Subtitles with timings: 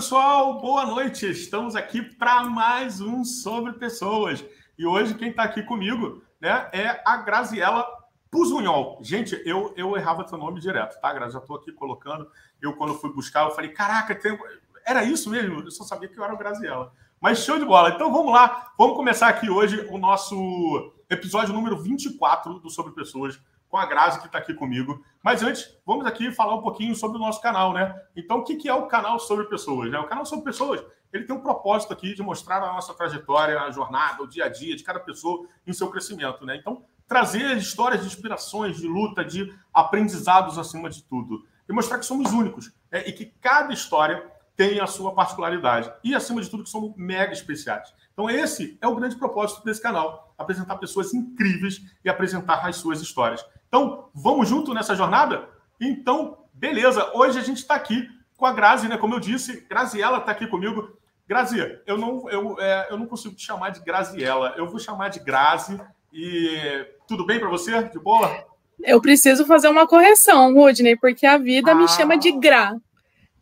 [0.00, 1.28] pessoal, boa noite.
[1.28, 4.42] Estamos aqui para mais um sobre pessoas.
[4.78, 7.86] E hoje quem está aqui comigo, né, é a Graziela
[8.30, 8.98] Puzunhol.
[9.02, 11.34] Gente, eu, eu errava teu nome direto, tá, Grazi?
[11.34, 12.26] Já estou aqui colocando.
[12.62, 14.38] Eu, quando fui buscar, eu falei, caraca, tem...
[14.86, 15.60] era isso mesmo?
[15.60, 16.94] Eu só sabia que eu era o Graziela.
[17.20, 17.90] Mas show de bola.
[17.90, 18.72] Então vamos lá.
[18.78, 23.38] Vamos começar aqui hoje o nosso episódio número 24 do Sobre Pessoas
[23.70, 25.02] com a Grazi, que está aqui comigo.
[25.22, 27.94] Mas antes, vamos aqui falar um pouquinho sobre o nosso canal, né?
[28.16, 29.90] Então, o que é o canal Sobre Pessoas?
[29.90, 29.98] Né?
[29.98, 33.70] O canal Sobre Pessoas, ele tem um propósito aqui de mostrar a nossa trajetória, a
[33.70, 36.56] jornada, o dia a dia de cada pessoa em seu crescimento, né?
[36.56, 41.44] Então, trazer histórias de inspirações, de luta, de aprendizados acima de tudo.
[41.68, 43.04] E mostrar que somos únicos né?
[43.06, 44.24] e que cada história
[44.56, 45.92] tem a sua particularidade.
[46.04, 47.94] E, acima de tudo, que somos mega especiais.
[48.12, 53.00] Então, esse é o grande propósito desse canal: apresentar pessoas incríveis e apresentar as suas
[53.00, 53.44] histórias.
[53.70, 55.48] Então, vamos junto nessa jornada?
[55.80, 57.08] Então, beleza.
[57.14, 58.98] Hoje a gente está aqui com a Grazi, né?
[58.98, 60.98] Como eu disse, Graziela está aqui comigo.
[61.28, 64.54] Grazi, eu não, eu, é, eu não consigo te chamar de Graziela.
[64.56, 65.80] Eu vou chamar de Grazi.
[66.12, 67.80] E tudo bem para você?
[67.84, 68.44] De boa?
[68.82, 71.74] Eu preciso fazer uma correção, Rodney, porque a vida ah.
[71.76, 72.74] me chama de Gra.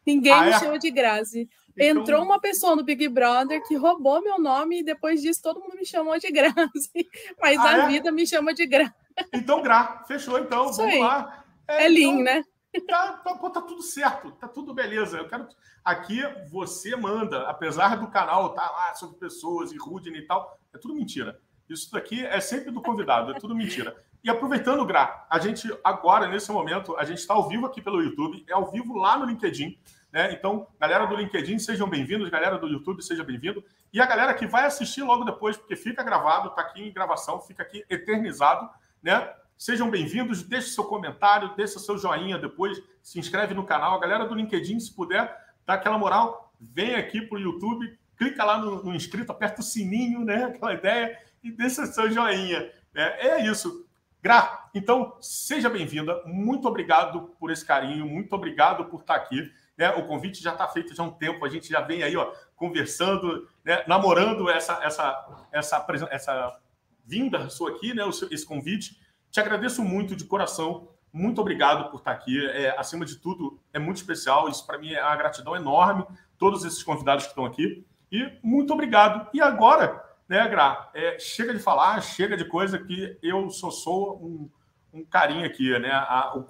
[0.04, 0.58] Ninguém ah, me é?
[0.58, 1.48] chama de Grazi.
[1.74, 2.02] Então...
[2.02, 5.76] Entrou uma pessoa no Big Brother que roubou meu nome e depois disso todo mundo
[5.76, 6.52] me chamou de Grazi.
[7.40, 7.88] Mas ah, a é?
[7.88, 8.92] vida me chama de Grazi.
[9.32, 10.70] Então, Gra, fechou então.
[10.70, 11.00] Isso Vamos aí.
[11.00, 11.44] lá.
[11.66, 12.44] É, é então, né?
[12.86, 15.18] Tá, tá, tá, tudo certo, tá tudo beleza.
[15.18, 15.48] Eu quero.
[15.84, 20.78] Aqui você manda, apesar do canal tá lá sobre pessoas e Rudine e tal, é
[20.78, 21.40] tudo mentira.
[21.68, 23.96] Isso daqui é sempre do convidado, é tudo mentira.
[24.22, 28.02] E aproveitando, Gra, a gente agora, nesse momento, a gente está ao vivo aqui pelo
[28.02, 29.78] YouTube, é ao vivo lá no LinkedIn.
[30.12, 30.32] Né?
[30.32, 33.62] Então, galera do LinkedIn, sejam bem-vindos, galera do YouTube, seja bem-vindo.
[33.92, 37.40] E a galera que vai assistir logo depois, porque fica gravado, está aqui em gravação,
[37.40, 38.68] fica aqui eternizado
[39.02, 39.32] né?
[39.56, 43.96] Sejam bem-vindos, deixe seu comentário, deixe seu joinha depois, se inscreve no canal.
[43.96, 45.36] A galera do LinkedIn, se puder,
[45.66, 49.64] dá aquela moral, vem aqui para o YouTube, clica lá no, no, inscrito, aperta o
[49.64, 50.44] sininho, né?
[50.44, 52.70] Aquela ideia, e deixa seu joinha.
[52.94, 53.86] É, é isso.
[54.22, 56.22] Gra, então, seja bem-vinda.
[56.26, 59.50] Muito obrigado por esse carinho, muito obrigado por estar aqui.
[59.76, 59.90] Né?
[59.90, 62.32] O convite já está feito já há um tempo, a gente já vem aí, ó,
[62.56, 63.84] conversando, né?
[63.86, 66.58] namorando essa, essa, essa, essa
[67.08, 69.00] vinda sua aqui, né, esse convite.
[69.30, 70.88] Te agradeço muito de coração.
[71.10, 72.46] Muito obrigado por estar aqui.
[72.50, 74.48] É, acima de tudo, é muito especial.
[74.48, 76.04] Isso para mim é uma gratidão enorme.
[76.36, 77.84] Todos esses convidados que estão aqui.
[78.12, 79.28] E muito obrigado.
[79.32, 84.22] E agora, né, Gra, é, chega de falar, chega de coisa que eu só sou
[84.22, 84.50] um,
[84.92, 85.90] um carinho aqui, né?
[85.90, 86.46] A, o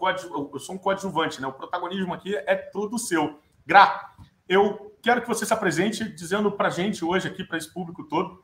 [0.52, 1.46] eu sou um coadjuvante, né?
[1.46, 3.40] O protagonismo aqui é todo seu.
[3.64, 4.12] Gra,
[4.48, 8.42] eu quero que você se apresente dizendo para gente hoje aqui, para esse público todo,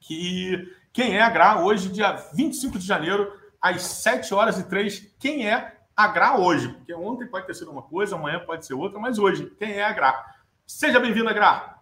[0.00, 5.14] que quem é a Gra hoje, dia 25 de janeiro, às 7 horas e 3.
[5.18, 6.68] Quem é a Gra hoje?
[6.68, 9.84] Porque ontem pode ter sido uma coisa, amanhã pode ser outra, mas hoje, quem é
[9.84, 10.24] a Gra?
[10.66, 11.78] Seja bem-vinda, Gra.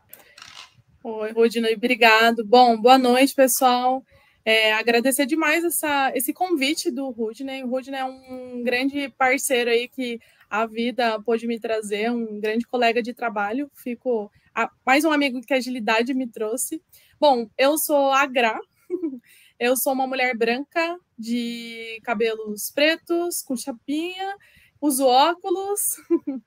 [1.03, 2.45] Oi, Rodinei, obrigado.
[2.45, 4.03] Bom, boa noite, pessoal.
[4.45, 7.63] É, agradecer demais essa, esse convite do Rudney.
[7.63, 10.21] O Rudney é um grande parceiro aí que
[10.51, 13.71] a vida pôde me trazer, um grande colega de trabalho.
[13.75, 16.83] Fico a, mais um amigo que a agilidade me trouxe.
[17.21, 18.59] Bom, eu sou a Gra,
[19.59, 24.37] eu sou uma mulher branca de cabelos pretos, com chapinha,
[24.81, 25.81] uso óculos.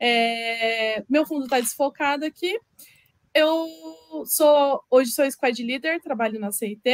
[0.00, 2.58] é, meu fundo está desfocado aqui.
[3.34, 3.68] Eu
[4.24, 6.88] sou hoje sou squad leader, trabalho na CIT.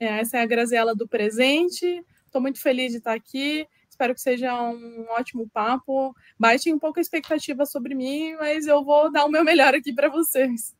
[0.00, 2.04] É, essa é a Graziela do presente.
[2.26, 3.66] Estou muito feliz de estar aqui.
[3.88, 6.14] Espero que seja um ótimo papo.
[6.38, 9.92] Baixem um pouco a expectativa sobre mim, mas eu vou dar o meu melhor aqui
[9.92, 10.74] para vocês.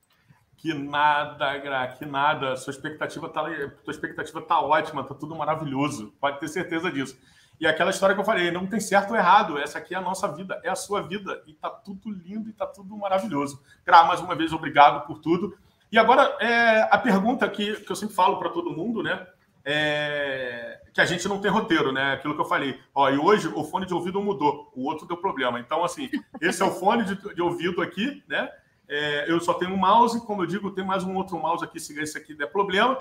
[0.60, 2.54] Que nada, Gra, que nada.
[2.56, 3.44] Sua expectativa tá,
[3.82, 6.12] sua expectativa tá ótima, tá tudo maravilhoso.
[6.20, 7.18] Pode ter certeza disso.
[7.58, 9.58] E aquela história que eu falei, não tem certo ou errado.
[9.58, 11.42] Essa aqui é a nossa vida, é a sua vida.
[11.46, 13.62] E tá tudo lindo e tá tudo maravilhoso.
[13.86, 15.56] Gra, mais uma vez, obrigado por tudo.
[15.90, 19.26] E agora, é, a pergunta que, que eu sempre falo para todo mundo, né?
[19.64, 22.12] É, que a gente não tem roteiro, né?
[22.12, 22.78] Aquilo que eu falei.
[22.94, 25.58] Ó, e hoje o fone de ouvido mudou, o outro deu problema.
[25.58, 28.50] Então, assim, esse é o fone de, de ouvido aqui, né?
[28.92, 31.78] É, eu só tenho um mouse, como eu digo, tem mais um outro mouse aqui,
[31.78, 32.98] se esse aqui der problema.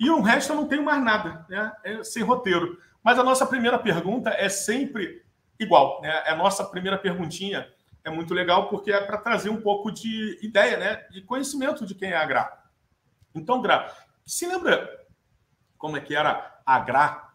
[0.00, 1.72] E o resto eu não tenho mais nada, né?
[1.84, 2.76] É sem roteiro.
[3.04, 5.24] Mas a nossa primeira pergunta é sempre
[5.60, 6.10] igual, né?
[6.26, 7.68] A nossa primeira perguntinha
[8.02, 11.06] é muito legal porque é para trazer um pouco de ideia, né?
[11.12, 12.60] De conhecimento de quem é a Gra.
[13.32, 13.94] Então, Gra,
[14.26, 15.06] se lembra
[15.78, 17.30] como é que era a Gra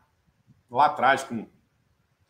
[0.69, 1.47] lá atrás, com,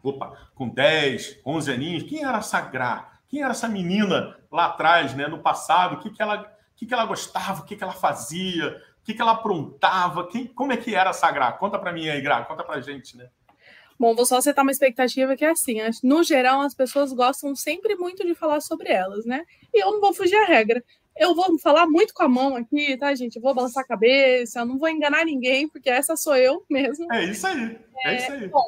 [0.04, 2.04] opa, com 10, 11 aninhos?
[2.04, 3.17] Quem era essa Gra?
[3.28, 5.96] Quem era essa menina lá atrás, né, no passado?
[5.96, 7.62] O que, que, ela, que, que ela gostava?
[7.62, 8.82] O que, que ela fazia?
[9.02, 10.28] O que, que ela aprontava?
[10.28, 11.52] Quem, como é que era essa Gra?
[11.52, 12.46] Conta para mim aí, Gra.
[12.46, 13.30] Conta para gente, né?
[14.00, 17.96] Bom, vou só acertar uma expectativa que é assim, no geral as pessoas gostam sempre
[17.96, 19.44] muito de falar sobre elas, né?
[19.74, 20.84] E eu não vou fugir à regra.
[21.18, 23.38] Eu vou falar muito com a mão aqui, tá, gente?
[23.38, 27.12] Eu vou balançar a cabeça, não vou enganar ninguém, porque essa sou eu mesmo.
[27.12, 28.48] É isso aí, é, é isso aí.
[28.48, 28.68] Bom,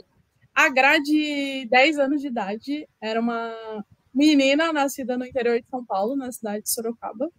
[0.56, 3.54] a Gra de 10 anos de idade era uma
[4.20, 7.32] menina nascida no interior de São Paulo, na cidade de Sorocaba.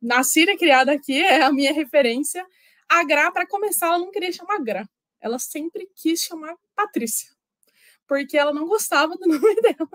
[0.00, 2.46] Nascida e criada aqui, é a minha referência.
[2.88, 4.86] A Gra, para começar, ela não queria chamar Gra
[5.24, 7.30] ela sempre quis chamar Patrícia,
[8.06, 9.88] porque ela não gostava do nome dela.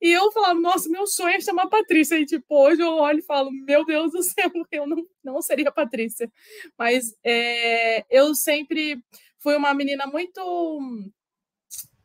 [0.00, 2.18] E eu falava, nossa, meu sonho é chamar Patrícia.
[2.18, 5.70] E tipo, hoje eu olho e falo, meu Deus do céu, eu não, não seria
[5.70, 6.30] Patrícia.
[6.76, 9.00] Mas é, eu sempre
[9.38, 10.90] fui uma menina muito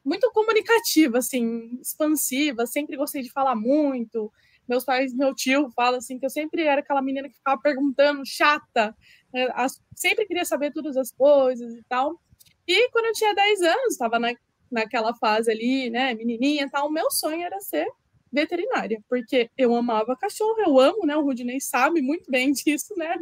[0.06, 4.32] muito comunicativa, assim, expansiva, sempre gostei de falar muito.
[4.68, 8.26] Meus pais, meu tio fala assim que eu sempre era aquela menina que ficava perguntando,
[8.26, 8.96] chata,
[9.34, 9.48] né,
[9.96, 12.20] sempre queria saber todas as coisas e tal.
[12.68, 14.34] E quando eu tinha 10 anos, estava na,
[14.72, 17.88] naquela fase ali, né, menininha e tal, o meu sonho era ser
[18.32, 21.16] veterinária, porque eu amava cachorro, eu amo, né?
[21.16, 23.16] O Rudinei sabe muito bem disso, né?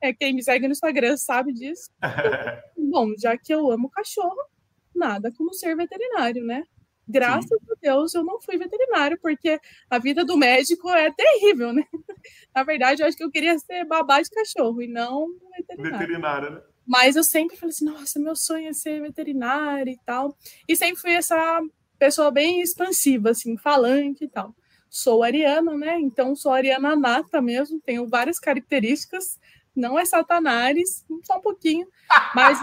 [0.00, 1.90] É, quem me segue no Instagram sabe disso.
[2.78, 4.38] Bom, já que eu amo cachorro,
[4.94, 6.64] nada como ser veterinário, né?
[7.06, 7.66] Graças Sim.
[7.70, 9.60] a Deus eu não fui veterinário, porque
[9.90, 11.84] a vida do médico é terrível, né?
[12.54, 15.98] Na verdade, eu acho que eu queria ser babá de cachorro e não veterinário.
[15.98, 16.62] Veterinária, né?
[16.86, 20.36] Mas eu sempre falei assim, nossa, meu sonho é ser veterinária e tal.
[20.68, 21.62] E sempre fui essa
[21.98, 24.54] pessoa bem expansiva, assim, falante e tal.
[24.90, 25.98] Sou ariana, né?
[25.98, 29.38] Então sou ariana nata mesmo, tenho várias características.
[29.74, 31.88] Não é satanares, só um pouquinho,
[32.34, 32.58] mas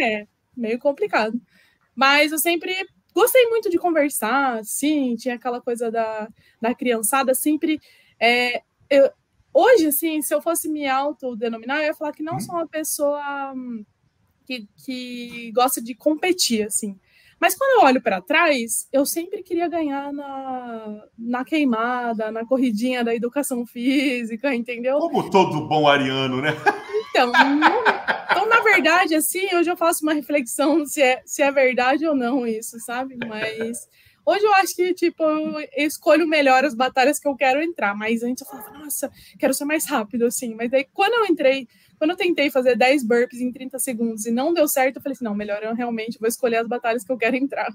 [0.00, 0.26] é
[0.56, 1.40] meio complicado.
[1.98, 2.72] Mas eu sempre
[3.12, 6.28] gostei muito de conversar, sim, tinha aquela coisa da,
[6.62, 7.80] da criançada, sempre.
[8.20, 9.10] É, eu,
[9.52, 12.40] Hoje, assim, se eu fosse me autodenominar, eu ia falar que não hum.
[12.40, 13.84] sou uma pessoa hum,
[14.46, 16.96] que, que gosta de competir, assim.
[17.40, 23.04] Mas quando eu olho para trás, eu sempre queria ganhar na, na queimada, na corridinha
[23.04, 24.98] da educação física, entendeu?
[24.98, 26.50] Como todo bom ariano, né?
[27.18, 27.32] Então,
[28.30, 32.14] então, na verdade, assim, hoje eu faço uma reflexão se é, se é verdade ou
[32.14, 33.16] não isso, sabe?
[33.26, 33.88] Mas
[34.28, 38.22] Hoje eu acho que, tipo, eu escolho melhor as batalhas que eu quero entrar, mas
[38.22, 40.54] antes eu falava, nossa, quero ser mais rápido, assim.
[40.54, 41.66] Mas daí, quando eu entrei,
[41.96, 45.14] quando eu tentei fazer 10 burpees em 30 segundos e não deu certo, eu falei
[45.14, 47.72] assim, não, melhor eu realmente vou escolher as batalhas que eu quero entrar.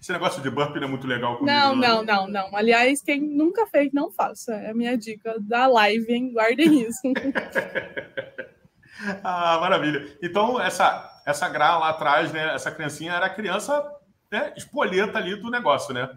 [0.00, 1.58] Esse negócio de burpee não é muito legal comigo.
[1.58, 2.56] Não, não, não, não.
[2.56, 4.54] Aliás, quem nunca fez, não faça.
[4.54, 6.30] É a minha dica da live, hein?
[6.32, 7.00] Guardem isso.
[9.24, 10.16] ah, maravilha.
[10.22, 12.54] Então, essa, essa gra lá atrás, né?
[12.54, 13.82] Essa criancinha era criança
[14.30, 16.08] né, espoleta ali do negócio, né?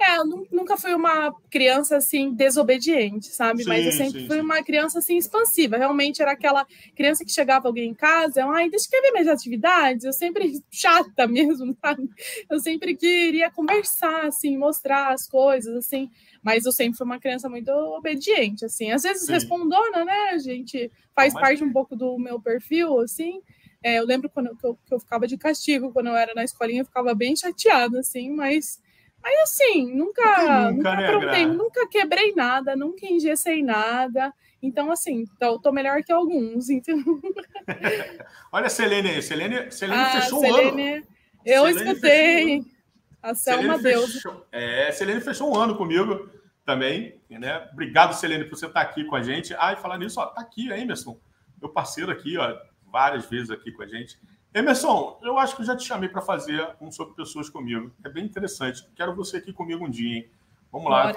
[0.00, 3.62] É, eu nunca fui uma criança assim desobediente, sabe?
[3.62, 4.42] Sim, Mas eu sempre sim, fui sim.
[4.42, 5.76] uma criança assim expansiva.
[5.76, 9.28] Realmente era aquela criança que chegava alguém em casa, eu, ai, deixa eu ver minhas
[9.28, 10.04] atividades.
[10.04, 12.08] Eu sempre chata mesmo, sabe?
[12.50, 16.10] Eu sempre queria conversar, assim, mostrar as coisas, assim.
[16.44, 18.92] Mas eu sempre fui uma criança muito obediente, assim.
[18.92, 20.30] Às vezes respondona, né?
[20.32, 21.42] A gente faz Mas...
[21.42, 23.40] parte um pouco do meu perfil, assim.
[23.82, 26.44] É, eu lembro quando que eu, que eu, ficava de castigo quando eu era na
[26.44, 28.80] escolinha, eu ficava bem chateada, assim, mas,
[29.22, 34.32] mas assim, nunca, nunca, nunca, né, nunca quebrei nada, nunca engessei nada.
[34.62, 36.68] Então, assim, tô, tô melhor que alguns.
[36.70, 36.96] Então...
[38.52, 41.06] Olha a Selene aí, Selene, Selene ah, fechou Selene, um ano.
[41.44, 42.62] Eu Selene escutei.
[42.62, 42.74] Fechou...
[43.22, 44.22] A Selma Deus.
[44.52, 46.28] É, Selene fechou um ano comigo
[46.64, 47.68] também, né?
[47.72, 49.54] Obrigado, Selene, por você estar aqui com a gente.
[49.58, 51.18] Ah, e falar nisso, ó, tá aqui, Emerson,
[51.60, 52.56] meu parceiro aqui, ó,
[52.90, 54.18] várias vezes aqui com a gente.
[54.54, 57.92] Emerson, eu acho que eu já te chamei para fazer um sobre pessoas comigo.
[58.04, 58.86] É bem interessante.
[58.94, 60.30] Quero você aqui comigo um dia, hein?
[60.70, 61.12] Vamos lá.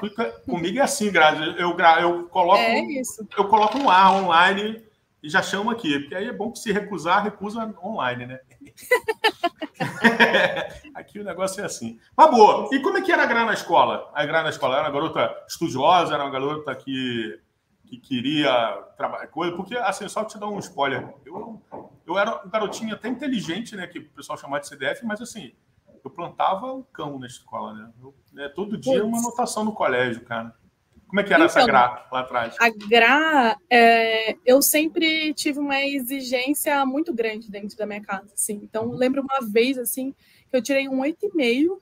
[0.45, 1.41] Comigo é assim, Grazi.
[1.57, 2.81] Eu, eu, coloco, é
[3.37, 4.83] eu coloco um ar online
[5.21, 5.99] e já chamo aqui.
[5.99, 8.39] Porque aí é bom que se recusar, recusa online, né?
[10.93, 11.99] aqui o negócio é assim.
[12.15, 12.69] Mas boa.
[12.71, 14.09] E como é que era a Gra na escola?
[14.13, 17.39] A Gra na escola era uma garota estudiosa, era uma garota que
[17.87, 21.07] que queria trabalhar coisa, porque assim, só te dar um spoiler.
[21.25, 21.61] Eu,
[22.05, 23.87] eu era um garotinho até inteligente, né?
[23.87, 25.53] Que o pessoal chamava de CDF, mas assim,
[26.03, 27.89] eu plantava o cão na escola, né?
[28.01, 30.53] Eu, né todo dia uma anotação no colégio, cara.
[31.07, 32.55] Como é que era então, essa Gra lá atrás?
[32.59, 38.59] A Gra, é, eu sempre tive uma exigência muito grande dentro da minha casa, assim.
[38.63, 40.13] Então, eu lembro uma vez, assim,
[40.49, 41.79] que eu tirei um 8,5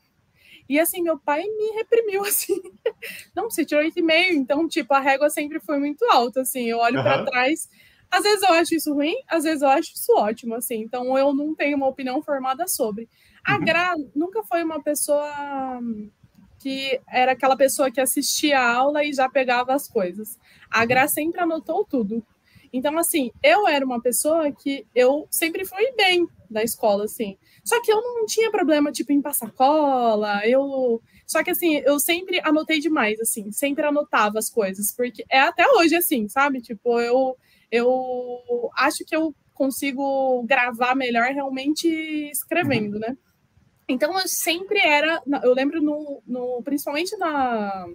[0.68, 2.62] e assim, meu pai me reprimiu assim.
[3.36, 6.66] Não, você tirou 8,5, então, tipo, a régua sempre foi muito alta, assim.
[6.66, 7.04] Eu olho uhum.
[7.04, 7.68] para trás,
[8.12, 10.82] às vezes eu acho isso ruim, às vezes eu acho isso ótimo, assim.
[10.82, 13.10] Então, eu não tenho uma opinião formada sobre.
[13.44, 13.66] A uhum.
[13.66, 15.80] Gra nunca foi uma pessoa
[16.60, 20.40] que era aquela pessoa que assistia a aula e já pegava as coisas.
[20.70, 22.26] A Gra sempre anotou tudo.
[22.72, 27.38] Então, assim, eu era uma pessoa que eu sempre fui bem da escola, assim.
[27.64, 31.02] Só que eu não tinha problema, tipo, em passar cola, eu...
[31.26, 35.66] Só que, assim, eu sempre anotei demais, assim, sempre anotava as coisas, porque é até
[35.78, 36.62] hoje, assim, sabe?
[36.62, 37.38] Tipo, eu,
[37.72, 41.88] eu acho que eu consigo gravar melhor realmente
[42.30, 43.18] escrevendo, né?
[43.88, 47.86] Então eu sempre era, eu lembro no, no principalmente na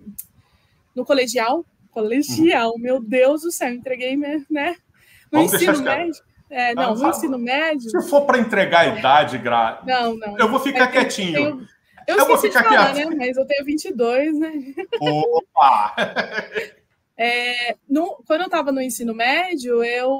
[0.94, 2.78] no colegial, colegial, uhum.
[2.78, 4.44] meu Deus do céu, entreguei, né?
[5.30, 6.22] No Vamos ensino médio.
[6.48, 7.90] É, não, no ensino médio.
[7.90, 9.80] Se for para entregar a idade, gra...
[9.86, 10.36] não, não.
[10.36, 11.38] Eu vou ficar é quietinho.
[11.38, 11.60] Eu,
[12.08, 13.06] eu, eu vou ficar falar, né?
[13.06, 14.52] Mas eu tenho 22, né?
[15.00, 15.94] Opa!
[17.22, 20.10] É, no, quando eu estava no ensino médio, eu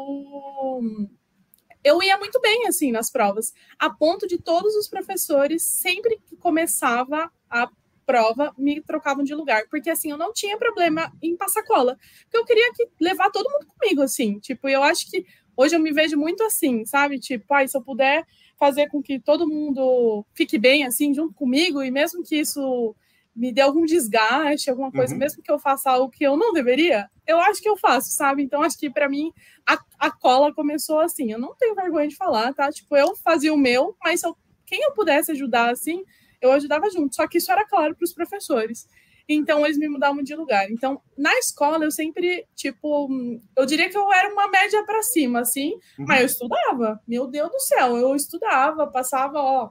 [1.85, 6.37] eu ia muito bem assim nas provas, a ponto de todos os professores sempre que
[6.37, 7.69] começava a
[8.07, 12.39] prova me trocavam de lugar, porque assim eu não tinha problema em passar cola, porque
[12.39, 15.25] eu queria que levar todo mundo comigo assim, tipo, eu acho que
[15.57, 17.19] hoje eu me vejo muito assim, sabe?
[17.19, 18.25] Tipo, ai, se eu puder
[18.59, 22.95] fazer com que todo mundo fique bem assim junto comigo e mesmo que isso
[23.35, 25.19] me dê algum desgaste, alguma coisa, uhum.
[25.19, 28.43] mesmo que eu faça algo que eu não deveria, eu acho que eu faço, sabe?
[28.43, 29.33] Então, acho que para mim
[29.67, 31.31] a, a cola começou assim.
[31.31, 32.71] Eu não tenho vergonha de falar, tá?
[32.71, 36.05] Tipo, eu fazia o meu, mas eu, quem eu pudesse ajudar assim,
[36.41, 37.15] eu ajudava junto.
[37.15, 38.87] Só que isso era claro para os professores.
[39.29, 40.69] Então, eles me mudavam de lugar.
[40.71, 43.09] Então, na escola, eu sempre, tipo,
[43.57, 46.05] eu diria que eu era uma média para cima, assim, uhum.
[46.09, 47.01] mas eu estudava.
[47.07, 49.71] Meu Deus do céu, eu estudava, passava, ó,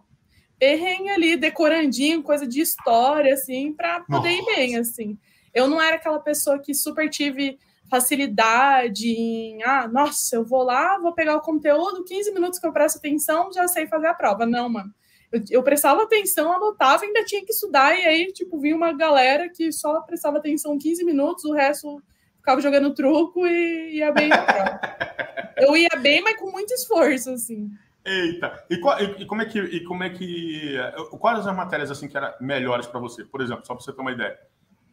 [0.59, 4.51] perrengue ali, decorandinho, coisa de história, assim, para poder Nossa.
[4.51, 5.17] ir bem, assim.
[5.53, 7.57] Eu não era aquela pessoa que super tive
[7.89, 12.71] facilidade em, ah, nossa, eu vou lá, vou pegar o conteúdo, 15 minutos que eu
[12.71, 14.45] presto atenção, já sei fazer a prova.
[14.45, 14.93] Não, mano.
[15.31, 19.49] Eu, eu prestava atenção, anotava, ainda tinha que estudar, e aí, tipo, vinha uma galera
[19.49, 22.01] que só prestava atenção 15 minutos, o resto
[22.37, 24.79] ficava jogando truco e ia bem na prova.
[25.57, 27.69] eu ia bem, mas com muito esforço, assim.
[28.05, 30.77] Eita, e, qual, e, e, como é que e como é que
[31.19, 33.25] quais as matérias assim que eram melhores para você?
[33.25, 34.39] Por exemplo, só para você ter uma ideia.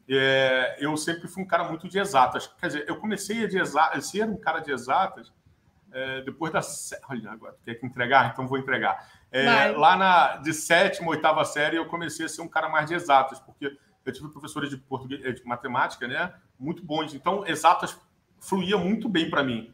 [0.09, 2.47] É, eu sempre fui um cara muito de exatas.
[2.61, 5.33] Quer dizer, eu comecei a de exatas, ser um cara de exatas
[5.93, 6.61] é, depois da
[7.09, 9.09] olha agora tem que entregar, então vou entregar.
[9.33, 12.95] É, lá na de sétima, oitava série eu comecei a ser um cara mais de
[12.95, 16.35] exatas, porque eu tive professores de português, de matemática, né?
[16.59, 17.15] Muito bons.
[17.15, 17.99] Então exatas
[18.39, 19.73] fluía muito bem para mim.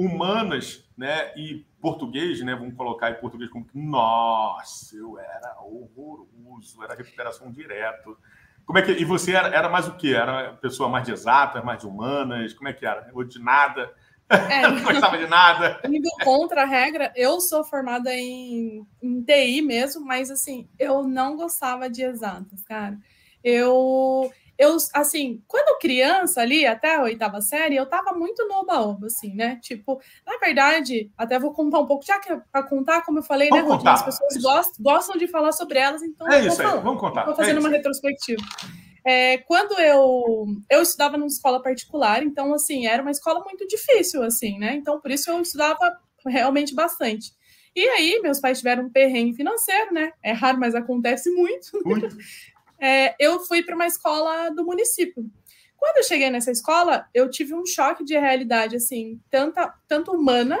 [0.00, 1.30] Humanas, né?
[1.36, 2.54] E português, né?
[2.54, 8.16] Vamos colocar em português como nossa, eu era horroroso, era recuperação direto.
[8.64, 10.14] Como é que e você era, era mais o que?
[10.14, 12.54] Era pessoa mais de exatas, mais de humanas?
[12.54, 13.10] Como é que era?
[13.12, 13.92] Ou de nada?
[14.30, 15.80] É, não gostava de nada.
[15.84, 21.36] Indo contra a regra, eu sou formada em, em TI mesmo, mas assim, eu não
[21.36, 22.96] gostava de exatas, cara.
[23.44, 29.06] Eu eu, assim, quando criança ali, até a oitava série, eu tava muito no oba-oba,
[29.06, 29.58] assim, né?
[29.62, 33.22] Tipo, na verdade, até vou contar um pouco, já que é pra contar, como eu
[33.22, 36.60] falei, né, vamos né, as pessoas gostam, gostam de falar sobre elas, então é isso
[36.60, 37.20] aí, vamos contar.
[37.20, 38.42] Estou fazendo é uma retrospectiva.
[39.02, 44.22] É, quando eu eu estudava numa escola particular, então assim era uma escola muito difícil,
[44.22, 44.74] assim, né?
[44.74, 47.32] Então por isso eu estudava realmente bastante.
[47.74, 50.12] E aí meus pais tiveram um perrengue financeiro, né?
[50.22, 51.80] É raro, mas acontece muito.
[51.82, 52.14] muito.
[52.80, 55.30] é, eu fui para uma escola do município.
[55.76, 60.58] Quando eu cheguei nessa escola, eu tive um choque de realidade, assim, tanta, tanto humana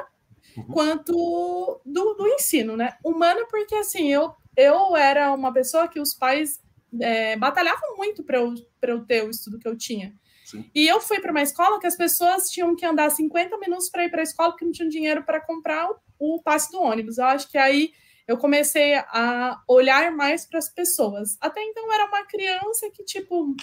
[0.56, 0.64] uhum.
[0.64, 2.94] quanto do, do, ensino, né?
[3.04, 6.60] Humana porque, assim, eu, eu era uma pessoa que os pais
[7.00, 10.14] é, batalhavam muito para eu, eu ter o estudo que eu tinha.
[10.44, 10.68] Sim.
[10.74, 14.04] E eu fui para uma escola que as pessoas tinham que andar 50 minutos para
[14.04, 17.18] ir para a escola porque não tinham dinheiro para comprar o, o passe do ônibus.
[17.18, 17.92] Eu acho que aí
[18.30, 21.36] eu comecei a olhar mais para as pessoas.
[21.40, 23.56] Até então eu era uma criança que, tipo,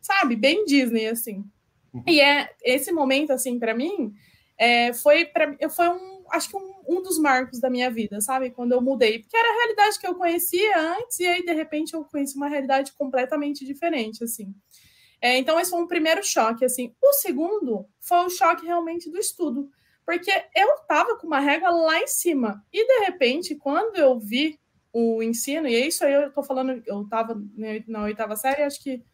[0.00, 1.44] sabe, bem Disney, assim.
[2.06, 4.12] E é esse momento, assim, para mim,
[4.56, 8.50] é, foi, pra, foi um, acho que um, um, dos marcos da minha vida, sabe?
[8.50, 9.18] Quando eu mudei.
[9.18, 12.48] Porque era a realidade que eu conhecia antes, e aí, de repente, eu conheci uma
[12.48, 14.54] realidade completamente diferente, assim.
[15.20, 16.94] É, então, esse foi um primeiro choque, assim.
[17.02, 19.68] O segundo foi o choque realmente do estudo
[20.08, 22.64] porque eu estava com uma régua lá em cima.
[22.72, 24.58] E de repente, quando eu vi
[24.90, 27.38] o ensino, e é isso aí eu estou falando, eu estava
[27.86, 29.04] na oitava série, acho que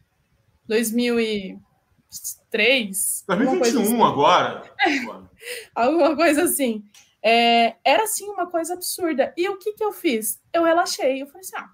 [0.65, 3.25] 2003.
[3.27, 4.01] 2021 assim.
[4.01, 4.73] agora.
[5.75, 6.81] alguma coisa assim.
[7.21, 9.33] É, era assim uma coisa absurda.
[9.35, 10.41] E o que, que eu fiz?
[10.53, 11.21] Eu relaxei.
[11.21, 11.69] Eu falei assim: ah,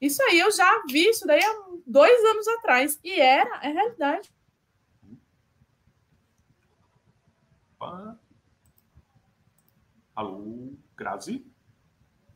[0.00, 1.54] isso aí eu já vi isso daí há
[1.86, 2.98] dois anos atrás.
[3.04, 4.30] E era, é realidade.
[10.18, 11.46] Alô, Grazi?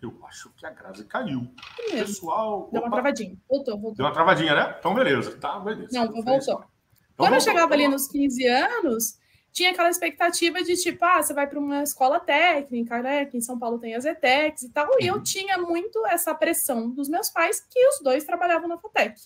[0.00, 1.52] Eu acho que a Grazi caiu.
[1.90, 2.68] É Pessoal.
[2.70, 2.86] Deu opa.
[2.86, 3.36] uma travadinha.
[3.50, 3.96] Voltou, voltou.
[3.96, 4.76] Deu uma travadinha, né?
[4.78, 5.36] Então, beleza.
[5.36, 5.88] Tá, beleza.
[5.90, 6.32] Não, voltou.
[6.36, 6.64] Então,
[7.16, 9.18] Quando eu chegava ali nos 15 anos,
[9.50, 13.26] tinha aquela expectativa de tipo, ah, você vai para uma escola técnica, né?
[13.26, 14.88] Que em São Paulo tem as ETECs e tal.
[15.00, 15.22] E eu uhum.
[15.24, 19.20] tinha muito essa pressão dos meus pais, que os dois trabalhavam na FATEC.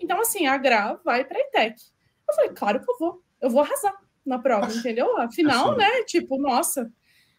[0.00, 1.80] Então, assim, a Gra vai para a ETEC.
[2.28, 3.96] Eu falei, claro que eu vou, eu vou arrasar
[4.26, 5.16] na prova, entendeu?
[5.16, 5.78] Afinal, assim.
[5.78, 6.02] né?
[6.02, 6.90] Tipo, nossa,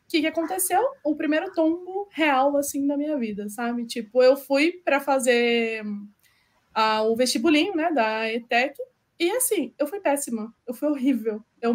[0.06, 0.82] o que, que aconteceu?
[1.04, 3.86] O primeiro tombo real, assim, da minha vida, sabe?
[3.86, 8.76] Tipo, eu fui para fazer uh, o vestibulinho, né, da ETEC,
[9.20, 11.42] e assim, eu fui péssima, eu fui horrível.
[11.62, 11.74] Eu,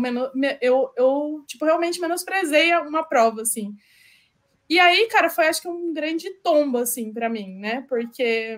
[0.60, 3.74] eu, eu tipo, realmente menosprezei uma prova, assim.
[4.68, 7.84] E aí, cara, foi acho que um grande tombo, assim, para mim, né?
[7.88, 8.56] Porque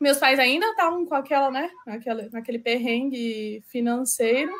[0.00, 1.70] meus pais ainda estavam com aquela, né?
[1.86, 4.52] Aquela, naquele perrengue financeiro.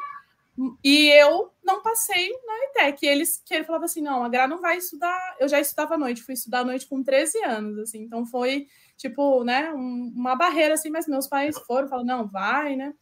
[0.85, 3.07] E eu não passei na ETEC.
[3.07, 5.37] Eles que ele falava assim: não, a Gra não vai estudar.
[5.39, 8.03] Eu já estudava à noite, fui estudar à noite com 13 anos, assim.
[8.03, 12.77] Então foi, tipo, né, um, uma barreira, assim, mas meus pais foram, falaram: não, vai,
[12.77, 12.93] né?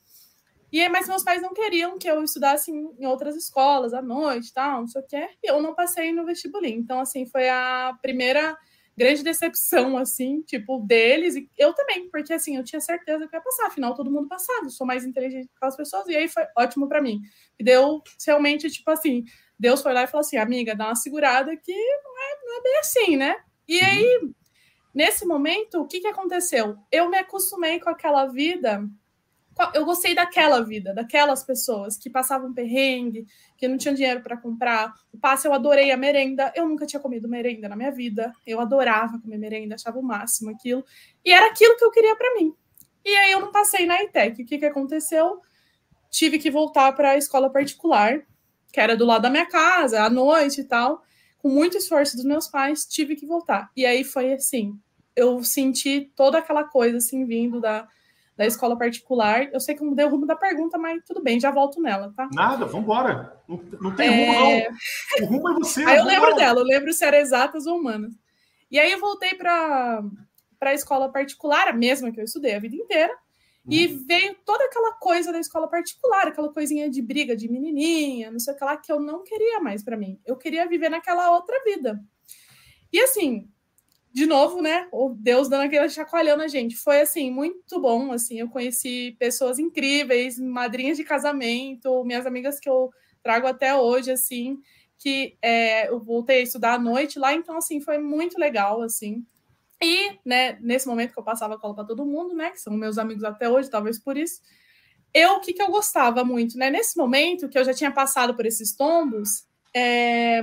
[0.70, 4.80] E mas meus pais não queriam que eu estudasse em outras escolas à noite, tal,
[4.80, 5.28] não sei o quê.
[5.42, 6.78] E eu não passei no vestibulinho.
[6.78, 8.56] Então, assim, foi a primeira
[8.98, 11.36] grande decepção, assim, tipo, deles.
[11.36, 13.68] E eu também, porque, assim, eu tinha certeza que ia passar.
[13.68, 14.70] Afinal, todo mundo passado.
[14.70, 16.06] Sou mais inteligente que aquelas pessoas.
[16.08, 17.20] E aí foi ótimo para mim.
[17.58, 19.24] E deu, realmente, tipo assim,
[19.58, 22.62] Deus foi lá e falou assim, amiga, dá uma segurada que não é, não é
[22.62, 23.36] bem assim, né?
[23.66, 23.86] E uhum.
[23.86, 24.20] aí,
[24.94, 26.76] nesse momento, o que, que aconteceu?
[26.90, 28.84] Eu me acostumei com aquela vida
[29.74, 34.94] eu gostei daquela vida, daquelas pessoas que passavam perrengue, que não tinham dinheiro para comprar.
[35.12, 36.52] O passe eu adorei a merenda.
[36.54, 38.32] Eu nunca tinha comido merenda na minha vida.
[38.46, 40.84] Eu adorava comer merenda, achava o máximo aquilo.
[41.24, 42.54] E era aquilo que eu queria para mim.
[43.04, 44.42] E aí eu não passei na ITEC.
[44.42, 45.40] O que, que aconteceu?
[46.10, 48.20] Tive que voltar para a escola particular,
[48.72, 51.02] que era do lado da minha casa, à noite e tal.
[51.38, 53.70] Com muito esforço dos meus pais, tive que voltar.
[53.76, 54.78] E aí foi assim,
[55.16, 57.88] eu senti toda aquela coisa assim vindo da
[58.38, 59.52] da escola particular.
[59.52, 62.14] Eu sei que eu mudei o rumo da pergunta, mas tudo bem, já volto nela,
[62.16, 62.30] tá?
[62.32, 63.36] Nada, vamos embora.
[63.48, 64.68] Não, não, tem é...
[64.68, 64.78] rumo,
[65.18, 65.26] não.
[65.26, 65.82] O rumo é você.
[65.84, 68.14] aí eu lembro dela, eu lembro se era exatas ou humanas.
[68.70, 70.04] E aí eu voltei para
[70.60, 73.72] a escola particular, a mesma que eu estudei a vida inteira, uhum.
[73.72, 78.38] e veio toda aquela coisa da escola particular, aquela coisinha de briga de menininha, não
[78.38, 80.20] sei o que lá, que eu não queria mais para mim.
[80.24, 82.00] Eu queria viver naquela outra vida.
[82.92, 83.50] E assim,
[84.18, 84.88] de novo, né?
[84.90, 86.76] O Deus dando aquele chacoalhão na gente.
[86.76, 88.10] Foi assim, muito bom.
[88.10, 92.90] Assim, eu conheci pessoas incríveis, madrinhas de casamento, minhas amigas que eu
[93.22, 94.58] trago até hoje, assim,
[94.98, 99.24] que é, eu voltei a estudar à noite lá, então assim, foi muito legal, assim.
[99.80, 102.50] E, né, nesse momento que eu passava cola para todo mundo, né?
[102.50, 104.40] Que são meus amigos até hoje, talvez por isso.
[105.14, 106.70] Eu, o que, que eu gostava muito, né?
[106.70, 110.42] Nesse momento que eu já tinha passado por esses tombos, é,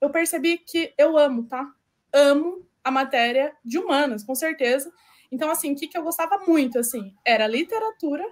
[0.00, 1.70] eu percebi que eu amo, tá?
[2.10, 4.92] Amo a matéria de humanas, com certeza.
[5.30, 8.24] Então, assim, o que, que eu gostava muito, assim, era literatura,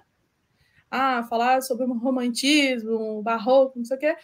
[0.90, 4.16] ah, falar sobre o romantismo, barroco, não sei o quê,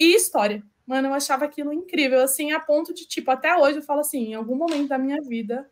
[0.00, 0.62] e história.
[0.86, 4.28] Mano, eu achava aquilo incrível, assim, a ponto de, tipo, até hoje eu falo assim,
[4.28, 5.68] em algum momento da minha vida,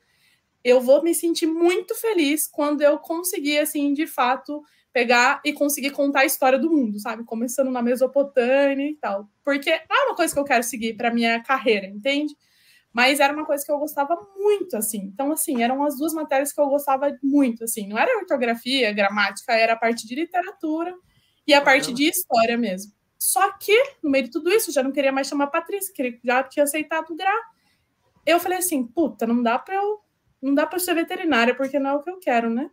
[0.64, 4.62] eu vou me sentir muito feliz quando eu conseguir, assim, de fato,
[4.92, 7.24] pegar e conseguir contar a história do mundo, sabe?
[7.24, 9.28] Começando na Mesopotâmia e tal.
[9.44, 12.34] Porque é uma coisa que eu quero seguir para minha carreira, entende?
[12.94, 14.98] Mas era uma coisa que eu gostava muito, assim.
[14.98, 17.88] Então, assim, eram as duas matérias que eu gostava muito, assim.
[17.88, 20.94] Não era ortografia, gramática, era a parte de literatura
[21.44, 22.92] e a parte de história mesmo.
[23.18, 26.20] Só que, no meio de tudo isso, eu já não queria mais chamar Patrícia, que
[26.22, 27.37] já tinha aceitado o grau.
[28.24, 29.98] Eu falei assim, puta, não dá para eu,
[30.40, 32.70] não dá para ser veterinária, porque não é o que eu quero, né?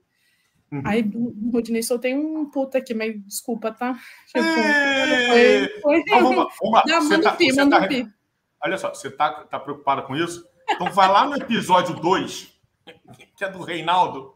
[0.71, 0.83] Uhum.
[0.85, 1.03] Aí,
[1.51, 3.97] Rodney, só tem um puta aqui, mas desculpa, tá?
[4.27, 4.43] Tipo,
[5.31, 6.03] foi, foi...
[6.85, 7.87] Não, manda tá, pi, manda tá...
[7.87, 8.07] pi.
[8.63, 10.47] Olha só, você está tá preocupada com isso?
[10.69, 12.53] Então vai lá no episódio 2,
[13.35, 14.35] que é do Reinaldo.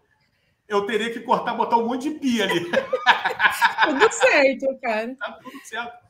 [0.67, 2.71] Eu teria que cortar, botar um monte de pia ali.
[3.85, 5.15] tudo certo, cara.
[5.15, 6.05] Tá tudo certo.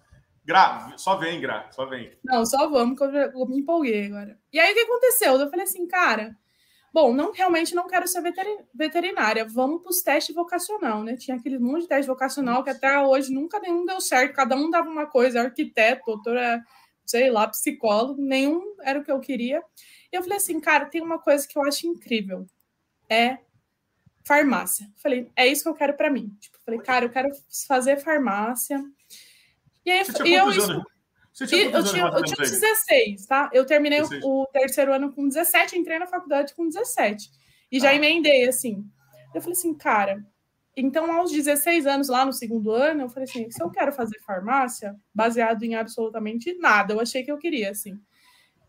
[0.46, 2.12] Gra, só vem, Gra, só vem.
[2.24, 4.38] Não, só vamos, que eu me empolguei agora.
[4.54, 5.34] E aí o que aconteceu?
[5.40, 6.38] Eu falei assim, cara,
[6.94, 8.22] bom, não realmente não quero ser
[8.74, 11.18] veterinária, vamos para os testes vocacional, né?
[11.18, 14.70] Tinha aquele monte de teste vocacional que até hoje nunca nenhum deu certo, cada um
[14.70, 16.64] dava uma coisa, arquiteto, doutora
[17.06, 19.62] sei lá, psicólogo, nenhum era o que eu queria.
[20.12, 22.46] E eu falei assim, cara, tem uma coisa que eu acho incrível,
[23.10, 23.38] é
[24.24, 24.92] farmácia.
[24.98, 26.36] Falei, é isso que eu quero para mim.
[26.40, 27.30] Tipo, falei, cara, eu quero
[27.68, 28.84] fazer farmácia.
[29.86, 30.84] E aí Você eu, eu,
[31.32, 33.50] Você tinha eu, tinha, eu tinha 16, tá?
[33.54, 34.24] Eu terminei 16.
[34.26, 37.30] o terceiro ano com 17, entrei na faculdade com 17.
[37.72, 37.96] E já ah.
[37.96, 38.84] emendei, assim.
[39.34, 40.26] Eu falei assim, cara,
[40.76, 44.20] então, aos 16 anos, lá no segundo ano, eu falei assim: se eu quero fazer
[44.20, 47.98] farmácia, baseado em absolutamente nada, eu achei que eu queria, assim.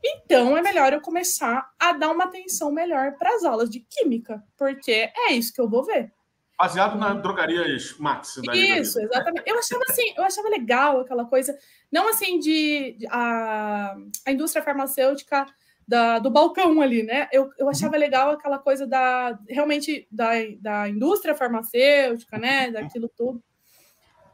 [0.04, 4.42] Então, é melhor eu começar a dar uma atenção melhor para as aulas de química,
[4.56, 6.12] porque é isso que eu vou ver.
[6.56, 8.36] Baseado na drogarias Max.
[8.54, 9.42] Isso, exatamente.
[9.46, 11.58] Eu achava assim, eu achava legal aquela coisa,
[11.92, 13.94] não assim de, de a,
[14.26, 15.44] a indústria farmacêutica
[15.86, 17.28] da, do balcão ali, né?
[17.32, 18.00] Eu, eu achava uhum.
[18.00, 22.70] legal aquela coisa da realmente da, da indústria farmacêutica, né?
[22.70, 23.42] Daquilo tudo.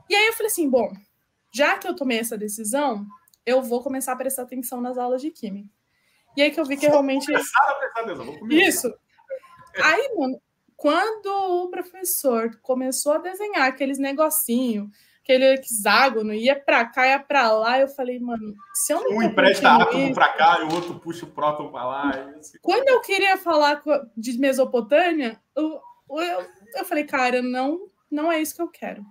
[0.09, 0.93] E aí eu falei assim, bom,
[1.53, 3.07] já que eu tomei essa decisão,
[3.45, 5.69] eu vou começar a prestar atenção nas aulas de química.
[6.37, 7.31] E aí que eu vi que realmente.
[8.51, 8.93] Isso.
[9.83, 10.41] Aí, mano,
[10.77, 14.91] quando o professor começou a desenhar aqueles negocinho,
[15.23, 19.19] aquele hexágono, ia para cá, ia para lá, eu falei, mano, se eu não.
[19.19, 22.35] Um empresta átomo para cá e o outro puxa o próton para lá.
[22.61, 23.81] Quando eu queria falar
[24.17, 25.81] de Mesopotâmia, eu,
[26.11, 29.05] eu, eu falei, cara, não, não é isso que eu quero.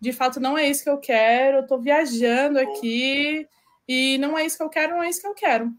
[0.00, 1.58] De fato, não é isso que eu quero.
[1.58, 3.48] Eu tô viajando aqui
[3.88, 5.72] e não é isso que eu quero, não é isso que eu quero.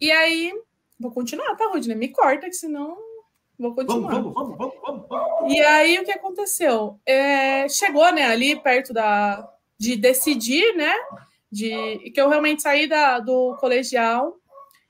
[0.00, 0.52] E aí,
[0.98, 1.94] vou continuar, tá, Rudine?
[1.94, 2.96] Me corta, que senão
[3.58, 4.12] Vou continuar.
[4.12, 5.52] Vamos, vamos, vamos, vamos, vamos.
[5.52, 7.00] E aí o que aconteceu?
[7.04, 10.92] É, chegou, né, ali perto da de decidir, né,
[11.50, 14.36] de que eu realmente saí da, do colegial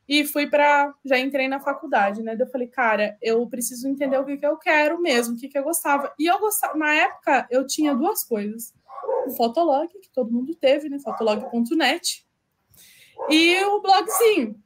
[0.09, 2.35] e fui para já entrei na faculdade, né?
[2.39, 5.59] Eu falei, cara, eu preciso entender o que, que eu quero mesmo, o que, que
[5.59, 6.13] eu gostava.
[6.19, 8.75] E eu gostava, na época eu tinha duas coisas:
[9.27, 10.99] o Fotolog, que todo mundo teve, né?
[10.99, 12.27] Fotolog.net,
[13.29, 14.59] e o blogzinho.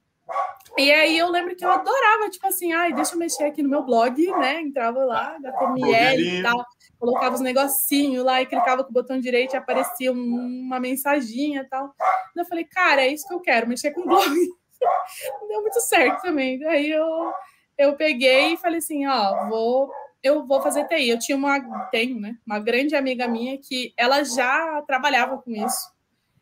[0.78, 3.68] E aí eu lembro que eu adorava, tipo assim, ai, deixa eu mexer aqui no
[3.68, 4.60] meu blog, né?
[4.60, 6.64] Entrava lá, HTML e tal,
[6.98, 11.68] colocava os negocinhos lá e clicava com o botão direito e aparecia uma mensaginha e
[11.68, 11.94] tal.
[12.34, 14.28] eu falei, cara, é isso que eu quero, mexer com blog.
[15.40, 16.64] Não deu muito certo também.
[16.64, 17.32] Aí eu,
[17.76, 21.08] eu peguei e falei assim, ó, vou eu vou fazer TI.
[21.08, 21.58] Eu tinha uma,
[21.90, 22.36] tenho, né?
[22.46, 25.90] Uma grande amiga minha que ela já trabalhava com isso.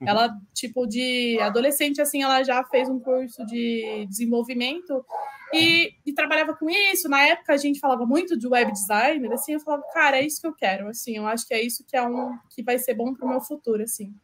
[0.00, 5.04] Ela, tipo, de adolescente, assim, ela já fez um curso de desenvolvimento
[5.52, 7.08] e, e, trabalhava com isso.
[7.08, 10.40] Na época, a gente falava muito de web designer, assim, eu falava, cara, é isso
[10.40, 12.94] que eu quero, assim, eu acho que é isso que é um que vai ser
[12.94, 14.14] bom para o meu futuro, assim.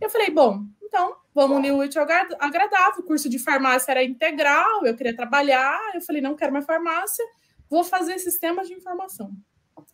[0.00, 3.00] Eu falei, bom, então, vamos unir o útil agradável.
[3.00, 5.78] O curso de farmácia era integral, eu queria trabalhar.
[5.94, 7.24] Eu falei, não quero mais farmácia,
[7.68, 9.32] vou fazer sistemas de informação.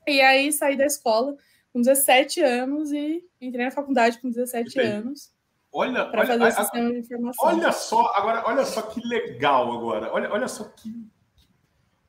[0.06, 1.36] E aí saí da escola
[1.72, 5.32] com 17 anos e entrei na faculdade com 17 anos.
[5.72, 7.46] Olha, para fazer o sistema de informação.
[7.46, 10.12] Olha só, agora, olha só que legal agora.
[10.12, 10.92] Olha, olha só que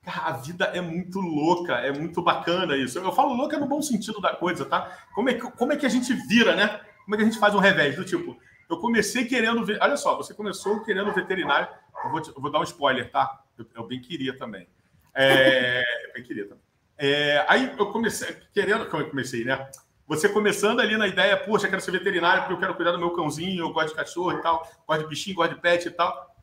[0.06, 2.98] a vida é muito louca, é muito bacana isso.
[2.98, 5.06] Eu falo louca no bom sentido da coisa, tá?
[5.14, 6.80] Como é que, como é que a gente vira, né?
[7.04, 7.96] Como é que a gente faz um revés?
[7.96, 8.36] Do tipo,
[8.68, 9.78] eu comecei querendo ver.
[9.80, 11.68] Olha só, você começou querendo veterinário.
[12.04, 13.42] Eu vou, te, eu vou dar um spoiler, tá?
[13.56, 14.68] Eu, eu bem queria também.
[15.14, 16.63] É, eu bem queria também.
[16.98, 19.68] É, aí eu comecei, querendo, como eu comecei, né?
[20.06, 22.98] Você começando ali na ideia, poxa, eu quero ser veterinário porque eu quero cuidar do
[22.98, 25.90] meu cãozinho, eu gosto de cachorro e tal, gosto de bichinho, gosto de pet e
[25.90, 26.34] tal.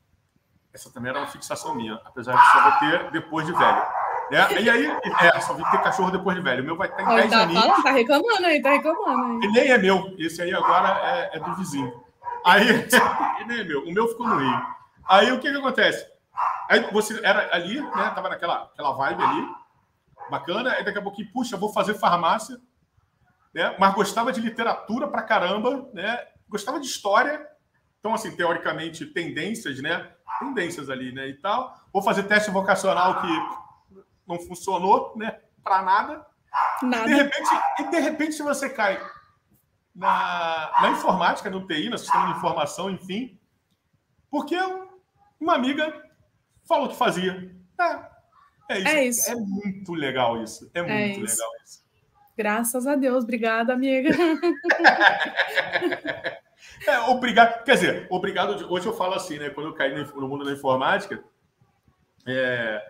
[0.74, 3.84] Essa também era uma fixação minha, apesar de só vou ter depois de velho.
[4.32, 4.62] Né?
[4.62, 4.86] E aí,
[5.20, 6.64] é, só vou ter cachorro depois de velho.
[6.64, 7.84] O meu vai estar em 10 tá, aninhos.
[7.84, 9.40] Tá reclamando aí, tá reclamando aí.
[9.44, 10.16] E nem é meu.
[10.18, 11.94] Esse aí agora é, é do vizinho.
[12.46, 12.66] Aí,
[13.42, 13.84] e nem é meu.
[13.84, 14.66] O meu ficou no Rio.
[15.08, 16.08] Aí, o que que acontece?
[16.70, 18.12] Aí, você era ali, né?
[18.16, 19.61] Tava naquela aquela vibe ali
[20.32, 22.58] bacana, aí daqui a pouquinho, puxa, vou fazer farmácia,
[23.54, 23.76] né?
[23.78, 26.26] mas gostava de literatura pra caramba, né?
[26.50, 27.48] gostava de história,
[28.02, 30.12] então, assim, teoricamente, tendências, né?
[30.40, 31.28] Tendências ali, né?
[31.28, 31.80] E tal.
[31.94, 33.28] Vou fazer teste vocacional que
[34.28, 35.40] não funcionou, né?
[35.64, 36.26] Para nada.
[36.82, 37.06] nada.
[37.06, 39.00] E de repente, e de repente você cai
[39.96, 43.40] na, na informática, no TI, no sistema de informação, enfim,
[44.32, 44.58] porque
[45.40, 45.94] uma amiga
[46.68, 47.56] falou que fazia.
[47.80, 48.11] É,
[48.72, 48.88] é isso.
[48.88, 49.32] É, isso.
[49.32, 50.70] é muito legal isso.
[50.74, 51.36] É, é muito isso.
[51.36, 51.82] legal isso.
[52.38, 53.24] Graças a Deus.
[53.24, 54.10] Obrigada, amiga.
[56.88, 57.64] é, obrigado.
[57.64, 58.72] Quer dizer, obrigado.
[58.72, 59.50] Hoje eu falo assim, né?
[59.50, 61.24] Quando eu caí no mundo da informática,
[62.26, 62.82] é,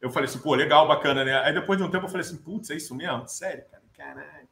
[0.00, 1.38] eu falei assim, pô, legal, bacana, né?
[1.40, 3.26] Aí depois de um tempo eu falei assim, putz, é isso mesmo?
[3.26, 3.82] Sério, cara?
[3.96, 4.46] Caraca.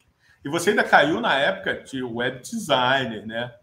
[0.45, 3.55] E você ainda caiu na época de web designer, né?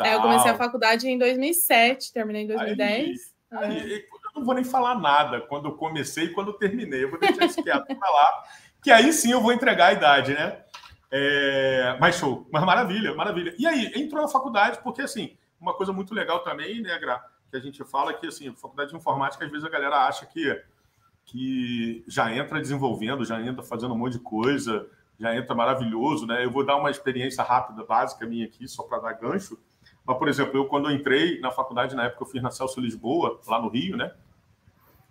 [0.00, 3.34] É, eu comecei a faculdade em 2007, terminei em 2010.
[3.50, 7.04] Aí, aí, não vou nem falar nada quando eu comecei e quando eu terminei.
[7.04, 8.44] Eu vou deixar isso quieto para lá,
[8.82, 10.62] que aí sim eu vou entregar a idade, né?
[11.10, 13.54] É, mas show, mas maravilha, maravilha.
[13.58, 17.56] E aí, entrou na faculdade, porque assim, uma coisa muito legal também, né, Gra, que
[17.56, 20.62] a gente fala que assim, faculdade de informática, às vezes a galera acha que,
[21.26, 24.88] que já entra desenvolvendo, já entra fazendo um monte de coisa,
[25.20, 26.44] já entra maravilhoso, né?
[26.44, 29.58] Eu vou dar uma experiência rápida, básica minha aqui, só para dar gancho.
[30.04, 32.80] Mas, por exemplo, eu quando eu entrei na faculdade, na época eu fiz na Celso
[32.80, 34.12] Lisboa, lá no Rio, né?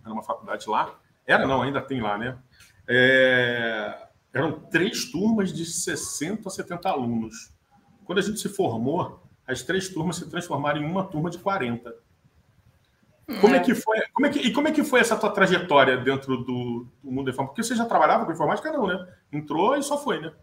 [0.03, 0.95] Era uma faculdade lá.
[1.25, 2.37] Era, não, ainda tem lá, né?
[2.87, 4.07] É...
[4.33, 7.53] Eram três turmas de 60 a 70 alunos.
[8.05, 11.93] Quando a gente se formou, as três turmas se transformaram em uma turma de 40.
[13.39, 13.57] Como é.
[13.57, 13.59] é.
[13.61, 14.01] que foi?
[14.13, 17.25] Como é que, e como é que foi essa tua trajetória dentro do, do mundo
[17.25, 17.55] da informática?
[17.55, 19.07] Porque você já trabalhava com informática, não, né?
[19.31, 20.33] Entrou e só foi, né?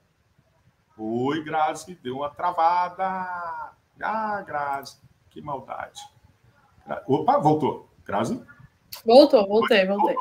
[0.97, 3.05] Oi, Grazi, deu uma travada.
[4.01, 4.99] Ah, Grazi,
[5.31, 6.01] que maldade.
[7.07, 7.91] Opa, voltou.
[8.05, 8.43] Grazi?
[9.05, 10.15] Voltou, voltei, voltei.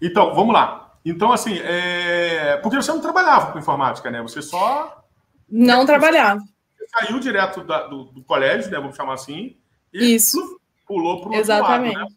[0.00, 0.98] Então, vamos lá.
[1.04, 2.58] Então, assim, é...
[2.58, 4.22] porque você não trabalhava com informática, né?
[4.22, 5.04] Você só.
[5.48, 6.40] Não trabalhava.
[6.76, 8.78] Você saiu direto da, do, do, colégio, né?
[8.78, 9.56] Vamos chamar assim.
[9.92, 10.60] E Isso.
[10.86, 11.96] pulou para o Exatamente.
[11.96, 12.16] Lado, né?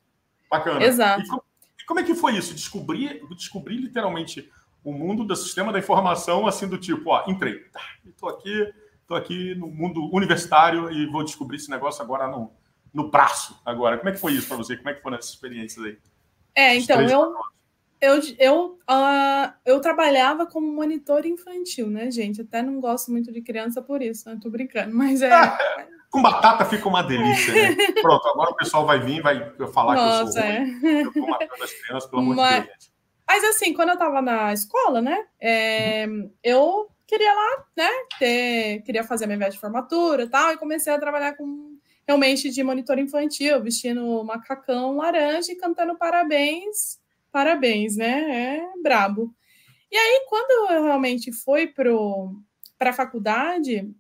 [0.49, 0.83] Bacana.
[0.83, 1.21] Exato.
[1.21, 1.43] E como,
[1.79, 2.53] e como, é que foi isso?
[2.53, 4.47] Descobrir, descobrir literalmente
[4.83, 7.65] o mundo do sistema da informação, assim, do tipo, ó, entrei.
[8.05, 12.51] Estou aqui, estou aqui no mundo universitário e vou descobrir esse negócio agora no,
[12.93, 13.59] no braço.
[13.65, 14.77] Agora, como é que foi isso para você?
[14.77, 15.97] Como é que foram essas experiências aí?
[16.55, 17.33] É, então, eu,
[17.99, 22.41] eu, eu, uh, eu trabalhava como monitor infantil, né, gente?
[22.41, 24.37] Até não gosto muito de criança por isso, né?
[24.41, 25.29] Tô brincando, mas é.
[26.11, 27.75] Com batata fica uma delícia, né?
[27.99, 30.59] Pronto, agora o pessoal vai vir vai falar Nossa, que eu sou é.
[30.59, 30.97] ruim.
[30.99, 32.91] Eu tô matando as crianças, pelo amor mas, de Deus.
[33.27, 36.05] Mas assim, quando eu estava na escola, né, é,
[36.43, 40.93] eu queria lá, né, ter, queria fazer minha viagem de formatura e tal, e comecei
[40.93, 41.72] a trabalhar com
[42.07, 46.99] realmente de monitor infantil, vestindo macacão laranja e cantando parabéns,
[47.31, 48.57] parabéns, né?
[48.57, 49.33] É brabo.
[49.91, 53.93] E aí, quando eu realmente fui para a faculdade,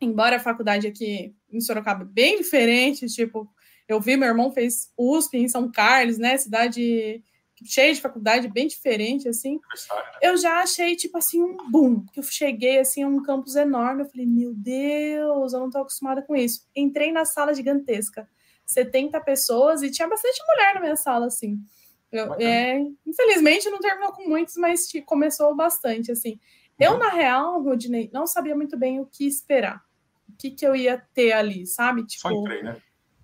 [0.00, 3.48] embora a faculdade aqui em Sorocaba é bem diferente, tipo,
[3.88, 6.36] eu vi meu irmão fez USP em São Carlos, né?
[6.36, 7.22] Cidade
[7.64, 9.60] cheia de faculdade, bem diferente, assim.
[10.20, 12.04] Eu já achei, tipo assim, um boom.
[12.12, 14.02] Que eu cheguei, assim, a um campus enorme.
[14.02, 16.66] Eu falei, meu Deus, eu não tô acostumada com isso.
[16.74, 18.28] Entrei na sala gigantesca.
[18.66, 21.58] 70 pessoas e tinha bastante mulher na minha sala, assim.
[22.10, 26.38] Eu, é, infelizmente não terminou com muitos, mas começou bastante, assim.
[26.78, 26.98] Eu, uhum.
[26.98, 29.82] na real, Rodney, não sabia muito bem o que esperar.
[30.28, 32.06] O que, que eu ia ter ali, sabe?
[32.06, 32.80] Tipo, Só entrei, né?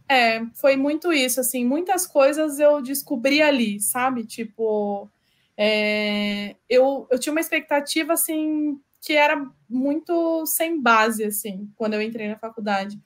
[0.08, 4.24] É, foi muito isso, assim, muitas coisas eu descobri ali, sabe?
[4.24, 5.08] Tipo,
[5.56, 12.00] é, eu, eu tinha uma expectativa, assim, que era muito sem base, assim, quando eu
[12.02, 12.98] entrei na faculdade.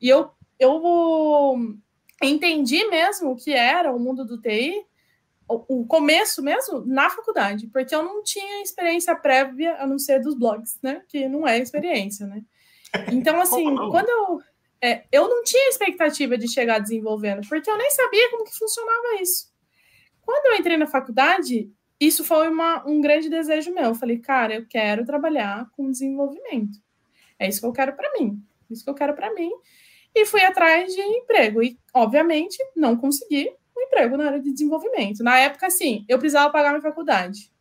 [0.00, 1.78] E eu, eu
[2.22, 4.84] entendi mesmo o que era o mundo do TI,
[5.48, 10.20] o, o começo mesmo, na faculdade, porque eu não tinha experiência prévia, a não ser
[10.20, 11.02] dos blogs, né?
[11.08, 12.42] Que não é experiência, né?
[13.10, 14.40] Então, assim, quando eu
[14.82, 19.20] é, eu não tinha expectativa de chegar desenvolvendo, porque eu nem sabia como que funcionava
[19.20, 19.50] isso.
[20.22, 23.84] Quando eu entrei na faculdade, isso foi uma, um grande desejo meu.
[23.84, 26.78] Eu falei, cara, eu quero trabalhar com desenvolvimento.
[27.38, 28.42] É isso que eu quero para mim.
[28.70, 29.50] É isso que eu quero para mim.
[30.14, 31.62] E fui atrás de emprego.
[31.62, 35.22] E, obviamente, não consegui um emprego na área de desenvolvimento.
[35.22, 37.52] Na época, assim, eu precisava pagar minha faculdade.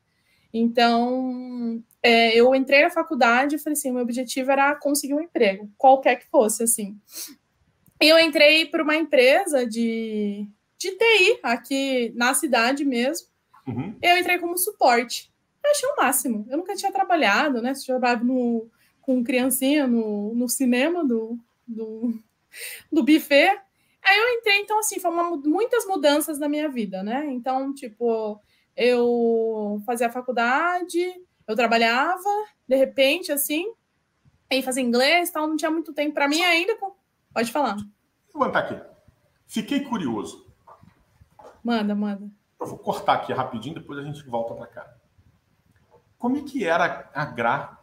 [0.53, 5.69] Então, é, eu entrei na faculdade e falei assim, meu objetivo era conseguir um emprego,
[5.77, 6.97] qualquer que fosse, assim.
[8.01, 13.27] E eu entrei para uma empresa de, de TI, aqui na cidade mesmo.
[13.67, 13.95] Uhum.
[14.01, 15.31] Eu entrei como suporte.
[15.63, 16.45] Eu achei o máximo.
[16.49, 17.73] Eu nunca tinha trabalhado, né?
[17.73, 18.67] Tinha trabalhado no,
[19.01, 22.17] com criancinha no, no cinema do, do,
[22.91, 23.59] do buffet.
[24.01, 27.25] Aí eu entrei, então, assim, foram muitas mudanças na minha vida, né?
[27.29, 28.39] Então, tipo,
[28.79, 30.97] eu fazia a faculdade,
[31.45, 32.29] eu trabalhava,
[32.65, 33.73] de repente, assim,
[34.49, 36.77] aí fazia inglês tal, não tinha muito tempo para mim ainda.
[37.33, 37.75] Pode falar.
[38.33, 38.81] Vou levantar aqui.
[39.45, 40.47] Fiquei curioso.
[41.61, 42.31] Manda, manda.
[42.57, 44.95] Eu vou cortar aqui rapidinho, depois a gente volta para cá.
[46.17, 47.77] Como é que era a Gra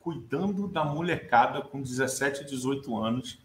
[0.00, 3.41] cuidando da molecada com 17, 18 anos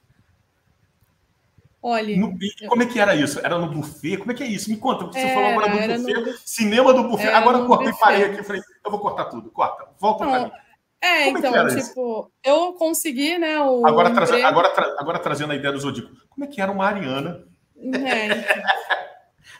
[1.81, 2.17] Olha.
[2.17, 2.37] No,
[2.67, 3.39] como é que era isso?
[3.39, 4.17] Era no buffet?
[4.17, 4.69] Como é que é isso?
[4.69, 6.37] Me conta, você falou agora do buffet, no...
[6.45, 7.27] cinema do buffet.
[7.27, 9.49] Era agora eu cortei e parei aqui falei, eu vou cortar tudo.
[9.51, 10.51] Corta, volta para mim.
[10.99, 12.31] É, como então, é tipo, isso?
[12.43, 13.61] eu consegui, né?
[13.61, 14.95] O agora, agora, tra...
[14.97, 16.11] agora trazendo a ideia do Zodíaco.
[16.29, 17.45] Como é que era uma Ariana?
[17.93, 18.87] É.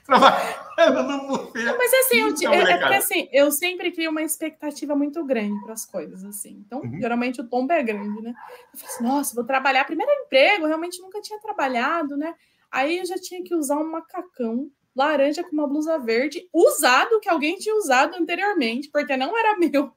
[0.78, 1.63] Trabalhando no buffet.
[1.63, 5.60] Não, mas assim, eu, é, é, porque assim, eu sempre crio uma expectativa muito grande
[5.63, 6.63] para as coisas, assim.
[6.63, 7.02] Então, uhum.
[7.02, 8.32] geralmente o tombo é grande, né?
[8.72, 9.86] Eu falei assim, nossa, vou trabalhar.
[9.86, 12.36] Primeiro emprego, realmente nunca tinha trabalhado, né?
[12.72, 17.30] Aí eu já tinha que usar um macacão laranja com uma blusa verde, usado, que
[17.30, 19.92] alguém tinha usado anteriormente, porque não era meu.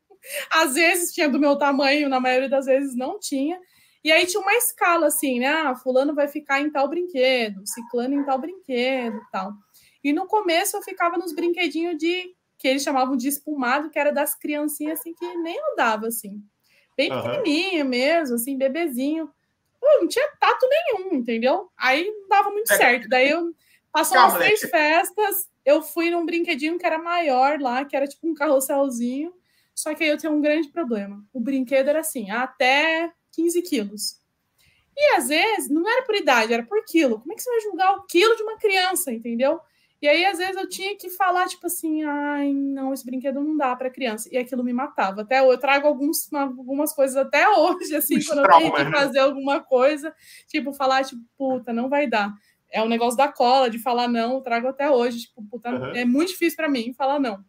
[0.50, 3.60] Às vezes tinha do meu tamanho, na maioria das vezes não tinha.
[4.02, 5.48] E aí tinha uma escala assim, né?
[5.48, 9.52] Ah, fulano vai ficar em tal brinquedo, ciclano em tal brinquedo tal.
[10.02, 14.12] E no começo eu ficava nos brinquedinhos de que eles chamavam de espumado, que era
[14.12, 16.42] das criancinhas assim que nem andava assim.
[16.96, 17.22] Bem uhum.
[17.22, 19.30] pequenininha mesmo, assim, bebezinho.
[19.82, 21.70] não tinha tato nenhum, entendeu?
[21.76, 22.76] Aí não dava muito é.
[22.76, 23.08] certo.
[23.08, 23.54] Daí eu
[23.90, 28.28] passou umas três festas, eu fui num brinquedinho que era maior lá, que era tipo
[28.28, 29.32] um carrosselzinho.
[29.74, 31.24] Só que aí eu tenho um grande problema.
[31.32, 34.20] O brinquedo era assim, até 15 quilos.
[34.94, 37.20] E às vezes não era por idade, era por quilo.
[37.20, 39.58] Como é que você vai julgar o quilo de uma criança, entendeu?
[40.02, 43.54] E aí, às vezes, eu tinha que falar, tipo assim, ai, não, esse brinquedo não
[43.54, 44.30] dá para criança.
[44.32, 45.20] E aquilo me matava.
[45.20, 48.98] Até eu trago alguns, algumas coisas até hoje, assim, quando trauma, eu tenho que né?
[48.98, 50.14] fazer alguma coisa,
[50.46, 52.32] tipo, falar, tipo, puta, não vai dar.
[52.72, 55.26] É o um negócio da cola, de falar não, eu trago até hoje.
[55.26, 55.94] Tipo, puta, uhum.
[55.94, 57.44] é muito difícil para mim falar não.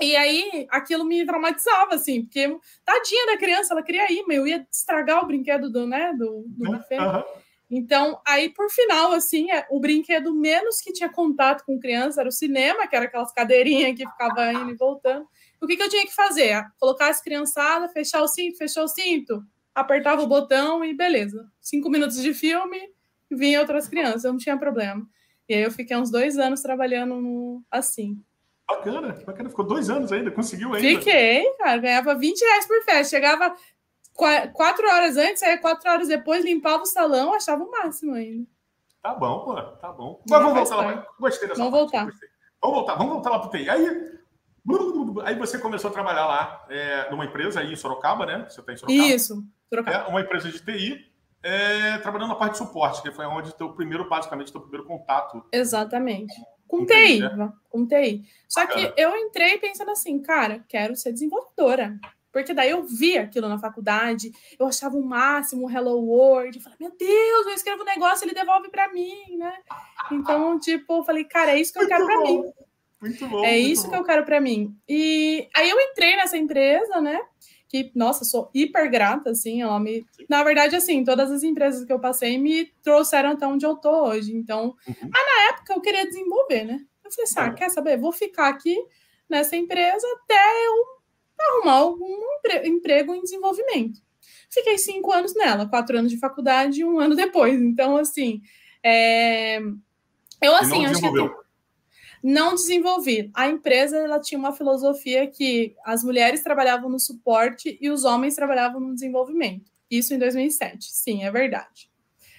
[0.00, 4.46] E aí, aquilo me traumatizava, assim, porque tadinha da criança, ela queria ir, mas eu
[4.46, 7.00] ia estragar o brinquedo do, né, do, do buffet.
[7.00, 7.24] Uhum.
[7.70, 12.28] Então, aí por final, assim, é, o brinquedo menos que tinha contato com criança era
[12.28, 15.26] o cinema, que era aquelas cadeirinhas que ficava indo e voltando.
[15.60, 16.64] O que, que eu tinha que fazer?
[16.78, 21.46] Colocar as criançadas, fechar o cinto, fechou o cinto, apertava o botão e beleza.
[21.60, 22.80] Cinco minutos de filme,
[23.30, 25.06] vinha outras crianças, não tinha problema.
[25.46, 28.18] E aí eu fiquei uns dois anos trabalhando no, assim.
[28.66, 29.48] Bacana, bacana.
[29.48, 30.86] Ficou dois anos ainda, conseguiu ainda.
[30.86, 33.16] Fiquei, cara, ganhava 20 reais por festa.
[33.16, 33.54] Chegava
[34.52, 38.46] quatro horas antes, aí quatro horas depois limpava o salão, achava o máximo ainda.
[39.00, 40.20] Tá bom, pô, tá bom.
[40.28, 41.06] Mas vamos voltar lá.
[41.20, 42.04] Gostei dessa Vamos voltar.
[42.60, 43.70] Vamos voltar, vamos voltar lá pro TI.
[43.70, 43.86] Aí,
[45.24, 48.46] aí você começou a trabalhar lá é, numa empresa aí em Sorocaba, né?
[48.48, 49.08] Você tá em Sorocaba?
[49.08, 49.96] Isso, Sorocaba.
[49.96, 53.72] É, uma empresa de TI, é, trabalhando na parte de suporte, que foi onde teu
[53.72, 55.44] primeiro, basicamente, teu primeiro contato.
[55.52, 56.34] Exatamente.
[56.66, 57.52] Com TI, né?
[57.70, 58.24] com TI.
[58.48, 61.98] Só que eu entrei pensando assim, cara, quero ser desenvolvedora.
[62.42, 66.62] Porque daí eu vi aquilo na faculdade, eu achava o máximo o Hello World, eu
[66.62, 69.54] falei, meu Deus, eu escrevo um negócio, ele devolve para mim, né?
[70.10, 72.44] Então, tipo, eu falei, cara, é isso que eu quero para mim.
[73.00, 73.44] Muito bom.
[73.44, 73.90] É muito isso bom.
[73.90, 74.74] que eu quero para mim.
[74.88, 77.20] E aí eu entrei nessa empresa, né?
[77.68, 80.06] Que, nossa, sou hiper grata, assim, ela me...
[80.28, 84.06] Na verdade, assim, todas as empresas que eu passei me trouxeram até onde eu tô
[84.06, 84.74] hoje, então...
[84.86, 85.10] Uhum.
[85.12, 86.80] Mas na época eu queria desenvolver, né?
[87.04, 87.98] Eu falei assim, ah, quer saber?
[87.98, 88.76] Vou ficar aqui
[89.28, 90.97] nessa empresa até eu
[91.40, 92.18] arrumar algum
[92.64, 94.00] emprego em desenvolvimento.
[94.50, 97.60] Fiquei cinco anos nela, quatro anos de faculdade e um ano depois.
[97.60, 98.40] Então, assim,
[98.82, 99.58] é...
[100.40, 101.48] eu assim, acho que
[102.22, 103.30] não desenvolvi.
[103.34, 108.34] A empresa ela tinha uma filosofia que as mulheres trabalhavam no suporte e os homens
[108.34, 109.70] trabalhavam no desenvolvimento.
[109.90, 110.92] Isso em 2007.
[110.92, 111.90] Sim, é verdade.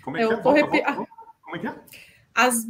[0.03, 0.41] Como é que eu é?
[0.41, 1.11] Vou volta, volta, volta.
[1.43, 2.08] Como é que é?
[2.39, 2.65] As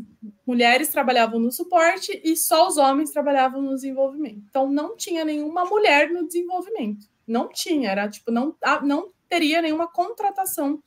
[0.48, 4.42] mulheres trabalhavam no suporte e só os homens trabalhavam no desenvolvimento.
[4.50, 7.06] Então não tinha nenhuma mulher no desenvolvimento.
[7.28, 10.82] Não tinha, era tipo, não, ah, não teria nenhuma contratação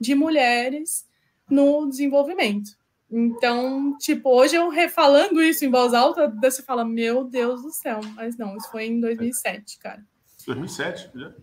[0.00, 1.06] de mulheres
[1.50, 2.70] no desenvolvimento.
[3.10, 8.00] Então, tipo, hoje eu refalando isso em voz alta, você fala, meu Deus do céu.
[8.14, 10.02] Mas não, isso foi em 2007, cara.
[10.46, 11.34] 2007, já.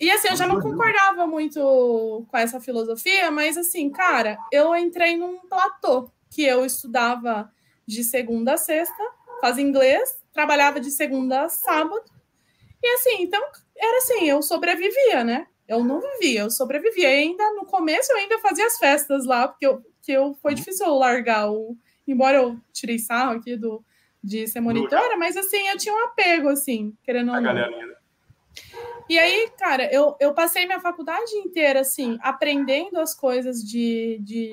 [0.00, 5.16] E assim, eu já não concordava muito com essa filosofia, mas assim, cara, eu entrei
[5.16, 7.52] num platô que eu estudava
[7.86, 9.02] de segunda a sexta,
[9.40, 12.02] fazia inglês, trabalhava de segunda a sábado.
[12.82, 13.42] E assim, então
[13.76, 15.46] era assim, eu sobrevivia, né?
[15.66, 17.10] Eu não vivia, eu sobrevivia.
[17.10, 20.52] E ainda no começo eu ainda fazia as festas lá, porque eu, que eu foi
[20.52, 20.56] uhum.
[20.56, 21.76] difícil eu largar o.
[22.06, 23.84] Embora eu tirei sarro aqui do,
[24.22, 27.52] de ser monitora, mas assim, eu tinha um apego, assim, querendo ou não.
[27.52, 27.96] Né?
[29.08, 34.52] E aí, cara, eu, eu passei minha faculdade inteira, assim, aprendendo as coisas de, de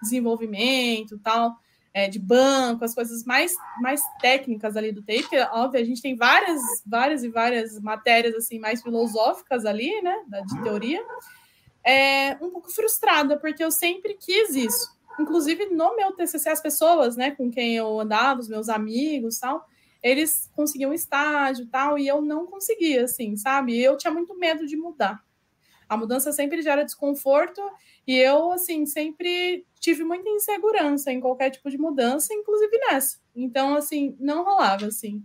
[0.00, 1.56] desenvolvimento tal,
[1.92, 6.00] é, de banco, as coisas mais, mais técnicas ali do TI, porque, óbvio, a gente
[6.00, 11.04] tem várias, várias e várias matérias, assim, mais filosóficas ali, né, de teoria,
[11.84, 14.96] é um pouco frustrada, porque eu sempre quis isso.
[15.18, 19.66] Inclusive, no meu TCC, as pessoas, né, com quem eu andava, os meus amigos tal,
[20.02, 23.80] eles conseguiam estágio tal, e eu não conseguia, assim, sabe?
[23.80, 25.22] Eu tinha muito medo de mudar.
[25.88, 27.60] A mudança sempre gera desconforto,
[28.06, 33.18] e eu, assim, sempre tive muita insegurança em qualquer tipo de mudança, inclusive nessa.
[33.34, 35.22] Então, assim, não rolava, assim.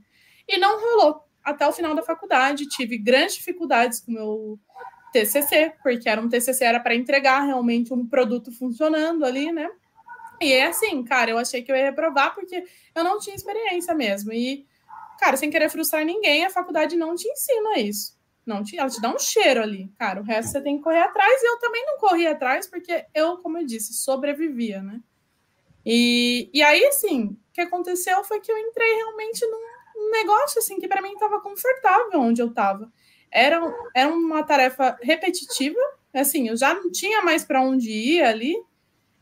[0.47, 1.23] E não rolou.
[1.43, 4.59] Até o final da faculdade, tive grandes dificuldades com o meu
[5.13, 9.69] TCC, porque era um TCC, era para entregar realmente um produto funcionando ali, né?
[10.41, 13.93] E é assim, cara, eu achei que eu ia reprovar porque eu não tinha experiência
[13.93, 14.32] mesmo.
[14.34, 14.65] E,
[15.19, 18.16] cara, sem querer frustrar ninguém, a faculdade não te ensina isso.
[18.45, 20.22] Não te, ela te dá um cheiro ali, cara.
[20.22, 21.41] O resto você tem que correr atrás.
[21.41, 25.01] E eu também não corri atrás, porque eu, como eu disse, sobrevivia, né?
[25.86, 30.80] E, e aí, assim, o que aconteceu foi que eu entrei realmente num negócio, assim,
[30.80, 32.91] que para mim estava confortável onde eu estava.
[33.32, 33.59] Era,
[33.95, 35.80] era uma tarefa repetitiva,
[36.14, 38.55] assim, eu já não tinha mais para onde ir ali,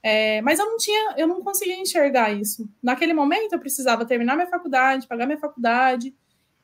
[0.04, 2.70] é, mas eu não tinha, eu não conseguia enxergar isso.
[2.84, 6.14] Naquele momento eu precisava terminar minha faculdade, pagar minha faculdade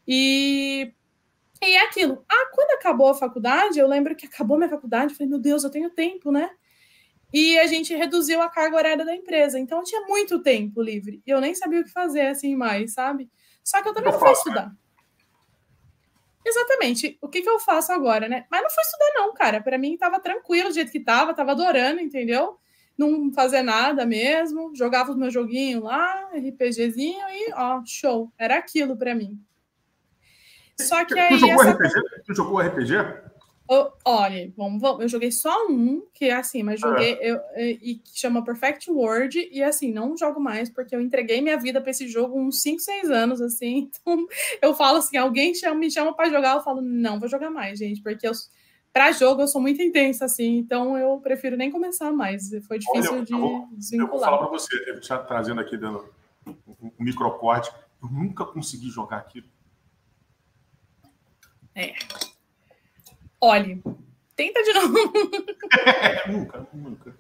[0.06, 0.94] e
[1.62, 2.24] e é aquilo.
[2.30, 5.70] Ah, quando acabou a faculdade, eu lembro que acabou minha faculdade, falei, meu Deus, eu
[5.70, 6.50] tenho tempo, né?
[7.34, 11.22] E a gente reduziu a carga horária da empresa, então eu tinha muito tempo livre.
[11.26, 13.30] E eu nem sabia o que fazer assim mais, sabe?
[13.64, 14.72] Só que eu também eu não fui estudar.
[16.46, 17.18] Exatamente.
[17.22, 18.46] O que, que eu faço agora, né?
[18.50, 19.62] Mas não foi estudar, não, cara.
[19.62, 22.58] Para mim tava tranquilo do jeito que tava, tava adorando, entendeu?
[23.00, 28.30] Não fazer nada mesmo, jogava os meus joguinhos lá, RPGzinho e ó, show.
[28.38, 29.42] Era aquilo para mim.
[30.78, 31.30] Só que aí.
[31.30, 31.72] Tu jogou essa...
[31.72, 31.94] RPG?
[32.26, 32.94] Tu jogou RPG?
[33.72, 37.32] Eu, olha, vamos, vamos, eu joguei só um, que é assim, mas joguei é.
[37.32, 41.56] eu, e que chama Perfect World, e assim, não jogo mais, porque eu entreguei minha
[41.56, 43.90] vida para esse jogo uns 5, 6 anos, assim.
[44.02, 44.28] Então,
[44.62, 47.80] eu falo assim: alguém chama, me chama para jogar, eu falo, não vou jogar mais,
[47.80, 48.32] gente, porque eu,
[48.92, 52.50] para jogo eu sou muito intensa, assim, então eu prefiro nem começar mais.
[52.68, 54.08] Foi difícil olha, de eu vou, desvincular.
[54.08, 56.12] Eu vou falar para você, já trazendo aqui dando
[56.46, 57.72] um microcorte,
[58.02, 59.48] eu nunca consegui jogar aquilo.
[61.76, 61.94] É.
[63.40, 63.82] Olhe,
[64.36, 64.94] tenta de novo.
[66.28, 67.16] nunca, nunca.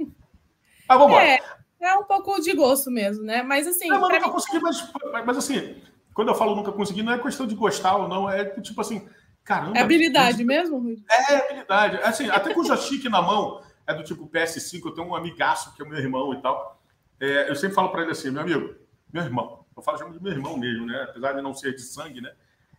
[0.87, 1.39] Ah, vamos é,
[1.79, 3.43] é um pouco de gosto mesmo, né?
[3.43, 3.87] Mas assim.
[3.87, 4.33] Não, mas nunca mim...
[4.33, 4.91] consegui, mas,
[5.25, 5.81] mas assim,
[6.13, 9.07] quando eu falo nunca consegui, não é questão de gostar ou não, é tipo assim,
[9.49, 9.77] caramba.
[9.79, 11.03] É habilidade mesmo, Rui?
[11.09, 11.97] É, habilidade.
[12.03, 15.73] Assim, até com o joystick na mão, é do tipo PS5, eu tenho um amigaço
[15.73, 16.79] que é meu irmão e tal.
[17.19, 18.75] É, eu sempre falo para ele assim, meu amigo,
[19.11, 21.07] meu irmão, eu falo de meu irmão mesmo, né?
[21.09, 22.31] Apesar de não ser de sangue, né?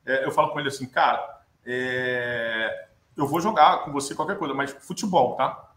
[0.07, 4.55] É, eu falo com ele assim, cara, é, eu vou jogar com você qualquer coisa,
[4.55, 5.75] mas futebol, tá?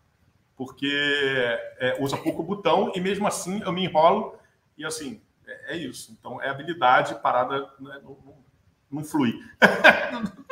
[0.56, 0.91] Porque
[1.80, 4.38] é, usa pouco botão e mesmo assim eu me enrolo
[4.78, 6.16] e assim, é, é isso.
[6.18, 8.43] Então é habilidade parada, né, não, não,
[8.94, 9.39] não, flui.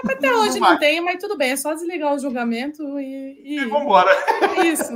[0.04, 3.42] Até hoje não, não tem, mas tudo bem, é só desligar o julgamento e.
[3.44, 4.10] E, e vambora.
[4.66, 4.94] Isso.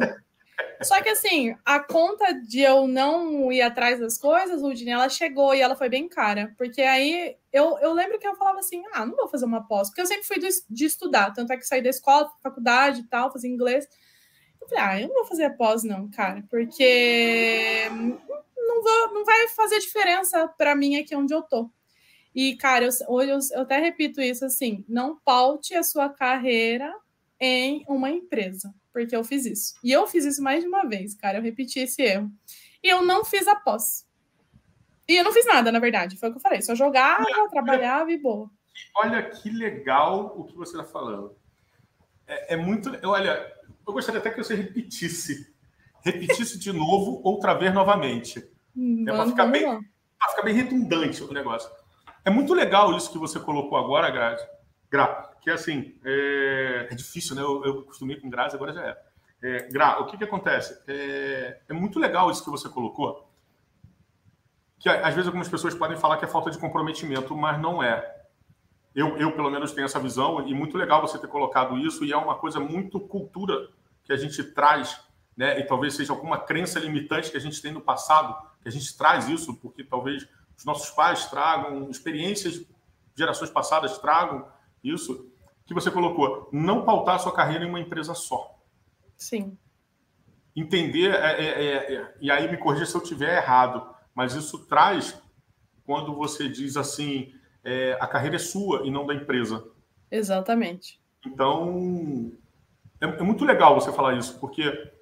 [0.82, 5.54] Só que assim, a conta de eu não ir atrás das coisas, Rudine, ela chegou
[5.54, 6.54] e ela foi bem cara.
[6.58, 9.90] Porque aí eu, eu lembro que eu falava assim: ah, não vou fazer uma pós,
[9.90, 10.38] porque eu sempre fui
[10.70, 13.88] de estudar, tanto é que saí da escola, faculdade e tal, fazer inglês.
[14.62, 19.24] Eu falei, ah, eu não vou fazer a pós, não, cara, porque não, vou, não
[19.24, 21.70] vai fazer diferença para mim aqui onde eu tô.
[22.36, 26.94] E, cara, eu, hoje eu, eu até repito isso assim: não paute a sua carreira
[27.40, 29.76] em uma empresa porque eu fiz isso.
[29.84, 31.38] E eu fiz isso mais de uma vez, cara.
[31.38, 32.32] Eu repeti esse erro.
[32.82, 34.08] E eu não fiz a pós.
[35.06, 36.16] E eu não fiz nada, na verdade.
[36.16, 36.62] Foi o que eu falei.
[36.62, 38.50] Só jogava, olha, trabalhava e boa.
[38.96, 41.36] Olha que legal o que você está falando.
[42.26, 42.90] É, é, muito.
[43.04, 43.54] Olha,
[43.86, 45.54] eu gostaria até que você repetisse.
[46.02, 48.40] Repetisse de novo, outra vez novamente.
[48.40, 49.82] é para ficar, bem,
[50.30, 51.70] ficar bem redundante o negócio.
[52.26, 54.44] É muito legal isso que você colocou agora, Grazi.
[54.90, 57.44] Gra, que é assim, é, é difícil, né?
[57.44, 58.98] Eu, eu costumei com Grazi, agora já é.
[59.44, 60.82] é Gra, o que, que acontece?
[60.88, 63.30] É, é muito legal isso que você colocou,
[64.80, 68.24] que às vezes algumas pessoas podem falar que é falta de comprometimento, mas não é.
[68.96, 72.12] Eu, eu, pelo menos, tenho essa visão, e muito legal você ter colocado isso, e
[72.12, 73.70] é uma coisa muito cultura
[74.04, 75.00] que a gente traz,
[75.38, 75.60] né?
[75.60, 78.98] E talvez seja alguma crença limitante que a gente tem no passado, que a gente
[78.98, 80.28] traz isso, porque talvez
[80.58, 82.68] os nossos pais tragam, experiências de
[83.18, 84.48] gerações passadas tragam
[84.84, 85.30] isso,
[85.66, 88.56] que você colocou, não pautar a sua carreira em uma empresa só.
[89.18, 89.58] Sim.
[90.56, 94.60] Entender, é, é, é, é, e aí me corrija se eu estiver errado, mas isso
[94.68, 95.20] traz
[95.86, 97.34] quando você diz assim,
[97.64, 99.68] é, a carreira é sua e não da empresa.
[100.10, 101.00] Exatamente.
[101.26, 102.32] Então,
[103.02, 104.94] é, é muito legal você falar isso, porque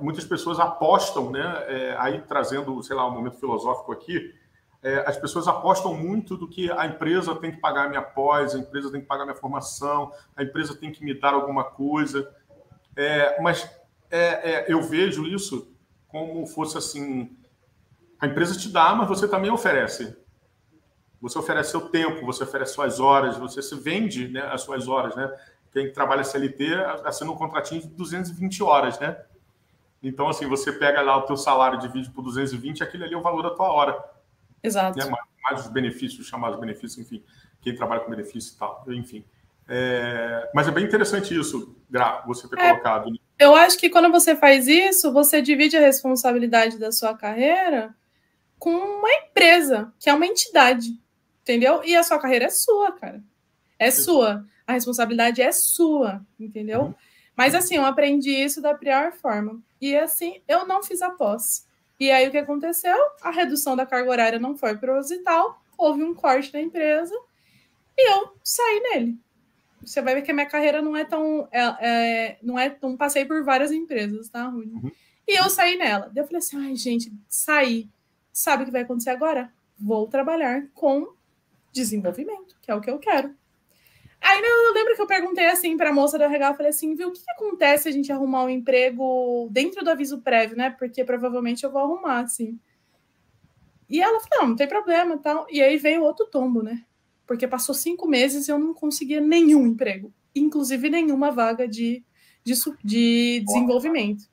[0.00, 4.32] muitas pessoas apostam, né, aí trazendo, sei lá, um momento filosófico aqui,
[4.82, 8.58] é, as pessoas apostam muito do que a empresa tem que pagar minha pós, a
[8.58, 12.32] empresa tem que pagar minha formação, a empresa tem que me dar alguma coisa.
[12.94, 13.68] É, mas
[14.10, 15.72] é, é eu vejo isso
[16.06, 17.36] como fosse assim:
[18.20, 20.16] a empresa te dá, mas você também oferece.
[21.20, 25.16] Você oferece seu tempo, você oferece suas horas, você se vende né, as suas horas.
[25.16, 25.28] Né?
[25.72, 26.74] Quem trabalha CLT
[27.04, 29.16] assina um contratinho de 220 horas, né?
[30.00, 33.22] Então, assim, você pega lá o teu salário, divide por 220, aquele ali é o
[33.22, 34.17] valor da tua hora.
[34.62, 34.98] Exato.
[34.98, 35.04] Né?
[35.04, 37.22] Mais, mais, os benefícios, chamados benefícios, enfim,
[37.60, 39.24] quem trabalha com benefício e tal, enfim.
[39.68, 43.10] É, mas é bem interessante isso, Gra, você ter é, colocado.
[43.10, 43.18] Né?
[43.38, 47.94] Eu acho que quando você faz isso, você divide a responsabilidade da sua carreira
[48.58, 50.98] com uma empresa, que é uma entidade,
[51.42, 51.82] entendeu?
[51.84, 53.22] E a sua carreira é sua, cara.
[53.78, 54.44] É sua.
[54.66, 56.80] A responsabilidade é sua, entendeu?
[56.80, 56.94] Uhum.
[57.36, 59.60] Mas assim, eu aprendi isso da pior forma.
[59.80, 61.67] E assim, eu não fiz a pós.
[61.98, 62.96] E aí o que aconteceu?
[63.22, 67.14] A redução da carga horária não foi proposital, houve um corte da empresa
[67.96, 69.18] e eu saí nele.
[69.84, 71.48] Você vai ver que a minha carreira não é tão.
[71.50, 72.96] É, é, não é tão.
[72.96, 74.66] Passei por várias empresas, tá, Rui?
[74.66, 74.90] Uhum.
[75.26, 76.10] E eu saí nela.
[76.14, 77.88] eu falei assim: ai, gente, saí.
[78.32, 79.52] Sabe o que vai acontecer agora?
[79.78, 81.12] Vou trabalhar com
[81.72, 83.34] desenvolvimento, que é o que eu quero.
[84.20, 87.08] Aí eu lembro que eu perguntei assim para a moça do RH, falei assim, viu,
[87.08, 90.70] o que, que, acontece se a gente arrumar um emprego dentro do aviso prévio, né?
[90.70, 92.58] Porque provavelmente eu vou arrumar, assim.
[93.88, 95.46] E ela falou, não, não tem problema, tal.
[95.50, 96.84] E aí veio outro tombo, né?
[97.28, 102.02] porque passou cinco meses e eu não conseguia nenhum emprego, inclusive nenhuma vaga de,
[102.42, 104.24] de, de desenvolvimento.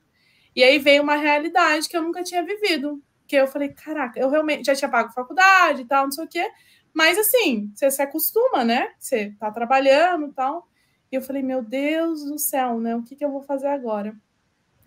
[0.56, 4.30] E aí veio uma realidade que eu nunca tinha vivido, que eu falei, caraca, eu
[4.30, 6.50] realmente já tinha pago faculdade e tal, não sei o quê,
[6.96, 8.90] mas assim, você se acostuma, né?
[8.98, 10.66] Você tá trabalhando e tal.
[11.12, 12.96] E eu falei, meu Deus do céu, né?
[12.96, 14.16] O que, que eu vou fazer agora?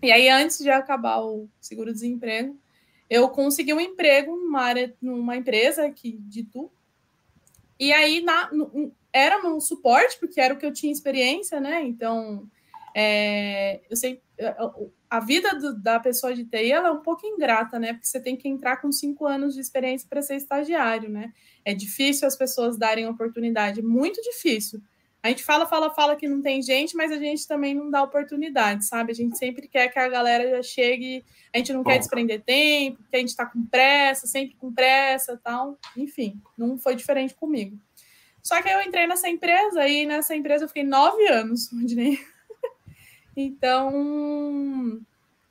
[0.02, 2.58] E aí, antes de acabar o seguro-desemprego,
[3.08, 6.68] eu consegui um emprego numa área, numa empresa aqui de Tu.
[7.78, 11.80] E aí na, no, era no suporte, porque era o que eu tinha experiência, né?
[11.84, 12.50] Então,
[12.94, 14.22] é, eu sei,
[15.08, 17.92] a vida do, da pessoa de TI ela é um pouco ingrata, né?
[17.92, 21.32] Porque você tem que entrar com cinco anos de experiência para ser estagiário, né?
[21.64, 24.80] É difícil as pessoas darem oportunidade, muito difícil.
[25.22, 28.02] A gente fala, fala, fala que não tem gente, mas a gente também não dá
[28.02, 29.12] oportunidade, sabe?
[29.12, 31.22] A gente sempre quer que a galera já chegue,
[31.52, 31.90] a gente não Bom.
[31.90, 35.78] quer desprender tempo, porque a gente está com pressa, sempre com pressa tal.
[35.94, 37.78] Enfim, não foi diferente comigo.
[38.42, 42.18] Só que eu entrei nessa empresa e nessa empresa eu fiquei nove anos, nem.
[43.42, 45.00] Então.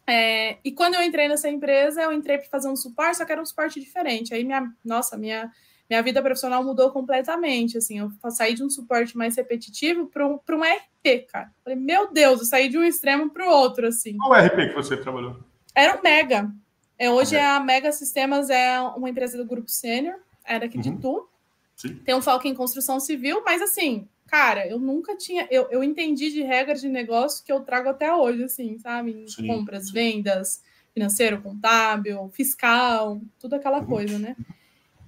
[0.08, 3.32] É, e quando eu entrei nessa empresa, eu entrei para fazer um suporte, só que
[3.32, 4.34] era um suporte diferente.
[4.34, 5.52] Aí minha, nossa, minha
[5.90, 7.78] minha vida profissional mudou completamente.
[7.78, 11.52] Assim, eu saí de um suporte mais repetitivo para um, um RP, cara.
[11.64, 14.16] Falei, meu Deus, eu saí de um extremo para o outro, assim.
[14.18, 15.38] Qual RP que você trabalhou?
[15.74, 16.52] Era o Mega.
[16.98, 17.46] É, hoje é.
[17.46, 20.84] a Mega Sistemas é uma empresa do Grupo Sênior, era aqui uhum.
[20.84, 21.30] de Tu.
[21.76, 21.96] Sim.
[21.96, 25.48] Tem um foco em construção civil, mas assim, cara, eu nunca tinha.
[25.50, 29.26] Eu, eu entendi de regras de negócio que eu trago até hoje, assim, sabe?
[29.28, 29.48] Sim.
[29.48, 30.62] Compras, vendas,
[30.94, 33.88] financeiro, contábil, fiscal, tudo aquela uhum.
[33.88, 34.36] coisa, né?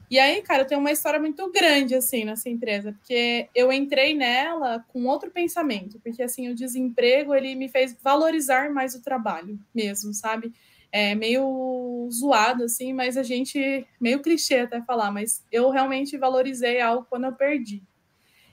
[0.09, 4.13] E aí, cara, eu tenho uma história muito grande, assim, nessa empresa, porque eu entrei
[4.13, 9.57] nela com outro pensamento, porque, assim, o desemprego, ele me fez valorizar mais o trabalho
[9.73, 10.51] mesmo, sabe?
[10.91, 16.81] É meio zoado, assim, mas a gente, meio clichê até falar, mas eu realmente valorizei
[16.81, 17.81] algo quando eu perdi.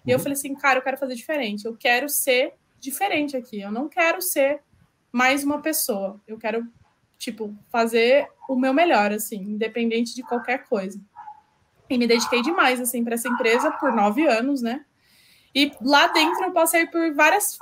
[0.09, 0.23] E eu uhum.
[0.23, 4.23] falei assim, cara, eu quero fazer diferente, eu quero ser diferente aqui, eu não quero
[4.23, 4.63] ser
[5.13, 6.67] mais uma pessoa, eu quero,
[7.19, 10.99] tipo, fazer o meu melhor, assim, independente de qualquer coisa.
[11.91, 14.83] E me dediquei demais, assim, para essa empresa por nove anos, né?
[15.55, 17.59] E lá dentro eu passei por várias,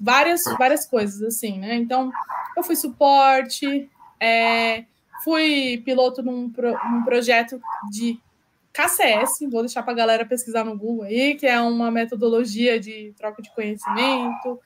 [0.00, 1.74] várias, várias coisas, assim, né?
[1.74, 2.12] Então,
[2.56, 3.90] eu fui suporte,
[4.20, 4.84] é,
[5.24, 8.20] fui piloto num, pro, num projeto de
[8.78, 13.12] KCS, vou deixar para a galera pesquisar no Google aí, que é uma metodologia de
[13.16, 14.60] troca de conhecimento.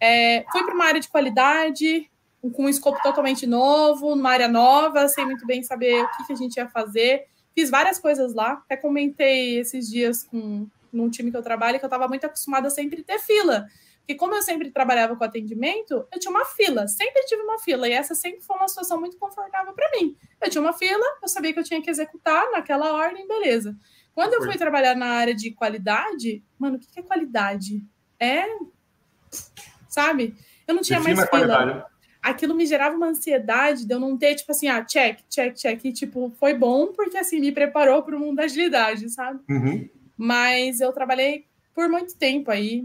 [0.00, 5.06] É, fui para uma área de qualidade, com um escopo totalmente novo, numa área nova,
[5.08, 7.26] sem muito bem saber o que, que a gente ia fazer.
[7.54, 8.52] Fiz várias coisas lá.
[8.64, 12.68] Até comentei esses dias com num time que eu trabalho que eu estava muito acostumada
[12.68, 13.66] a sempre ter fila.
[14.10, 17.86] Porque como eu sempre trabalhava com atendimento, eu tinha uma fila, sempre tive uma fila,
[17.86, 20.16] e essa sempre foi uma situação muito confortável para mim.
[20.42, 23.76] Eu tinha uma fila, eu sabia que eu tinha que executar naquela ordem, beleza.
[24.12, 27.84] Quando eu fui trabalhar na área de qualidade, mano, o que é qualidade?
[28.18, 28.46] É.
[29.88, 30.34] Sabe?
[30.66, 31.46] Eu não tinha Defina mais fila.
[31.46, 31.84] Qualidade
[32.20, 35.84] aquilo me gerava uma ansiedade de eu não ter, tipo assim, ah, check, check, check.
[35.84, 39.40] E, tipo, foi bom porque, assim, me preparou para o mundo da agilidade, sabe?
[39.48, 39.88] Uhum.
[40.18, 42.84] Mas eu trabalhei por muito tempo aí.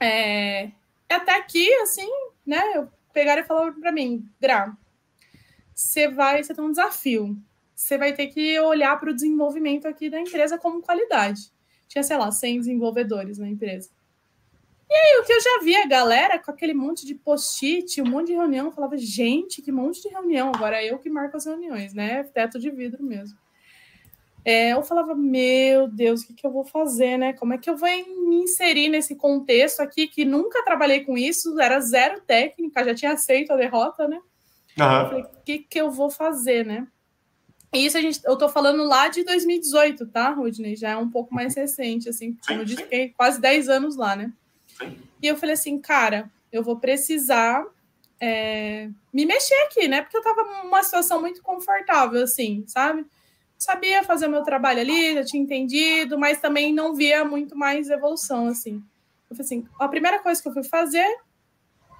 [0.00, 0.70] É...
[1.08, 2.08] Até aqui, assim,
[2.46, 2.60] né?
[2.74, 4.76] Eu pegaram e falaram para mim, Gra,
[5.74, 7.36] você vai, você tem um desafio.
[7.74, 11.52] Você vai ter que olhar para o desenvolvimento aqui da empresa como qualidade.
[11.88, 13.90] Tinha, sei lá, 100 desenvolvedores na empresa.
[14.88, 18.08] E aí, o que eu já vi a galera com aquele monte de post-it, um
[18.08, 20.52] monte de reunião, falava, gente, que monte de reunião.
[20.54, 22.22] Agora é eu que marco as reuniões, né?
[22.24, 23.36] Teto de vidro mesmo.
[24.44, 27.32] É, eu falava, meu Deus, o que, que eu vou fazer, né?
[27.32, 31.58] Como é que eu vou me inserir nesse contexto aqui que nunca trabalhei com isso,
[31.58, 34.20] era zero técnica, já tinha aceito a derrota, né?
[34.78, 34.84] Uhum.
[34.84, 36.86] Eu falei, o que, que eu vou fazer, né?
[37.72, 40.76] E isso a gente, eu tô falando lá de 2018, tá, Rudney?
[40.76, 44.14] Já é um pouco mais recente, assim, como eu disse, fiquei quase 10 anos lá,
[44.14, 44.32] né?
[45.22, 47.66] E eu falei assim, cara, eu vou precisar
[48.20, 50.02] é, me mexer aqui, né?
[50.02, 53.04] Porque eu tava numa situação muito confortável, assim, sabe?
[53.58, 57.88] Sabia fazer o meu trabalho ali, já tinha entendido, mas também não via muito mais
[57.88, 58.82] evolução, assim.
[59.30, 61.06] Eu falei assim, a primeira coisa que eu fui fazer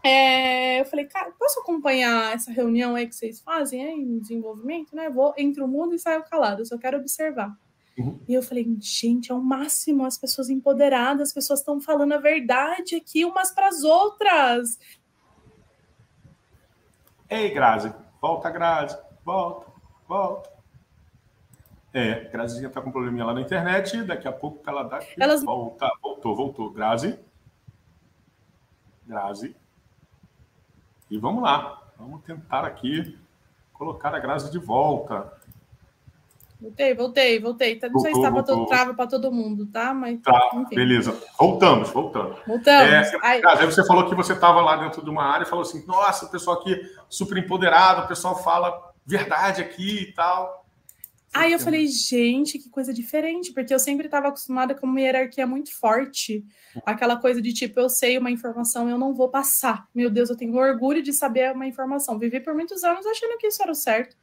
[0.05, 4.95] é, eu falei, cara, posso acompanhar essa reunião aí que vocês fazem aí em desenvolvimento,
[4.95, 5.09] né?
[5.09, 7.57] vou entre o mundo e saio calado, eu só quero observar.
[7.97, 8.21] Uhum.
[8.29, 12.19] E eu falei, gente, é o máximo, as pessoas empoderadas, as pessoas estão falando a
[12.19, 14.79] verdade aqui umas para as outras.
[17.31, 17.91] Ei, Grazi,
[18.21, 19.73] volta, Grazi, volta,
[20.07, 20.54] volta.
[21.95, 25.45] É, Grazizinha tá com um probleminha lá na internet, daqui a pouco ela dá Elas...
[25.45, 26.71] volta, voltou, voltou.
[26.73, 27.17] Grazi.
[29.07, 29.55] Grazi.
[31.09, 33.17] E vamos lá, vamos tentar aqui
[33.73, 35.33] colocar a Grazi de volta.
[36.61, 37.81] Voltei, voltei, voltei.
[37.93, 39.95] Não sei se estava todo trava para todo mundo, tá?
[39.95, 40.75] Mas, tá, enfim.
[40.75, 41.17] beleza.
[41.39, 42.39] Voltamos, voltamos.
[42.45, 42.93] Voltamos.
[42.93, 43.43] É, aí...
[43.45, 46.27] aí você falou que você estava lá dentro de uma área e falou assim: nossa,
[46.27, 46.75] o pessoal aqui
[47.09, 50.64] super empoderado, o pessoal fala verdade aqui e tal.
[51.35, 55.47] Aí eu falei, gente, que coisa diferente, porque eu sempre estava acostumada com uma hierarquia
[55.47, 56.45] muito forte.
[56.87, 59.89] Aquela coisa de tipo, eu sei uma informação, eu não vou passar.
[59.95, 62.19] Meu Deus, eu tenho orgulho de saber uma informação.
[62.19, 64.17] Vivi por muitos anos achando que isso era o certo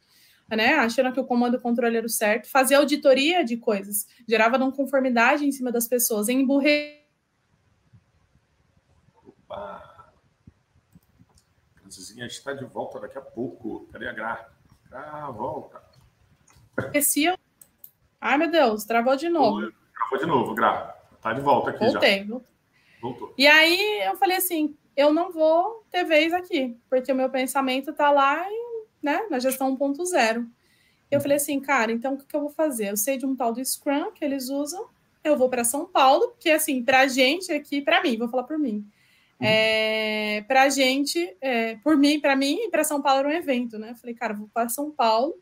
[0.56, 0.74] né?
[0.74, 4.58] Achando que o comando e o controle era o certo, fazia auditoria de coisas, gerava
[4.58, 7.00] não conformidade em cima das pessoas, emburre.
[9.24, 10.12] Opa!
[11.74, 13.86] Francesinha está de volta daqui a pouco.
[13.92, 14.50] Cadê a Gra?
[14.90, 15.82] Ah, volta.
[16.78, 17.32] Esqueci.
[18.20, 19.72] Ai, meu Deus, travou de novo.
[19.94, 20.96] Travou de novo, Gra.
[21.20, 22.26] Tá de volta aqui Voltei.
[22.26, 22.40] já.
[23.00, 23.34] Voltou.
[23.36, 27.92] E aí eu falei assim, eu não vou ter vez aqui, porque o meu pensamento
[27.92, 30.46] tá lá e né, na gestão 1.0.
[31.10, 32.90] Eu falei assim, cara, então o que, eu vou fazer?
[32.90, 34.86] Eu sei de um tal do Scrum que eles usam,
[35.22, 38.44] eu vou para São Paulo, porque assim, para a gente aqui, para mim, vou falar
[38.44, 38.86] por mim.
[39.40, 39.46] Uhum.
[39.46, 43.32] É, para a gente, é, por mim, para mim e para São Paulo era um
[43.32, 43.90] evento, né?
[43.90, 45.34] Eu falei, cara, vou para São Paulo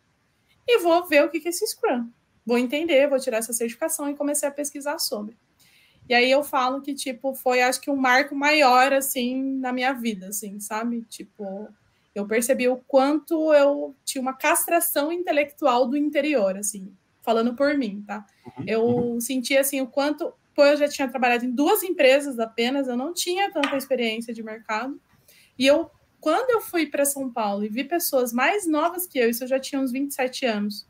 [0.70, 2.08] e vou ver o que, que é esse Scrum.
[2.44, 5.36] Vou entender, vou tirar essa certificação e comecei a pesquisar sobre.
[6.08, 9.92] E aí eu falo que, tipo, foi acho que um marco maior, assim, na minha
[9.92, 11.02] vida, assim, sabe?
[11.02, 11.68] Tipo,
[12.12, 16.92] eu percebi o quanto eu tinha uma castração intelectual do interior, assim,
[17.22, 18.26] falando por mim, tá?
[18.44, 18.64] Uhum.
[18.66, 19.20] Eu uhum.
[19.20, 20.32] senti, assim, o quanto...
[20.52, 24.42] Pô, eu já tinha trabalhado em duas empresas apenas, eu não tinha tanta experiência de
[24.42, 25.00] mercado.
[25.56, 25.88] E eu,
[26.20, 29.48] quando eu fui para São Paulo e vi pessoas mais novas que eu, isso eu
[29.48, 30.86] já tinha uns 27 anos,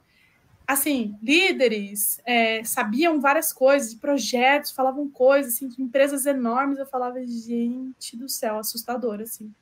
[0.66, 7.24] assim, líderes, é, sabiam várias coisas, projetos, falavam coisas, assim, de empresas enormes, eu falava,
[7.26, 9.52] gente do céu, assustador, assim.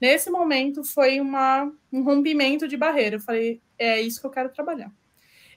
[0.00, 3.16] Nesse momento foi uma, um rompimento de barreira.
[3.16, 4.92] Eu falei, é isso que eu quero trabalhar.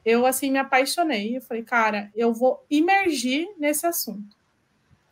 [0.06, 1.36] Eu assim me apaixonei.
[1.36, 4.38] Eu falei, cara, eu vou imergir nesse assunto.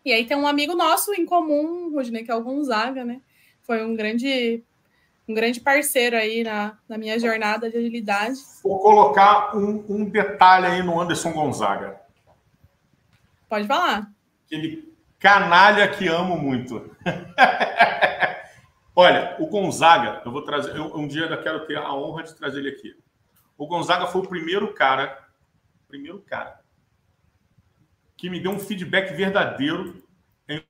[0.06, 3.20] E aí tem um amigo nosso em comum, Rudney, que é o Gonzaga, né?
[3.66, 4.64] Foi um grande
[5.28, 8.40] um grande parceiro aí na, na minha jornada de agilidade.
[8.64, 12.00] Vou colocar um, um detalhe aí no Anderson Gonzaga.
[13.50, 14.12] Pode falar.
[14.46, 16.96] Aquele canalha que amo muito.
[18.96, 22.36] Olha, o Gonzaga, eu vou trazer, eu, um dia ainda quero ter a honra de
[22.36, 22.96] trazer ele aqui.
[23.58, 25.28] O Gonzaga foi o primeiro cara,
[25.88, 26.60] primeiro cara,
[28.16, 30.02] que me deu um feedback verdadeiro
[30.48, 30.64] em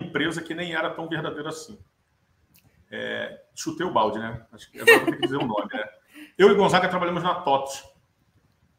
[0.00, 1.78] uma empresa que nem era tão verdadeira assim.
[2.94, 4.44] É, chutei o balde, né?
[4.52, 5.82] Acho que agora vou que dizer o nome, né?
[6.36, 7.90] Eu e Gonzaga trabalhamos na TOTS.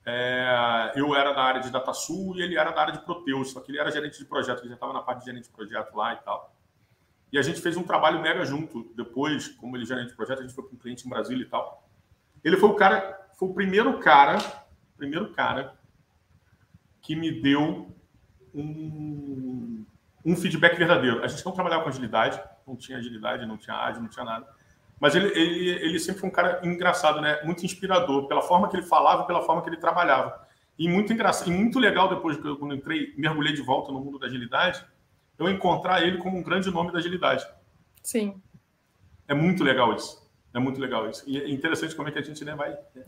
[0.05, 3.59] É, eu era da área de DataSul e ele era da área de Proteus, só
[3.59, 5.95] que ele era gerente de projeto, ele já estava na parte de gerente de projeto
[5.95, 6.53] lá e tal.
[7.31, 8.93] E a gente fez um trabalho mega junto.
[8.95, 11.49] Depois, como ele gerente de projeto, a gente foi com um cliente em Brasília e
[11.49, 11.89] tal.
[12.43, 14.37] Ele foi o cara, foi o primeiro cara,
[14.95, 15.73] primeiro cara
[17.01, 17.91] que me deu
[18.53, 19.83] um,
[20.23, 21.23] um feedback verdadeiro.
[21.23, 24.47] A gente não trabalhava com agilidade, não tinha agilidade, não tinha ágil, não tinha nada.
[24.99, 27.41] Mas ele, ele, ele sempre foi um cara engraçado, né?
[27.43, 30.47] Muito inspirador, pela forma que ele falava, pela forma que ele trabalhava.
[30.77, 33.99] E muito engraçado, e muito legal depois que eu, quando entrei, mergulhei de volta no
[33.99, 34.83] mundo da agilidade,
[35.37, 37.45] eu encontrar ele como um grande nome da agilidade.
[38.01, 38.41] Sim.
[39.27, 40.23] É muito legal isso.
[40.53, 41.23] É muito legal isso.
[41.27, 42.71] E é interessante como é que a gente né, vai.
[42.95, 43.05] Né?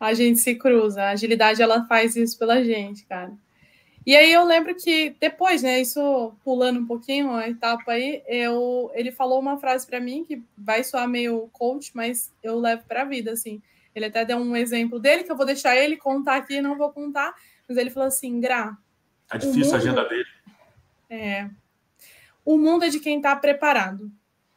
[0.00, 1.02] A gente se cruza.
[1.02, 3.32] A agilidade ela faz isso pela gente, cara.
[4.06, 8.88] E aí eu lembro que depois, né, isso pulando um pouquinho a etapa aí, eu,
[8.94, 13.02] ele falou uma frase para mim que vai soar meio coach, mas eu levo para
[13.02, 13.60] a vida, assim.
[13.92, 16.92] Ele até deu um exemplo dele que eu vou deixar ele contar aqui, não vou
[16.92, 17.34] contar,
[17.68, 18.78] mas ele falou assim, Gra.
[19.26, 19.74] Tá difícil mundo...
[19.74, 20.28] a agenda dele.
[21.10, 21.50] É,
[22.44, 24.08] o mundo é de quem está preparado.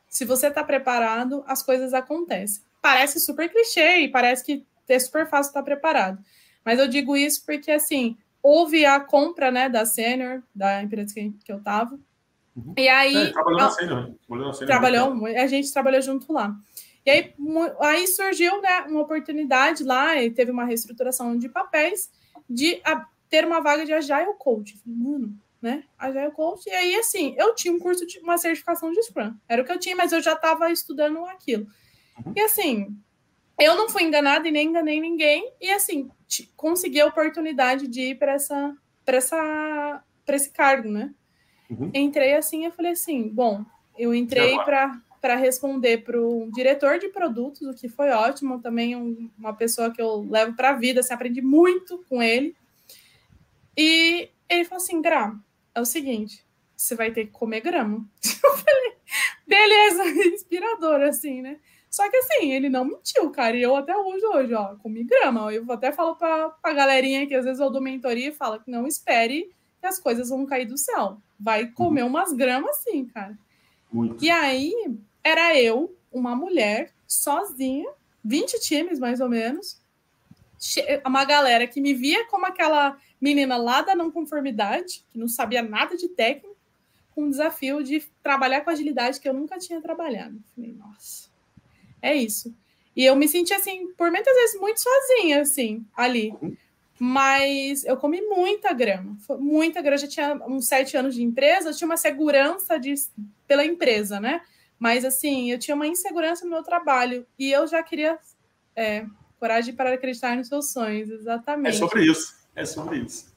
[0.08, 2.62] Se você está preparado, as coisas acontecem.
[2.80, 6.24] Parece super clichê e parece que é super fácil estar preparado.
[6.64, 11.32] Mas eu digo isso porque, assim, houve a compra né, da Senior, da empresa que,
[11.44, 12.00] que eu estava.
[12.56, 12.74] Uhum.
[12.78, 13.16] E aí.
[13.16, 14.16] É, trabalhou na Senior.
[14.66, 16.56] Trabalhou, a gente trabalhou junto lá.
[17.06, 17.34] E aí,
[17.80, 22.12] aí surgiu né, uma oportunidade lá, e teve uma reestruturação de papéis,
[22.50, 24.78] de a, ter uma vaga de Agile Coach.
[24.78, 25.84] falei, mano, né?
[25.98, 26.68] Agile Coach.
[26.68, 29.34] E aí, assim, eu tinha um curso de uma certificação de Scrum.
[29.48, 31.68] Era o que eu tinha, mas eu já estava estudando aquilo.
[32.26, 32.34] Uhum.
[32.36, 32.98] E assim,
[33.60, 35.52] eu não fui enganada e nem enganei ninguém.
[35.60, 36.10] E assim,
[36.56, 38.76] consegui a oportunidade de ir para essa,
[39.06, 41.14] para essa, para esse cargo, né?
[41.70, 41.92] Uhum.
[41.94, 43.64] Entrei assim, eu falei assim, bom,
[43.98, 48.96] eu entrei para para responder para o diretor de produtos, o que foi ótimo, também
[48.96, 52.56] um, uma pessoa que eu levo para a vida, assim, aprendi muito com ele.
[53.76, 55.36] E ele falou assim, Gra,
[55.76, 56.44] é o seguinte,
[56.76, 58.06] você vai ter que comer grama.
[58.44, 58.94] Eu falei,
[59.46, 60.04] beleza,
[60.34, 61.60] inspirador, assim, né?
[62.00, 63.58] Só que assim, ele não mentiu, cara.
[63.58, 65.54] E eu até hoje, hoje, ó, comi grama.
[65.54, 68.72] Eu até falo pra, pra galerinha que às vezes eu dou mentoria e fala que
[68.72, 71.18] não espere que as coisas vão cair do céu.
[71.38, 72.08] Vai comer uhum.
[72.08, 73.38] umas gramas sim, cara.
[73.92, 74.24] Muito.
[74.24, 74.74] E aí,
[75.22, 77.90] era eu, uma mulher, sozinha,
[78.24, 79.78] 20 times mais ou menos,
[81.06, 85.62] uma galera que me via como aquela menina lá da não conformidade, que não sabia
[85.62, 86.56] nada de técnica,
[87.14, 90.42] com o desafio de trabalhar com agilidade que eu nunca tinha trabalhado.
[90.56, 91.29] Falei, nossa,
[92.02, 92.54] é isso.
[92.96, 96.34] E eu me senti assim, por muitas vezes, muito sozinha, assim, ali.
[97.00, 99.96] Mas eu comi muita grama, muita grama.
[99.96, 102.94] Eu já tinha uns sete anos de empresa, eu tinha uma segurança de,
[103.48, 104.42] pela empresa, né?
[104.78, 108.20] Mas assim, eu tinha uma insegurança no meu trabalho e eu já queria
[108.76, 109.06] é,
[109.40, 111.76] coragem para acreditar nos seus sonhos, exatamente.
[111.76, 113.34] É sobre isso, é sobre isso.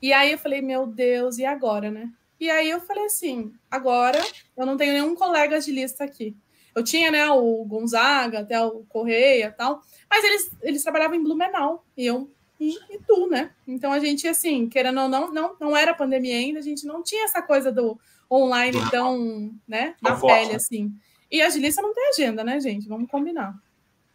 [0.00, 2.10] E aí eu falei, meu Deus, e agora, né?
[2.40, 4.18] E aí eu falei assim, agora
[4.56, 6.34] eu não tenho nenhum colega de lista aqui.
[6.74, 11.22] Eu tinha, né, o Gonzaga, até o Correia e tal, mas eles, eles trabalhavam em
[11.22, 13.50] Blumenau, e eu e, e, tu, né?
[13.66, 17.02] Então a gente, assim, querendo ou não, não, não era pandemia ainda, a gente não
[17.02, 17.98] tinha essa coisa do
[18.30, 20.54] online tão, né, na pele, né?
[20.54, 20.94] assim.
[21.30, 22.86] E a agilista não tem agenda, né, gente?
[22.86, 23.54] Vamos combinar.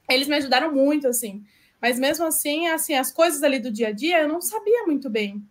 [0.09, 1.43] Eles me ajudaram muito, assim.
[1.81, 5.09] Mas mesmo assim, assim, as coisas ali do dia a dia eu não sabia muito
[5.09, 5.43] bem.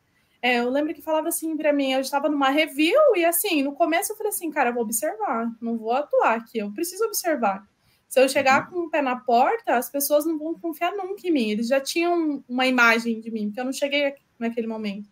[0.46, 3.72] É, eu lembro que falava assim para mim, eu estava numa review e assim, no
[3.72, 7.66] começo eu falei assim, cara, eu vou observar, não vou atuar aqui, eu preciso observar.
[8.08, 8.70] Se eu chegar uhum.
[8.70, 11.50] com o pé na porta, as pessoas não vão confiar nunca em mim.
[11.50, 15.08] Eles já tinham uma imagem de mim, porque eu não cheguei naquele momento.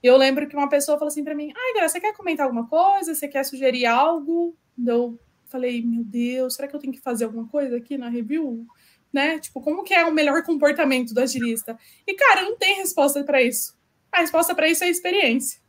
[0.00, 2.46] E eu lembro que uma pessoa falou assim para mim: Ai, Gra, você quer comentar
[2.46, 3.16] alguma coisa?
[3.16, 4.56] Você quer sugerir algo?
[4.86, 8.64] Eu falei: Meu Deus, será que eu tenho que fazer alguma coisa aqui na review?
[9.12, 9.40] Né?
[9.40, 11.76] Tipo, como que é o melhor comportamento do agilista?
[12.06, 13.76] E, cara, não tem resposta para isso.
[14.12, 15.60] A resposta para isso é experiência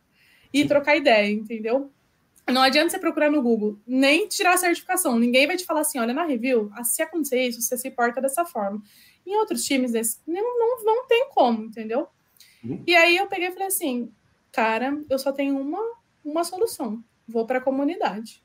[0.52, 1.90] e trocar ideia, entendeu?
[2.48, 5.18] Não adianta você procurar no Google, nem tirar a certificação.
[5.18, 8.20] Ninguém vai te falar assim: olha, na review, ah, se acontecer isso, você se porta
[8.20, 8.82] dessa forma.
[9.24, 12.08] Em outros times, desse, não, não, não tem como, entendeu?
[12.64, 12.82] Uhum.
[12.86, 14.10] E aí eu peguei e falei assim:
[14.50, 15.80] cara, eu só tenho uma,
[16.24, 17.04] uma solução.
[17.28, 18.42] Vou para a comunidade.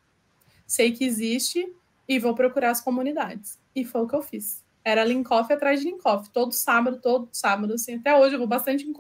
[0.68, 1.68] Sei que existe
[2.08, 3.60] e vou procurar as comunidades.
[3.76, 7.74] E foi o que eu fiz era Linkoff atrás de Linkoff, todo sábado, todo sábado,
[7.74, 8.94] assim, até hoje eu vou bastante em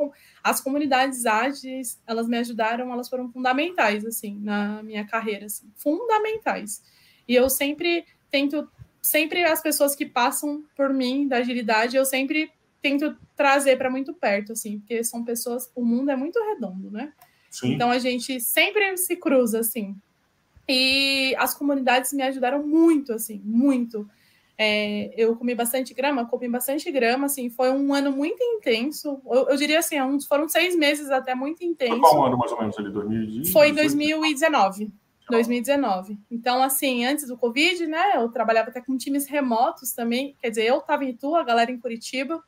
[0.43, 6.81] as comunidades ágeis, elas me ajudaram, elas foram fundamentais, assim, na minha carreira, assim, fundamentais.
[7.27, 8.67] E eu sempre tento,
[8.99, 14.11] sempre as pessoas que passam por mim da agilidade, eu sempre tento trazer para muito
[14.11, 17.13] perto, assim, porque são pessoas, o mundo é muito redondo, né?
[17.51, 17.73] Sim.
[17.73, 19.95] Então a gente sempre se cruza, assim.
[20.67, 24.09] E as comunidades me ajudaram muito, assim, muito.
[24.57, 29.21] É, eu comi bastante grama, comi bastante grama, assim, foi um ano muito intenso.
[29.25, 31.99] Eu, eu diria assim, uns, foram seis meses até muito intenso.
[31.99, 32.89] Foi qual ano, mais ou menos, ali?
[32.89, 33.51] 2018?
[33.51, 34.91] Foi 2019.
[35.29, 36.19] 2019.
[36.31, 40.35] Então, assim, antes do Covid, né, eu trabalhava até com times remotos também.
[40.41, 42.41] Quer dizer, eu estava em Itu, a galera em Curitiba.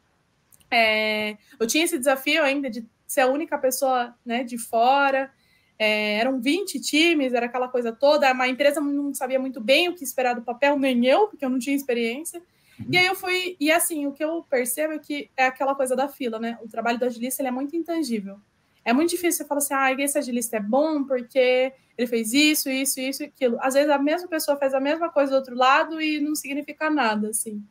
[0.70, 5.32] É, eu tinha esse desafio ainda de ser a única pessoa né, de fora.
[5.80, 8.32] É, eram 20 times, era aquela coisa toda.
[8.32, 11.49] A empresa não sabia muito bem o que esperar do papel, nem eu, porque eu
[11.49, 12.41] não tinha experiência.
[12.80, 12.88] Uhum.
[12.91, 13.55] E aí eu fui.
[13.59, 16.57] E assim, o que eu percebo é que é aquela coisa da fila, né?
[16.63, 18.39] O trabalho do agilista ele é muito intangível.
[18.84, 22.69] É muito difícil você falar assim, ah, esse agilista é bom porque ele fez isso,
[22.69, 23.57] isso, isso e aquilo.
[23.59, 26.89] Às vezes a mesma pessoa faz a mesma coisa do outro lado e não significa
[26.89, 27.61] nada, assim.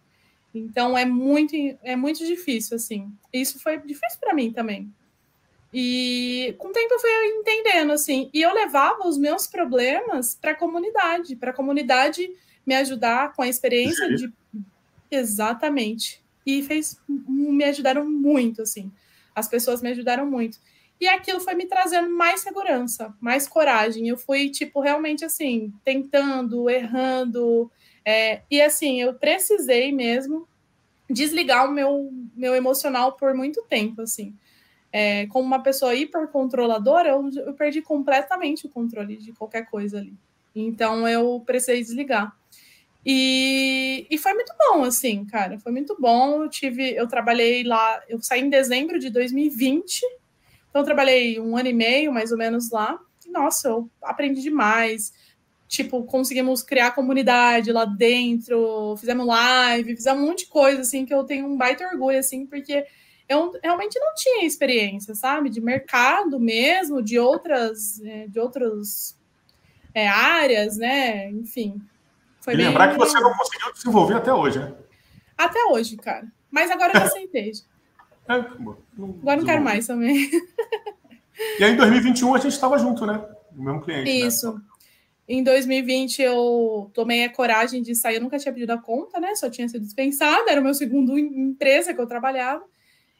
[0.54, 3.10] Então é muito, é muito difícil, assim.
[3.32, 4.92] Isso foi difícil para mim também.
[5.78, 8.30] E com o tempo eu fui entendendo, assim.
[8.32, 12.30] E eu levava os meus problemas para a comunidade, para a comunidade
[12.64, 14.32] me ajudar com a experiência de.
[15.10, 16.24] Exatamente.
[16.46, 18.90] E fez, me ajudaram muito, assim.
[19.34, 20.58] As pessoas me ajudaram muito.
[20.98, 24.08] E aquilo foi me trazendo mais segurança, mais coragem.
[24.08, 27.70] Eu fui, tipo, realmente assim, tentando, errando.
[28.02, 30.48] É, e assim, eu precisei mesmo
[31.10, 34.34] desligar o meu, meu emocional por muito tempo, assim
[34.92, 40.14] é, como uma pessoa hipercontroladora, eu, eu perdi completamente o controle de qualquer coisa ali.
[40.54, 42.34] Então eu precisei desligar.
[43.08, 45.60] E, e foi muito bom, assim, cara.
[45.60, 46.42] Foi muito bom.
[46.42, 50.02] Eu tive, eu trabalhei lá, eu saí em dezembro de 2020,
[50.68, 52.98] então trabalhei um ano e meio, mais ou menos, lá.
[53.24, 55.12] E, nossa, eu aprendi demais.
[55.68, 61.14] Tipo, conseguimos criar comunidade lá dentro, fizemos live, fizemos um monte de coisa, assim, que
[61.14, 62.84] eu tenho um baita orgulho, assim, porque
[63.28, 69.16] eu realmente não tinha experiência, sabe, de mercado mesmo, de outras, é, de outras
[69.94, 71.30] é, áreas, né?
[71.30, 71.80] Enfim.
[72.40, 72.66] Foi e bem...
[72.66, 74.74] lembrar que você não conseguiu desenvolver até hoje, né?
[75.36, 76.26] Até hoje, cara.
[76.50, 77.52] Mas agora eu já aceitei.
[78.28, 80.28] É, agora não quero mais também.
[81.60, 83.24] E aí, em 2021, a gente estava junto, né?
[83.56, 84.10] O mesmo cliente.
[84.10, 84.26] Né?
[84.26, 84.52] Isso.
[84.52, 84.60] Né?
[85.28, 89.34] em 2020 eu tomei a coragem de sair, eu nunca tinha pedido a conta, né?
[89.34, 92.64] Só tinha sido dispensada, era o meu segundo empresa que eu trabalhava.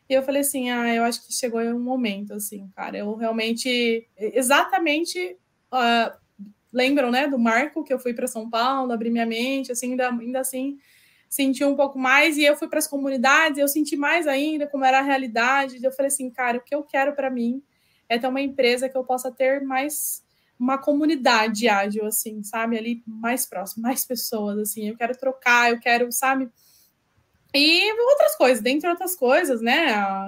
[0.09, 2.97] E eu falei assim: ah, eu acho que chegou um momento, assim, cara.
[2.99, 5.37] Eu realmente, exatamente,
[5.73, 6.17] uh,
[6.73, 10.09] lembram, né, do Marco, que eu fui para São Paulo, abri minha mente, assim, ainda,
[10.11, 10.79] ainda assim,
[11.29, 12.37] senti um pouco mais.
[12.37, 15.83] E eu fui para as comunidades, eu senti mais ainda como era a realidade.
[15.83, 17.63] Eu falei assim: cara, o que eu quero para mim
[18.09, 20.25] é ter uma empresa que eu possa ter mais
[20.59, 22.79] uma comunidade ágil, assim, sabe?
[22.79, 24.89] Ali mais próximo, mais pessoas, assim.
[24.89, 26.49] Eu quero trocar, eu quero, sabe?
[27.57, 29.87] E outras coisas, dentre outras coisas, né?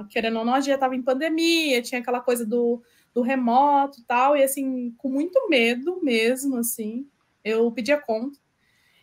[0.09, 4.01] Querendo ou não, a gente já estava em pandemia, tinha aquela coisa do, do remoto
[4.01, 7.07] e tal, e assim, com muito medo mesmo, assim,
[7.45, 8.39] eu pedi a conta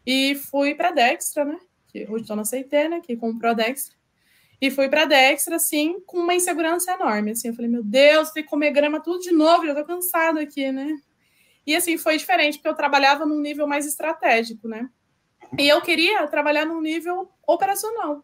[0.06, 1.60] e fui para Dextra, né?
[1.88, 3.02] Que hoje estou na CT, né?
[3.02, 3.96] Que comprou a Dextra.
[4.60, 7.32] E fui para Dextra, assim, com uma insegurança enorme.
[7.32, 10.40] Assim, eu falei, meu Deus, tem que comer grama tudo de novo, eu tô cansado
[10.40, 10.98] aqui, né?
[11.68, 14.90] E assim, foi diferente, porque eu trabalhava num nível mais estratégico, né?
[15.58, 18.24] E eu queria trabalhar num nível operacional.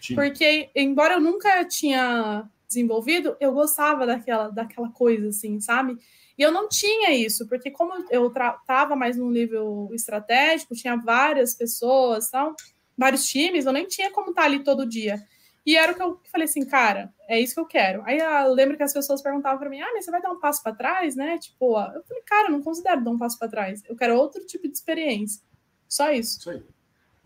[0.00, 0.14] Sim.
[0.14, 5.96] Porque, embora eu nunca tinha desenvolvido, eu gostava daquela, daquela coisa, assim, sabe?
[6.36, 11.54] E eu não tinha isso, porque como eu estava mais num nível estratégico, tinha várias
[11.54, 12.54] pessoas, tal,
[12.96, 15.22] vários times, eu nem tinha como estar ali todo dia.
[15.64, 18.02] E era o que eu falei assim, cara, é isso que eu quero.
[18.04, 20.38] Aí eu lembro que as pessoas perguntavam para mim, ah, mas você vai dar um
[20.38, 21.38] passo para trás, né?
[21.38, 23.82] Tipo, eu falei, cara, eu não considero dar um passo para trás.
[23.88, 25.42] Eu quero outro tipo de experiência.
[25.88, 26.38] Só isso.
[26.38, 26.62] Isso aí.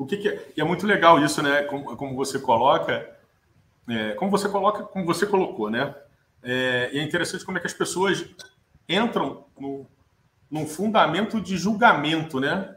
[0.00, 1.62] O que, que é, e é muito legal isso, né?
[1.64, 3.14] Como, como você coloca,
[3.88, 5.94] é, como você coloca, como você colocou, né?
[6.42, 8.24] É, e é interessante como é que as pessoas
[8.88, 9.86] entram no,
[10.50, 12.76] num fundamento de julgamento, né?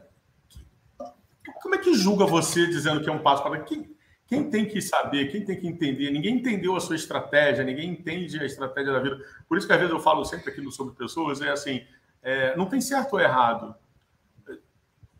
[1.62, 3.90] Como é que julga você dizendo que é um passo para quem,
[4.26, 6.10] quem tem que saber, quem tem que entender?
[6.10, 9.18] Ninguém entendeu a sua estratégia, ninguém entende a estratégia da vida.
[9.48, 11.82] Por isso que às vezes eu falo sempre aqui sobre pessoas, é assim,
[12.22, 13.74] é, não tem certo ou errado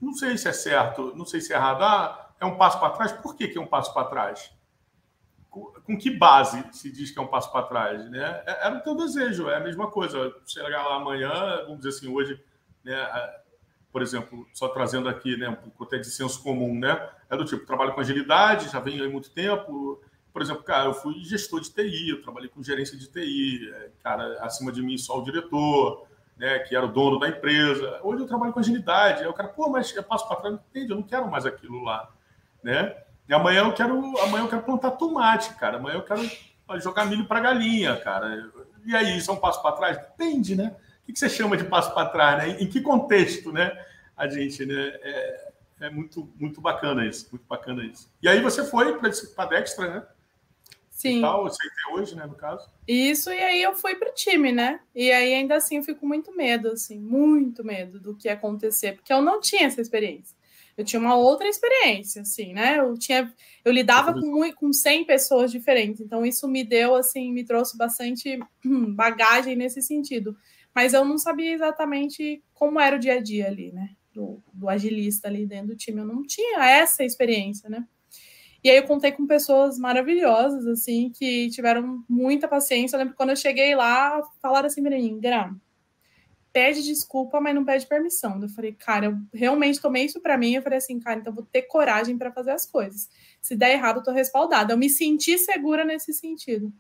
[0.05, 1.83] não sei se é certo, não sei se é errado.
[1.83, 3.13] Ah, é um passo para trás.
[3.13, 4.53] Por que, que é um passo para trás?
[5.51, 8.11] Com, que base se diz que é um passo para trás?
[8.11, 8.43] Né?
[8.47, 10.35] É, era o teu desejo, é a mesma coisa.
[10.47, 11.31] Chegar lá amanhã,
[11.65, 12.43] vamos dizer assim, hoje,
[12.85, 12.97] né,
[13.91, 17.09] por exemplo, só trazendo aqui né, um pouco até de senso comum, né?
[17.31, 20.03] É do tipo, trabalho com agilidade, já venho há muito tempo.
[20.33, 23.91] Por exemplo, cara, eu fui gestor de TI, eu trabalhei com gerência de TI, é,
[24.03, 28.01] cara, acima de mim só o diretor né, que era o dono da empresa.
[28.03, 29.23] Hoje eu trabalho com agilidade.
[29.23, 31.83] Aí o cara, pô, mas eu passo para trás, entende, eu não quero mais aquilo
[31.83, 32.11] lá,
[32.63, 32.97] né?
[33.29, 35.79] E amanhã eu quero, amanhã eu quero plantar tomate, cara.
[35.79, 36.29] Amanhã eu quero
[36.81, 38.51] jogar milho para galinha, cara.
[38.85, 39.97] E aí, isso é um passo para trás?
[39.97, 40.77] Depende, né?
[41.03, 42.57] O que você chama de passo para trás, né?
[42.61, 43.73] Em que contexto, né?
[44.17, 44.75] A gente, né?
[45.03, 48.11] É, é muito, muito bacana isso, muito bacana isso.
[48.23, 49.11] E aí você foi para
[49.45, 50.03] a Dextra, né?
[50.95, 51.21] Sim.
[51.21, 51.45] Tal,
[51.93, 52.71] hoje, né, no caso.
[52.87, 54.81] Isso, e aí eu fui pro time, né?
[54.95, 58.35] E aí ainda assim eu fico com muito medo, assim, muito medo do que ia
[58.35, 60.37] acontecer, porque eu não tinha essa experiência.
[60.77, 62.79] Eu tinha uma outra experiência, assim, né?
[62.79, 63.33] Eu tinha,
[63.65, 68.39] eu lidava com, com 100 pessoas diferentes, então isso me deu, assim, me trouxe bastante
[68.95, 70.37] bagagem nesse sentido.
[70.73, 73.91] Mas eu não sabia exatamente como era o dia a dia ali, né?
[74.13, 76.01] Do, do agilista ali dentro do time.
[76.01, 77.85] Eu não tinha essa experiência, né?
[78.65, 82.97] E aí eu contei com pessoas maravilhosas, assim, que tiveram muita paciência.
[82.97, 85.55] Eu lembro que quando eu cheguei lá, falaram assim para mim, Gra,
[86.51, 88.41] pede desculpa, mas não pede permissão.
[88.41, 90.55] Eu falei, cara, eu realmente tomei isso para mim.
[90.55, 93.11] Eu falei assim, cara, então vou ter coragem para fazer as coisas.
[93.39, 94.73] Se der errado, eu tô respaldada.
[94.73, 96.73] Eu me senti segura nesse sentido.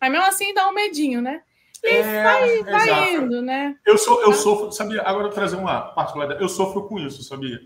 [0.00, 1.42] Mas mesmo assim dá um medinho, né?
[1.82, 3.76] E é, vai, vai indo, né?
[3.84, 5.02] Eu, sou, eu sofro, sabia?
[5.02, 6.40] Agora eu vou trazer uma particularidade.
[6.40, 7.60] Eu sofro com isso, sabia?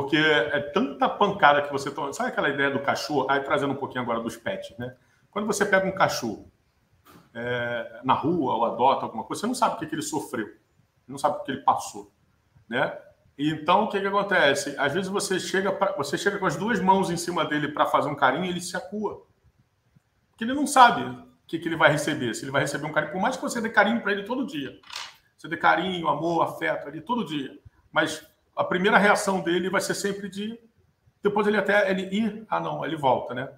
[0.00, 2.12] Porque é tanta pancada que você toma.
[2.12, 3.26] Sabe aquela ideia do cachorro?
[3.28, 4.94] Aí trazendo um pouquinho agora dos pets, né?
[5.28, 6.48] Quando você pega um cachorro
[7.34, 10.46] é, na rua ou adota alguma coisa, você não sabe o que, que ele sofreu,
[11.08, 12.12] não sabe o que ele passou,
[12.68, 12.96] né?
[13.36, 14.76] Então, o que, que acontece?
[14.78, 17.84] Às vezes você chega, pra, você chega com as duas mãos em cima dele para
[17.84, 19.26] fazer um carinho e ele se acua.
[20.30, 22.34] Porque ele não sabe o que, que ele vai receber.
[22.34, 24.46] Se ele vai receber um carinho, por mais que você dê carinho para ele todo
[24.46, 24.78] dia.
[25.36, 27.58] Você dê carinho, amor, afeto ali todo dia.
[27.90, 28.24] Mas
[28.58, 30.58] a primeira reação dele vai ser sempre de.
[31.22, 33.48] Depois ele até ele ir, ah, não, ele volta, né?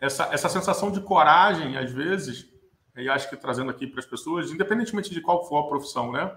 [0.00, 2.48] Essa, essa sensação de coragem, às vezes,
[2.96, 6.36] e acho que trazendo aqui para as pessoas, independentemente de qual for a profissão, né?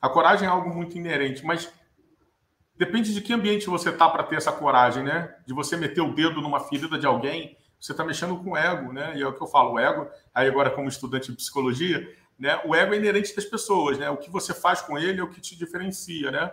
[0.00, 1.72] A coragem é algo muito inerente, mas
[2.76, 5.34] depende de que ambiente você tá para ter essa coragem, né?
[5.46, 8.92] De você meter o dedo numa ferida de alguém, você está mexendo com o ego,
[8.92, 9.16] né?
[9.16, 12.60] E é o que eu falo, o ego, aí agora como estudante de psicologia, né?
[12.66, 14.10] O ego é inerente das pessoas, né?
[14.10, 16.52] O que você faz com ele é o que te diferencia, né?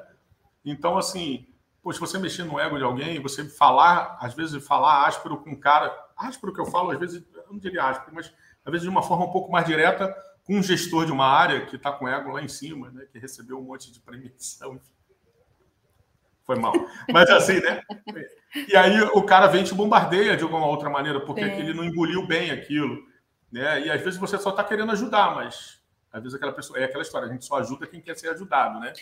[0.64, 1.48] Então, assim,
[1.92, 5.60] se você mexer no ego de alguém, você falar, às vezes, falar áspero com um
[5.60, 8.32] cara, áspero que eu falo, às vezes, eu não diria áspero, mas
[8.66, 11.66] às vezes de uma forma um pouco mais direta com um gestor de uma área
[11.66, 13.06] que está com ego lá em cima, né?
[13.12, 14.80] Que recebeu um monte de premiação.
[16.44, 16.74] Foi mal.
[17.14, 17.84] Mas assim, né?
[18.68, 21.86] E aí o cara vem e te bombardeia de alguma outra maneira, porque ele não
[21.86, 22.98] engoliu bem aquilo.
[23.52, 23.86] Né?
[23.86, 25.80] E às vezes você só está querendo ajudar, mas
[26.12, 26.80] às vezes aquela pessoa.
[26.80, 28.94] É aquela história, a gente só ajuda quem quer ser ajudado, né?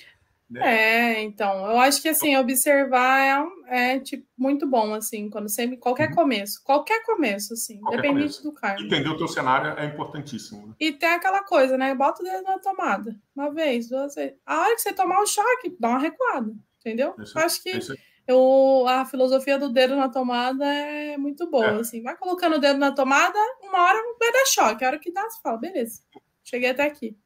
[0.49, 1.15] Né?
[1.15, 5.75] É, então, eu acho que assim, observar é, é tipo, muito bom, assim, quando sempre,
[5.77, 6.15] qualquer uhum.
[6.15, 8.43] começo, qualquer começo, assim, qualquer independente começo.
[8.43, 8.81] do cargo.
[8.81, 10.67] Entender o teu cenário é importantíssimo.
[10.67, 10.73] Né?
[10.79, 11.93] E tem aquela coisa, né?
[11.93, 14.37] Bota o dedo na tomada, uma vez, duas vezes.
[14.45, 17.13] A hora que você tomar o choque, dá uma recuada, entendeu?
[17.19, 17.79] Isso, eu acho que
[18.25, 21.79] eu, a filosofia do dedo na tomada é muito boa, é.
[21.79, 25.11] assim, vai colocando o dedo na tomada, uma hora vai dar choque, a hora que
[25.11, 26.01] dá, você fala, beleza,
[26.43, 27.17] cheguei até aqui.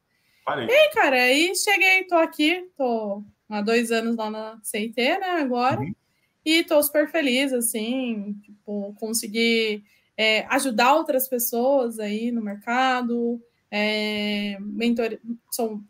[0.44, 0.66] Parei.
[0.66, 5.40] E aí, cara, aí cheguei, tô aqui, tô há dois anos lá na CIT, né,
[5.40, 5.94] agora, uhum.
[6.44, 9.84] e tô super feliz, assim, tipo, conseguir
[10.16, 13.40] é, ajudar outras pessoas aí no mercado,
[13.70, 15.18] é, mentor...
[15.50, 15.80] Sou...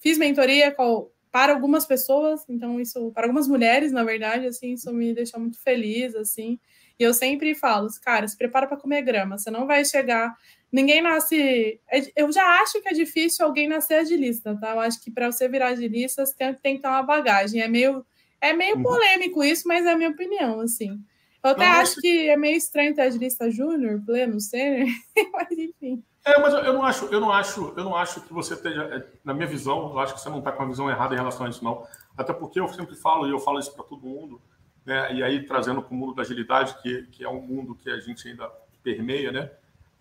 [0.00, 1.10] fiz mentoria com...
[1.30, 5.60] para algumas pessoas, então isso, para algumas mulheres, na verdade, assim, isso me deixa muito
[5.62, 6.58] feliz, assim,
[6.98, 10.34] e eu sempre falo, cara, se prepara para comer grama, você não vai chegar
[10.72, 11.80] ninguém nasce.
[11.90, 14.70] É eu já acho que é difícil alguém nascer agilista, tá?
[14.70, 17.60] Eu acho que para você virar agilista, você tem, tem, que ter uma bagagem.
[17.60, 18.04] É meio,
[18.40, 18.82] é meio uhum.
[18.82, 21.00] polêmico isso, mas é a minha opinião, assim.
[21.42, 24.88] Eu até não, acho que é meio estranho ter agilista júnior, pleno, sênior,
[25.32, 26.02] mas enfim.
[26.24, 29.06] É, mas eu não acho, eu não acho, eu não acho que você esteja, é,
[29.24, 31.46] na minha visão, eu acho que você não está com a visão errada em relação
[31.46, 31.86] a isso, não.
[32.16, 34.42] Até porque eu sempre falo, e eu falo isso para todo mundo,
[34.88, 35.14] né?
[35.14, 38.00] E aí trazendo para o mundo da agilidade, que, que é um mundo que a
[38.00, 38.48] gente ainda
[38.82, 39.50] permeia, né?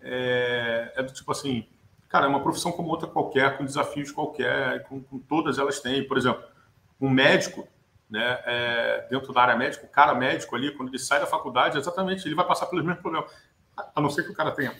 [0.01, 1.65] é, é do tipo assim,
[2.09, 6.07] cara, é uma profissão como outra qualquer, com desafios qualquer, com, com todas elas têm.
[6.07, 6.43] Por exemplo,
[6.99, 7.67] um médico,
[8.09, 11.77] né, é, dentro da área médica, o cara médico ali, quando ele sai da faculdade,
[11.77, 13.29] exatamente, ele vai passar pelos mesmos problemas.
[13.95, 14.73] A não ser que o cara tenha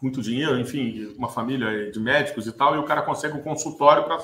[0.00, 4.02] muito dinheiro, enfim, uma família de médicos e tal, e o cara consegue um consultório
[4.04, 4.18] para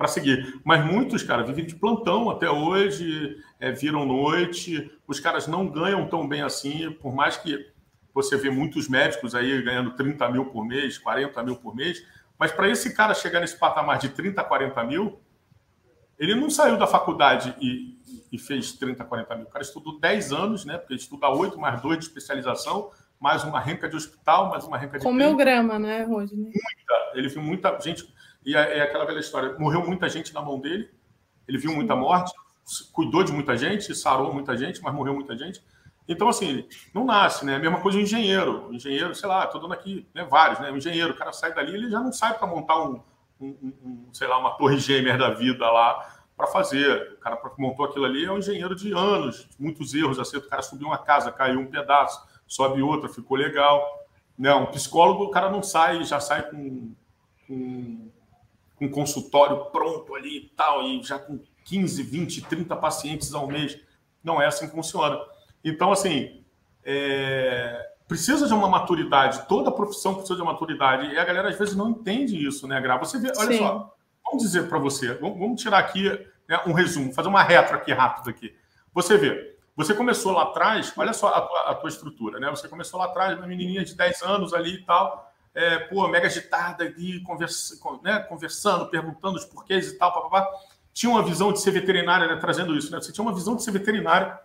[0.00, 0.58] para seguir.
[0.64, 6.08] Mas muitos, cara, vivem de plantão até hoje, é, viram noite, os caras não ganham
[6.08, 7.70] tão bem assim, por mais que
[8.14, 12.02] você vê muitos médicos aí ganhando 30 mil por mês, 40 mil por mês,
[12.38, 15.20] mas para esse cara chegar nesse patamar de 30, 40 mil,
[16.18, 17.98] ele não saiu da faculdade e,
[18.32, 19.44] e fez 30, 40 mil.
[19.44, 20.78] O cara estudou 10 anos, né?
[20.78, 24.78] Porque ele estuda 8 mais 2 de especialização, mais uma renca de hospital, mais uma
[24.78, 25.04] renca de.
[25.04, 26.44] Comeu grama, né, Rodney?
[26.44, 27.12] Muita.
[27.14, 28.10] Ele viu muita gente.
[28.44, 30.90] E é, é aquela velha história: morreu muita gente na mão dele,
[31.46, 32.32] ele viu muita morte,
[32.92, 35.62] cuidou de muita gente, sarou muita gente, mas morreu muita gente.
[36.08, 37.56] Então, assim, não nasce, né?
[37.56, 38.68] A mesma coisa o engenheiro.
[38.68, 40.70] O engenheiro, sei lá, estou dando aqui né, vários, né?
[40.70, 43.00] O engenheiro, o cara sai dali, ele já não sai para montar um,
[43.40, 47.12] um, um, sei lá, uma torre gêmea da vida lá para fazer.
[47.12, 50.46] O cara que montou aquilo ali é um engenheiro de anos, muitos erros, acerto.
[50.46, 53.86] O cara subiu uma casa, caiu um pedaço, sobe outra, ficou legal.
[54.36, 56.92] Não, um psicólogo, o cara não sai, já sai com,
[57.46, 58.09] com
[58.80, 63.78] um consultório pronto ali e tal, e já com 15, 20, 30 pacientes ao mês.
[64.22, 65.18] Não é assim que funciona.
[65.64, 66.44] Então, assim,
[66.84, 67.88] é...
[68.08, 71.76] precisa de uma maturidade, toda profissão precisa de uma maturidade, e a galera às vezes
[71.76, 72.96] não entende isso, né, Gra?
[72.98, 73.58] Você vê, olha Sim.
[73.58, 76.08] só, vamos dizer para você, vamos tirar aqui
[76.48, 78.54] né, um resumo, fazer uma retro aqui rápido aqui.
[78.92, 82.50] Você vê, você começou lá atrás, olha só a tua, a tua estrutura, né?
[82.50, 86.26] Você começou lá atrás, uma menininha de 10 anos ali e tal, é, pô, mega
[86.26, 90.48] agitada ali, conversa, né, conversando, perguntando os porquês e tal, papapá.
[90.92, 93.00] Tinha uma visão de ser veterinária, né, trazendo isso, né?
[93.00, 94.38] Você tinha uma visão de ser veterinária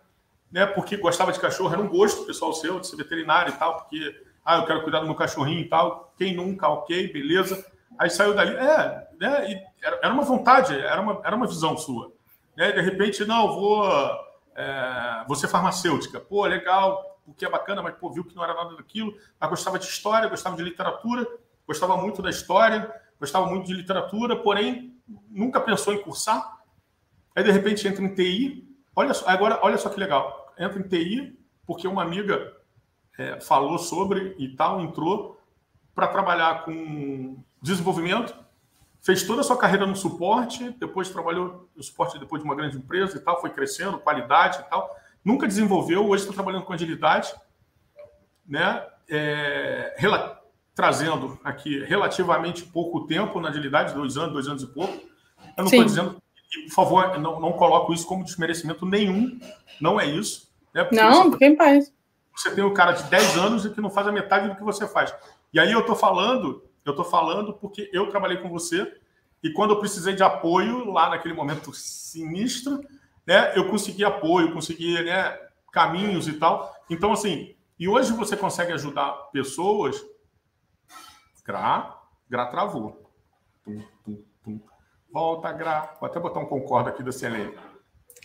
[0.56, 0.66] né?
[0.66, 4.24] Porque gostava de cachorro, era um gosto pessoal seu de ser veterinário e tal, porque
[4.46, 6.14] ah, eu quero cuidar do meu cachorrinho e tal.
[6.18, 7.66] Quem nunca, ok, beleza.
[7.98, 9.52] Aí saiu dali, é, né?
[9.52, 12.14] E era, uma vontade, era uma, era uma visão sua.
[12.56, 12.72] Né?
[12.72, 13.86] De repente, não, vou,
[14.56, 16.22] é, farmacêutica.
[16.22, 19.16] Pô, legal, o que é bacana, mas pô, viu que não era nada daquilo.
[19.40, 21.28] Mas gostava de história, gostava de literatura,
[21.68, 24.96] gostava muito da história, gostava muito de literatura, porém
[25.30, 26.60] nunca pensou em cursar.
[27.36, 28.68] Aí de repente entra em TI.
[28.96, 32.56] Olha só, agora olha só que legal entra em TI, porque uma amiga
[33.18, 35.40] é, falou sobre e tal, entrou
[35.94, 38.36] para trabalhar com desenvolvimento,
[39.02, 42.78] fez toda a sua carreira no suporte, depois trabalhou no suporte depois de uma grande
[42.78, 44.96] empresa e tal, foi crescendo, qualidade e tal.
[45.26, 47.34] Nunca desenvolveu, hoje está trabalhando com agilidade,
[48.48, 48.86] né?
[49.10, 49.96] É,
[50.76, 54.94] trazendo aqui relativamente pouco tempo na agilidade, dois anos, dois anos e pouco.
[55.58, 56.22] Eu não estou dizendo,
[56.68, 59.40] por favor, não, não coloco isso como desmerecimento nenhum,
[59.82, 60.54] não é isso.
[60.74, 60.84] Né?
[60.84, 61.92] Porque não, porque em paz.
[62.36, 64.64] Você tem um cara de 10 anos e que não faz a metade do que
[64.64, 65.16] você faz.
[65.54, 68.94] E aí eu estou falando, eu estou falando porque eu trabalhei com você
[69.42, 72.84] e quando eu precisei de apoio lá naquele momento sinistro,
[73.26, 75.38] né, eu consegui apoio, consegui né,
[75.72, 76.74] caminhos e tal.
[76.90, 80.04] Então, assim, e hoje você consegue ajudar pessoas
[81.46, 81.96] Gra,
[82.28, 83.12] Gra travou.
[83.64, 84.60] Tum, tum, tum.
[85.12, 85.96] Volta, Gra.
[86.00, 87.54] Vou até botar um concordo aqui da CLM.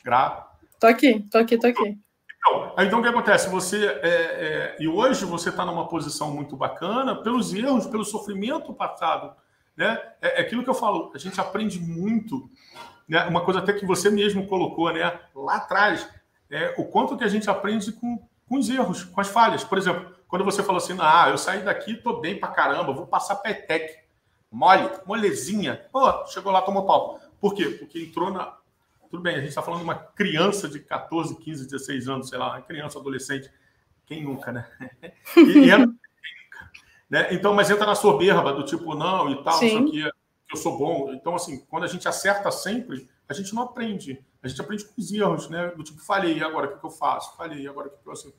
[0.03, 0.49] Gra.
[0.81, 1.99] Tô aqui, tô aqui, tô aqui.
[2.39, 3.51] Então, então o que acontece?
[3.51, 8.73] Você é, é, e hoje você está numa posição muito bacana pelos erros, pelo sofrimento
[8.73, 9.37] passado,
[9.77, 10.01] né?
[10.23, 11.13] É, é, aquilo que eu falo.
[11.15, 12.49] A gente aprende muito,
[13.11, 13.25] né?
[13.27, 15.19] Uma coisa até que você mesmo colocou, né?
[15.35, 16.09] Lá atrás,
[16.49, 19.65] é, o quanto que a gente aprende com, com os erros, com as falhas.
[19.65, 23.09] Por exemplo, quando você falou assim, ah, eu saí daqui, tô bem pra caramba, vou
[23.09, 23.99] passar petec,
[24.49, 25.85] mole, molezinha.
[25.91, 27.21] Pô, chegou lá, tomou pau.
[27.41, 27.71] Por quê?
[27.71, 28.61] Porque entrou na
[29.11, 32.39] tudo bem, a gente está falando de uma criança de 14, 15, 16 anos, sei
[32.39, 33.51] lá, uma criança, adolescente.
[34.07, 34.69] Quem nunca, né?
[35.37, 35.93] E, entra,
[37.11, 37.27] né?
[37.33, 40.09] Então, mas entra na soberba do tipo, não, e tal, isso aqui,
[40.53, 41.13] eu sou bom.
[41.13, 44.25] Então, assim, quando a gente acerta sempre, a gente não aprende.
[44.43, 45.69] A gente aprende com os erros, né?
[45.77, 47.37] Do tipo, falhei, agora o que eu faço?
[47.37, 48.35] Falhei, agora o que eu faço?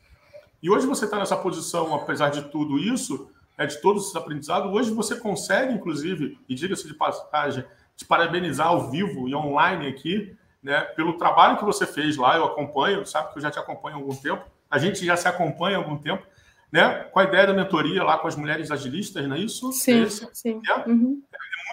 [0.61, 4.71] E hoje você está nessa posição, apesar de tudo isso, é de todos esses aprendizados,
[4.71, 7.63] hoje você consegue, inclusive, e diga-se de passagem,
[7.95, 12.45] te parabenizar ao vivo e online aqui, né, pelo trabalho que você fez lá, eu
[12.45, 15.77] acompanho, sabe que eu já te acompanho há algum tempo, a gente já se acompanha
[15.77, 16.25] há algum tempo,
[16.71, 19.71] né, com a ideia da mentoria lá com as mulheres agilistas, não é isso?
[19.73, 20.61] Sim, Esse, sim.
[20.65, 20.83] Né?
[20.87, 21.21] Uhum.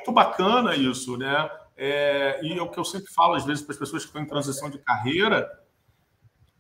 [0.08, 1.50] Muito bacana isso, né?
[1.76, 4.22] É, e é o que eu sempre falo às vezes para as pessoas que estão
[4.22, 5.46] em transição de carreira,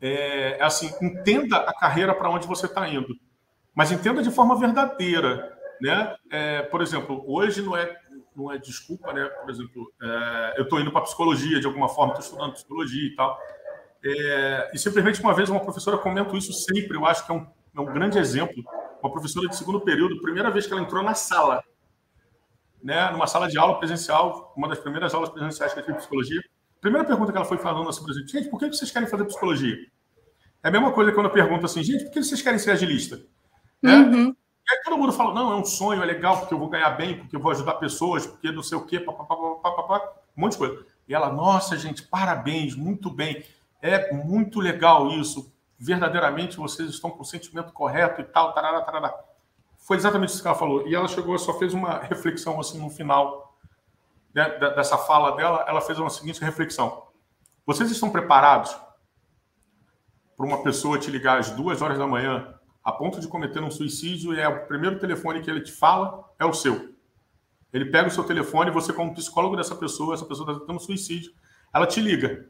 [0.02, 3.16] é, é assim, entenda a carreira para onde você está indo,
[3.74, 6.14] mas entenda de forma verdadeira, né?
[6.30, 7.96] É, por exemplo, hoje não é
[8.36, 9.24] não é desculpa, né?
[9.24, 13.14] Por exemplo, é, eu estou indo para psicologia de alguma forma, estou estudando psicologia e
[13.16, 13.40] tal.
[14.04, 17.46] É, e simplesmente uma vez uma professora comenta isso sempre, eu acho que é um,
[17.74, 18.62] é um grande exemplo.
[19.02, 21.64] Uma professora de segundo período, primeira vez que ela entrou na sala,
[22.82, 26.00] né, numa sala de aula presencial, uma das primeiras aulas presenciais que eu tive de
[26.00, 26.40] psicologia.
[26.80, 29.76] Primeira pergunta que ela foi falando assim, gente, por que vocês querem fazer psicologia?
[30.62, 33.20] É a mesma coisa quando eu pergunto assim, gente, por que vocês querem ser agilista?
[33.82, 33.96] Né?
[33.96, 34.28] Uhum.
[34.30, 36.90] E aí todo mundo fala, não, é um sonho, é legal, porque eu vou ganhar
[36.90, 39.34] bem, porque eu vou ajudar pessoas, porque não sei o quê, papapá,
[40.36, 40.86] um monte de coisa.
[41.08, 43.42] E ela, nossa, gente, parabéns, muito bem.
[43.80, 45.52] É muito legal isso.
[45.78, 49.14] Verdadeiramente vocês estão com o sentimento correto e tal, tarará, tarará.
[49.78, 50.86] Foi exatamente isso que ela falou.
[50.86, 53.56] E ela chegou, só fez uma reflexão assim no final
[54.34, 55.64] né, dessa fala dela.
[55.66, 57.08] Ela fez uma seguinte reflexão:
[57.64, 58.76] Vocês estão preparados
[60.36, 62.54] para uma pessoa te ligar às duas horas da manhã
[62.84, 66.24] a ponto de cometer um suicídio e é o primeiro telefone que ele te fala
[66.38, 66.94] é o seu.
[67.72, 71.32] Ele pega o seu telefone, você como psicólogo dessa pessoa, essa pessoa está tendo suicídio,
[71.72, 72.48] ela te liga.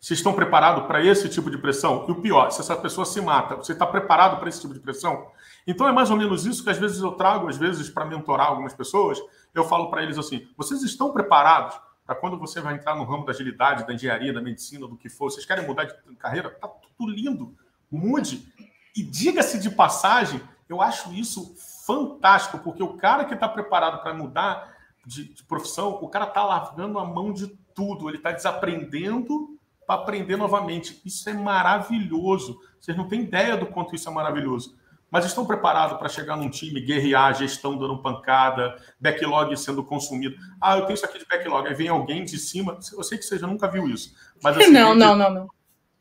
[0.00, 2.06] Vocês estão preparados para esse tipo de pressão?
[2.08, 4.80] E o pior, se essa pessoa se mata, você está preparado para esse tipo de
[4.80, 5.30] pressão?
[5.66, 8.48] Então é mais ou menos isso que às vezes eu trago, às vezes, para mentorar
[8.48, 9.18] algumas pessoas.
[9.54, 13.24] Eu falo para eles assim: vocês estão preparados para quando você vai entrar no ramo
[13.24, 15.30] da agilidade, da engenharia, da medicina, do que for?
[15.30, 16.50] Vocês querem mudar de carreira?
[16.50, 17.56] Tá tudo lindo
[17.90, 18.52] mude.
[18.96, 21.54] E diga-se de passagem, eu acho isso
[21.86, 26.44] fantástico, porque o cara que está preparado para mudar de, de, profissão, o cara está
[26.44, 29.56] largando a mão de tudo, ele está desaprendendo
[29.86, 31.00] para aprender novamente.
[31.04, 32.60] Isso é maravilhoso.
[32.80, 34.76] Vocês não têm ideia do quanto isso é maravilhoso.
[35.10, 40.36] Mas estão preparados para chegar num time, guerrear, gestão dando pancada, backlog sendo consumido.
[40.60, 41.68] Ah, eu tenho isso aqui de backlog.
[41.68, 42.78] Aí vem alguém de cima.
[42.92, 44.14] Eu sei que você já nunca viu isso.
[44.42, 45.48] Mas, assim, não, não, não, não.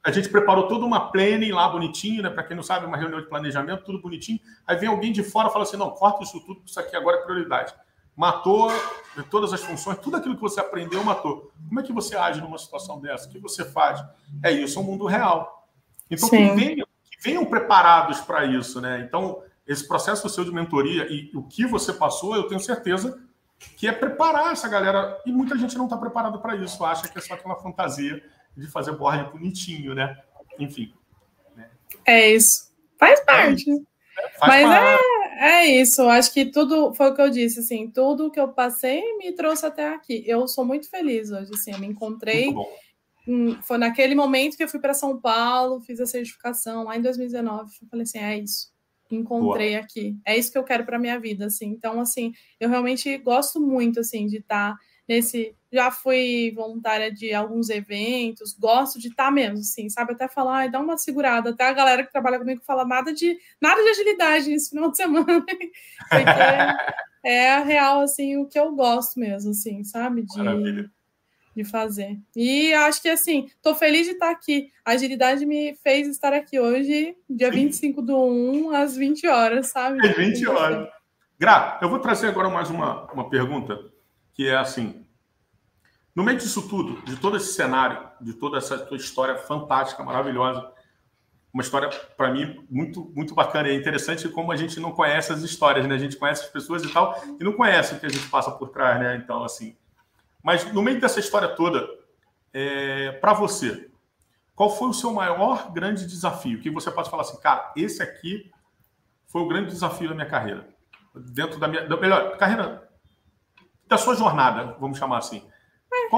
[0.04, 2.30] A gente preparou toda uma planning lá bonitinho, né?
[2.30, 4.40] Para quem não sabe, uma reunião de planejamento, tudo bonitinho.
[4.68, 7.18] Aí vem alguém de fora e fala assim: não, corta isso tudo, isso aqui agora
[7.18, 7.74] é prioridade.
[8.16, 8.72] Matou
[9.30, 11.52] todas as funções, tudo aquilo que você aprendeu, matou.
[11.68, 13.28] Como é que você age numa situação dessa?
[13.28, 14.00] O que você faz?
[14.44, 15.68] É isso, é um mundo real.
[16.10, 16.95] Então, que venham, que
[17.26, 19.02] venham preparados para isso, né?
[19.02, 23.20] Então, esse processo seu de mentoria e o que você passou, eu tenho certeza
[23.76, 25.20] que é preparar essa galera.
[25.26, 28.24] E muita gente não está preparada para isso, acha que é só aquela fantasia
[28.56, 30.16] de fazer board bonitinho, né?
[30.60, 30.94] Enfim.
[31.56, 31.70] Né?
[32.06, 32.72] É isso.
[33.00, 33.72] Faz é parte.
[33.72, 35.04] É, faz Mas parte.
[35.40, 36.04] É, é isso.
[36.04, 39.66] Acho que tudo foi o que eu disse, assim, tudo que eu passei me trouxe
[39.66, 40.24] até aqui.
[40.28, 42.54] Eu sou muito feliz hoje, assim, eu me encontrei.
[43.64, 47.72] Foi naquele momento que eu fui para São Paulo, fiz a certificação lá em 2019.
[47.82, 48.72] Eu falei assim: é isso,
[49.10, 49.82] encontrei Boa.
[49.82, 50.16] aqui.
[50.26, 51.68] É isso que eu quero para minha vida, assim.
[51.68, 55.56] Então, assim, eu realmente gosto muito, assim, de estar tá nesse.
[55.72, 60.14] Já fui voluntária de alguns eventos, gosto de estar tá mesmo, assim, sabe?
[60.14, 61.50] Até falar, dá uma segurada.
[61.50, 64.98] Até a galera que trabalha comigo fala nada de nada de agilidade nesse final de
[64.98, 65.26] semana.
[66.10, 66.24] Porque
[67.26, 70.22] é a real, assim, o que eu gosto mesmo, assim, sabe?
[70.24, 70.90] De,
[71.56, 72.20] de fazer.
[72.36, 74.72] E acho que assim, estou feliz de estar aqui.
[74.84, 77.56] A agilidade me fez estar aqui hoje, dia Sim.
[77.56, 80.06] 25 do 1, às 20 horas, sabe?
[80.06, 80.90] Às 20 horas.
[81.40, 83.80] Gra, eu vou trazer agora mais uma, uma pergunta
[84.34, 85.06] que é assim:
[86.14, 90.72] no meio disso tudo, de todo esse cenário, de toda essa tua história fantástica, maravilhosa,
[91.54, 93.70] uma história, para mim, muito, muito bacana.
[93.70, 95.96] É interessante como a gente não conhece as histórias, né?
[95.96, 98.52] A gente conhece as pessoas e tal, e não conhece o que a gente passa
[98.52, 99.16] por trás, né?
[99.16, 99.78] Então, assim.
[100.46, 101.90] Mas no meio dessa história toda,
[102.54, 103.90] é, para você,
[104.54, 106.62] qual foi o seu maior grande desafio?
[106.62, 108.52] Que você pode falar assim, cara, esse aqui
[109.26, 110.70] foi o grande desafio da minha carreira.
[111.16, 111.88] Dentro da minha.
[111.88, 112.88] Da, melhor, carreira.
[113.88, 115.42] Da sua jornada, vamos chamar assim.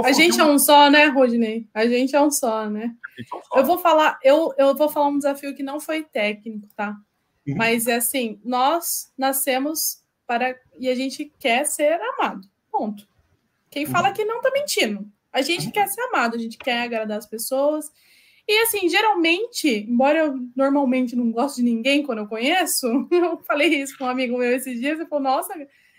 [0.03, 1.69] a gente é um só, né, Rodney?
[1.73, 2.93] A gente é um só, né?
[3.17, 3.59] É um só.
[3.59, 6.97] Eu vou falar, eu, eu vou falar um desafio que não foi técnico, tá?
[7.47, 7.55] Uhum.
[7.55, 12.41] Mas é assim, nós nascemos para e a gente quer ser amado.
[12.69, 13.07] Ponto.
[13.77, 13.91] Quem uhum.
[13.91, 15.05] fala que não tá mentindo.
[15.31, 15.71] A gente uhum.
[15.71, 17.91] quer ser amado, a gente quer agradar as pessoas,
[18.47, 23.67] e assim, geralmente, embora eu normalmente não goste de ninguém quando eu conheço, eu falei
[23.67, 25.53] isso com um amigo meu esses dias, ele falou, nossa,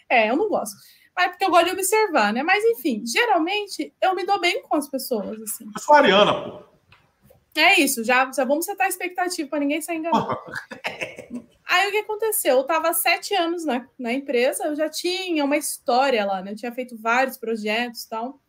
[0.08, 0.74] é, eu não gosto.
[1.14, 2.42] Mas é porque eu gosto de observar, né?
[2.42, 5.66] Mas enfim, geralmente eu me dou bem com as pessoas, assim.
[5.72, 6.68] Eu sou Ariana, pô.
[7.54, 10.36] É isso, já, já vamos setar a expectativa para ninguém sair enganado.
[11.68, 12.56] Aí o que aconteceu?
[12.56, 16.52] Eu estava sete anos na, na empresa, eu já tinha uma história lá, né?
[16.52, 18.40] Eu tinha feito vários projetos e tal.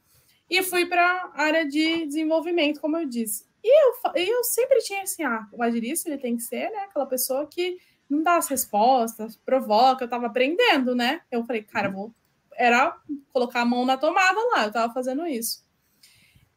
[0.50, 3.46] E fui para a área de desenvolvimento, como eu disse.
[3.62, 7.06] E eu, eu sempre tinha assim, ah, o agilista ele tem que ser, né, aquela
[7.06, 7.78] pessoa que
[8.10, 11.22] não dá as respostas, provoca, eu tava aprendendo, né?
[11.30, 12.16] Eu falei, cara, vou
[12.56, 12.98] era
[13.32, 15.64] colocar a mão na tomada lá, eu tava fazendo isso.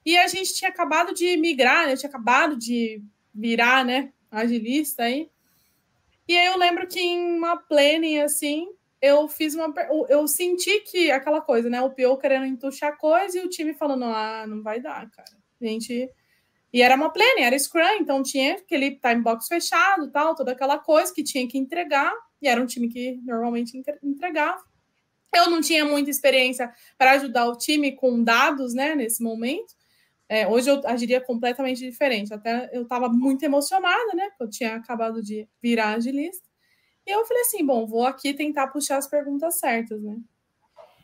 [0.04, 1.92] E a gente tinha acabado de migrar, né?
[1.92, 3.02] eu tinha acabado de
[3.34, 5.30] virar, né, agilista aí.
[6.28, 8.68] E aí eu lembro que em uma planning assim,
[9.00, 9.72] eu fiz uma
[10.08, 14.04] eu senti que aquela coisa, né, o PO querendo entuchar coisa e o time falando:
[14.04, 15.28] "Ah, não vai dar, cara".
[15.60, 16.08] A gente
[16.72, 20.78] e era uma planning, era Scrum, então tinha aquele time box fechado, tal, toda aquela
[20.78, 22.12] coisa que tinha que entregar,
[22.42, 24.62] e era um time que normalmente entregava.
[25.34, 29.74] Eu não tinha muita experiência para ajudar o time com dados, né, nesse momento.
[30.32, 32.32] É, hoje eu agiria completamente diferente.
[32.32, 36.48] Até eu estava muito emocionada, né, porque eu tinha acabado de virar agilista.
[37.06, 40.16] E eu falei assim, bom, vou aqui tentar puxar as perguntas certas, né?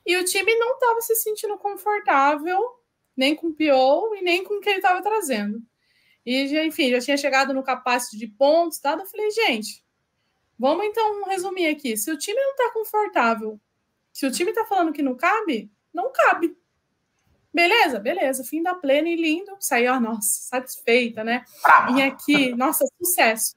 [0.06, 2.58] E o time não estava se sentindo confortável
[3.14, 5.60] nem com o PO e nem com o que ele estava trazendo.
[6.24, 8.92] E, já, enfim, já tinha chegado no capacete de pontos, tá?
[8.92, 9.84] Eu falei, gente,
[10.58, 11.98] vamos então resumir aqui.
[11.98, 13.60] Se o time não está confortável,
[14.10, 16.56] se o time está falando que não cabe, não cabe.
[17.58, 18.44] Beleza, beleza.
[18.44, 19.56] Fim da plena e lindo.
[19.58, 21.44] Saí, ó, nossa, satisfeita, né?
[21.88, 23.56] Vim aqui, nossa, sucesso.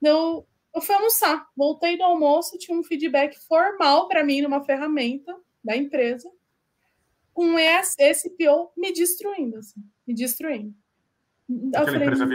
[0.00, 1.48] Eu, eu fui almoçar.
[1.56, 6.30] Voltei do almoço, tinha um feedback formal para mim numa ferramenta da empresa
[7.34, 10.72] com esse, esse PO me destruindo, assim, me destruindo.
[11.74, 12.28] Aquela, falei, empresa,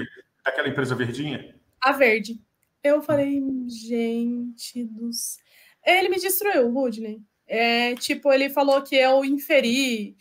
[0.43, 1.55] aquela empresa verdinha?
[1.79, 2.41] A verde.
[2.83, 5.37] Eu falei, gente dos.
[5.85, 7.21] Ele me destruiu, Rudney.
[7.47, 10.17] É, tipo, ele falou que eu inferi.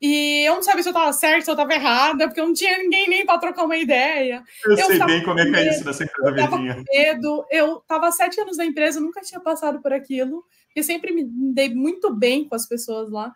[0.00, 2.54] E eu não sabia se eu estava certa, se eu estava errada, porque eu não
[2.54, 4.44] tinha ninguém nem para trocar uma ideia.
[4.64, 7.46] Eu, eu sei bem como é que é isso dessa empresa eu medo.
[7.50, 10.44] Eu estava sete anos na empresa, nunca tinha passado por aquilo.
[10.74, 13.34] E sempre me dei muito bem com as pessoas lá.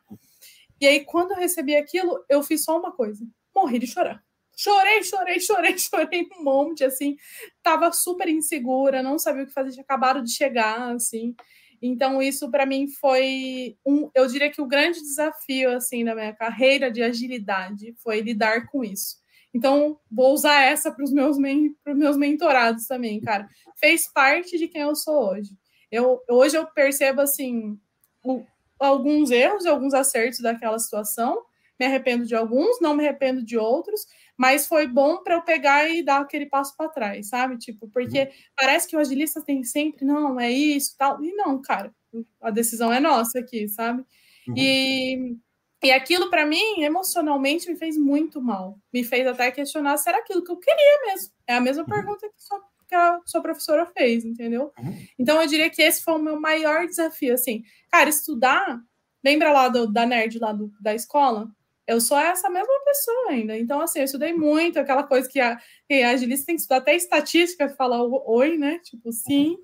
[0.81, 4.23] E aí, quando eu recebi aquilo, eu fiz só uma coisa: morri de chorar.
[4.57, 7.17] Chorei, chorei, chorei, chorei um monte, assim.
[7.63, 11.35] Tava super insegura, não sabia o que fazer, tinha acabado de chegar, assim.
[11.83, 16.33] Então, isso para mim foi um, eu diria que o grande desafio, assim, da minha
[16.33, 19.17] carreira de agilidade foi lidar com isso.
[19.53, 23.49] Então, vou usar essa para os meus, meus mentorados também, cara.
[23.79, 25.51] Fez parte de quem eu sou hoje.
[25.91, 27.77] Eu, hoje eu percebo, assim,
[28.25, 28.45] o,
[28.79, 31.43] alguns erros alguns acertos daquela situação.
[31.81, 34.07] Me arrependo de alguns, não me arrependo de outros,
[34.43, 37.57] mas foi bom para eu pegar e dar aquele passo para trás, sabe?
[37.59, 38.29] Tipo, porque uhum.
[38.57, 41.23] parece que o agilista tem sempre, não, é isso, tal.
[41.23, 41.95] E não, cara,
[42.41, 44.05] a decisão é nossa aqui, sabe?
[44.49, 44.55] Uhum.
[44.57, 45.37] E,
[45.81, 48.81] e aquilo para mim, emocionalmente, me fez muito mal.
[48.93, 51.33] Me fez até questionar se era aquilo que eu queria mesmo.
[51.47, 51.89] É a mesma uhum.
[51.89, 54.73] pergunta que sua, que a sua professora fez, entendeu?
[54.77, 55.07] Uhum.
[55.17, 57.63] Então eu diria que esse foi o meu maior desafio, assim.
[57.93, 58.81] Cara, estudar,
[59.25, 61.49] lembra lá do, da nerd lá do, da escola?
[61.93, 63.57] Eu sou essa mesma pessoa ainda.
[63.59, 66.79] Então, assim, eu estudei muito, aquela coisa que a, que a agilista tem que estudar
[66.79, 68.79] até estatística, falar oi, né?
[68.79, 69.57] Tipo, sim.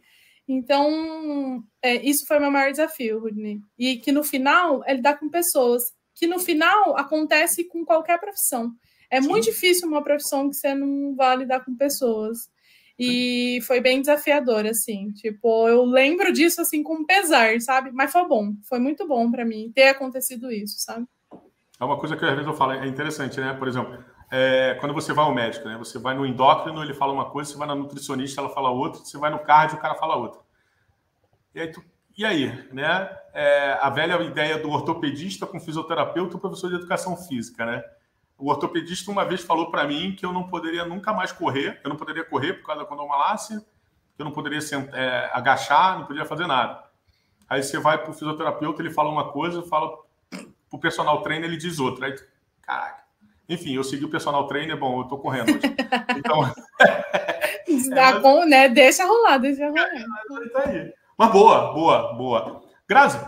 [0.46, 3.60] Então, é, isso foi o meu maior desafio, Rudney.
[3.78, 5.82] E que no final, é lidar com pessoas.
[6.14, 8.72] Que no final acontece com qualquer profissão.
[9.10, 9.28] É sim.
[9.28, 12.38] muito difícil uma profissão que você não vá lidar com pessoas.
[12.98, 15.12] E foi bem desafiador, assim.
[15.12, 17.90] Tipo, eu lembro disso, assim, com pesar, sabe?
[17.92, 18.54] Mas foi bom.
[18.68, 21.06] Foi muito bom para mim ter acontecido isso, sabe?
[21.80, 23.54] É uma coisa que às vezes eu falo, é interessante, né?
[23.54, 23.96] Por exemplo,
[24.30, 25.76] é, quando você vai ao médico, né?
[25.78, 29.00] Você vai no endócrino, ele fala uma coisa, você vai na nutricionista, ela fala outra,
[29.00, 30.40] você vai no cardio, o cara fala outra.
[31.54, 31.82] E aí, tu,
[32.16, 33.16] e aí né?
[33.32, 37.82] É, a velha ideia do ortopedista com fisioterapeuta e professor de educação física, né?
[38.38, 41.90] o ortopedista uma vez falou para mim que eu não poderia nunca mais correr, eu
[41.90, 44.60] não poderia correr por causa da condomalácia, que eu não poderia
[44.92, 46.84] é, agachar, não poderia fazer nada.
[47.48, 49.98] Aí você vai para o fisioterapeuta, ele fala uma coisa, fala
[50.70, 52.06] o personal trainer, ele diz outra.
[52.06, 52.16] Aí,
[52.62, 53.08] caraca.
[53.48, 55.62] Enfim, eu segui o personal trainer, bom, eu estou correndo hoje.
[56.18, 56.54] Então.
[57.94, 58.68] Dá bom, né?
[58.68, 59.88] Deixa rolar, deixa rolar.
[59.94, 60.92] É, tá aí.
[61.16, 62.62] Mas boa, boa, boa.
[62.86, 63.18] Grazi,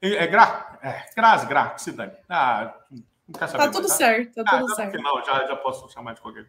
[0.00, 2.12] é, é Gra, é, Grazi, Gra, que se dane.
[2.28, 3.64] Ah, não quer saber.
[3.64, 3.96] Tá tudo mais, tá?
[3.96, 5.02] certo, tá ah, tudo certo.
[5.02, 6.46] Não, já, já posso chamar de qualquer.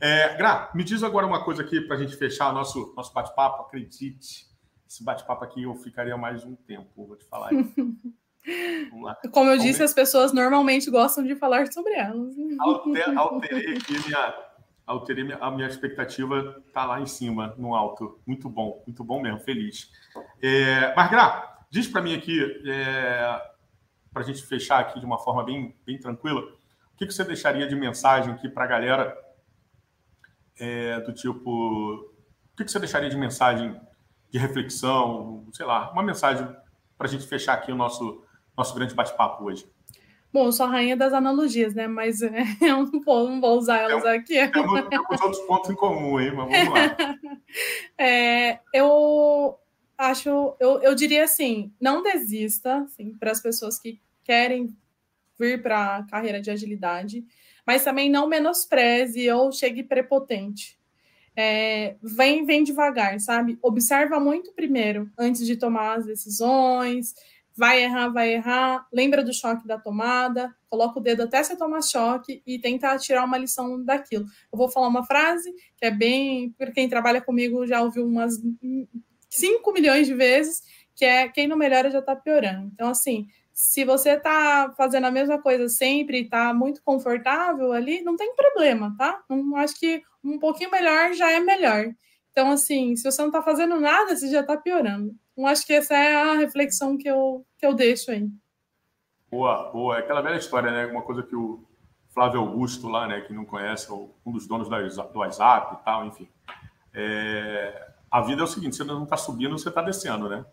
[0.00, 3.12] É, Gra, me diz agora uma coisa aqui para a gente fechar o nosso, nosso
[3.12, 3.62] bate-papo.
[3.62, 4.46] Acredite,
[4.88, 7.50] esse bate-papo aqui eu ficaria mais um tempo, vou te falar.
[9.32, 12.34] Como eu disse, as pessoas normalmente gostam de falar sobre elas.
[12.58, 14.34] Alter, alterei aqui minha,
[14.86, 18.20] alterei minha, a minha expectativa tá lá em cima, no alto.
[18.26, 19.90] Muito bom, muito bom mesmo, feliz.
[20.42, 23.42] É, mas, Gra, diz para mim aqui, é,
[24.12, 27.24] para a gente fechar aqui de uma forma bem, bem tranquila, o que, que você
[27.24, 29.16] deixaria de mensagem aqui para a galera
[30.58, 33.80] é, do tipo, o que, que você deixaria de mensagem
[34.30, 36.46] de reflexão, sei lá, uma mensagem
[36.96, 38.24] para a gente fechar aqui o nosso,
[38.58, 39.66] nosso grande bate-papo hoje?
[40.30, 41.86] Bom, eu sou a rainha das analogias, né?
[41.86, 42.30] Mas é,
[42.60, 44.34] eu não vou, não vou usar elas aqui.
[44.48, 46.32] Temos, temos outros pontos em comum, hein?
[46.34, 47.18] Mas vamos lá.
[47.96, 49.58] É, eu
[49.96, 54.76] acho, eu, eu diria assim, não desista, assim, para as pessoas que querem
[55.38, 57.24] vir para a carreira de agilidade,
[57.66, 60.78] mas também não menospreze ou chegue prepotente.
[61.34, 63.58] É, vem, vem devagar, sabe?
[63.62, 67.14] Observa muito primeiro antes de tomar as decisões.
[67.58, 68.86] Vai errar, vai errar.
[68.92, 70.54] Lembra do choque da tomada.
[70.70, 74.26] Coloca o dedo até você tomar choque e tenta tirar uma lição daquilo.
[74.52, 76.54] Eu vou falar uma frase que é bem.
[76.56, 78.34] Para quem trabalha comigo já ouviu umas
[79.28, 80.62] 5 milhões de vezes,
[80.94, 82.70] que é quem não melhora já está piorando.
[82.72, 88.02] Então, assim, se você está fazendo a mesma coisa sempre e está muito confortável ali,
[88.02, 89.20] não tem problema, tá?
[89.28, 91.92] Não acho que um pouquinho melhor já é melhor.
[92.30, 95.12] Então, assim, se você não está fazendo nada, você já está piorando.
[95.38, 98.28] Então, acho que essa é a reflexão que eu, que eu deixo aí.
[99.30, 99.96] Boa, boa.
[99.96, 100.86] É aquela velha história, né?
[100.86, 101.64] Uma coisa que o
[102.08, 103.20] Flávio Augusto lá, né?
[103.20, 106.28] Que não conhece, um dos donos do WhatsApp e tal, enfim.
[106.92, 107.92] É...
[108.10, 110.44] A vida é o seguinte, você não está subindo, você está descendo, né?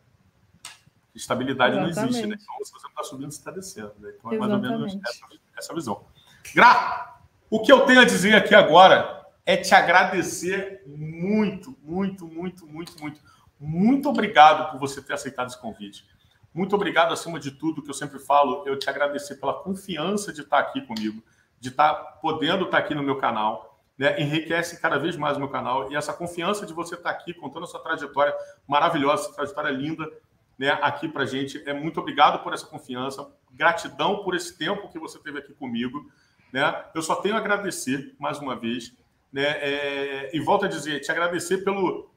[1.16, 1.96] Estabilidade Exatamente.
[1.96, 2.38] não existe, né?
[2.40, 3.94] Então, se você não está subindo, você está descendo.
[3.98, 4.14] Né?
[4.20, 5.26] Então, é mais ou menos essa,
[5.58, 6.06] essa visão.
[6.54, 12.68] Gra, o que eu tenho a dizer aqui agora é te agradecer muito, muito, muito,
[12.68, 13.20] muito, muito.
[13.60, 16.06] Muito obrigado por você ter aceitado esse convite.
[16.54, 20.42] Muito obrigado, acima de tudo, que eu sempre falo, eu te agradecer pela confiança de
[20.42, 21.22] estar aqui comigo,
[21.60, 23.78] de estar podendo estar aqui no meu canal.
[23.98, 24.22] Né?
[24.22, 27.64] Enriquece cada vez mais o meu canal e essa confiança de você estar aqui contando
[27.64, 28.34] a sua trajetória
[28.68, 30.10] maravilhosa, trajetória linda,
[30.58, 31.62] né, aqui para gente.
[31.68, 36.10] É muito obrigado por essa confiança, gratidão por esse tempo que você teve aqui comigo.
[36.54, 36.86] Né?
[36.94, 38.94] Eu só tenho a agradecer mais uma vez.
[39.32, 39.44] Né?
[39.44, 42.10] É, e volto a dizer, te agradecer pelo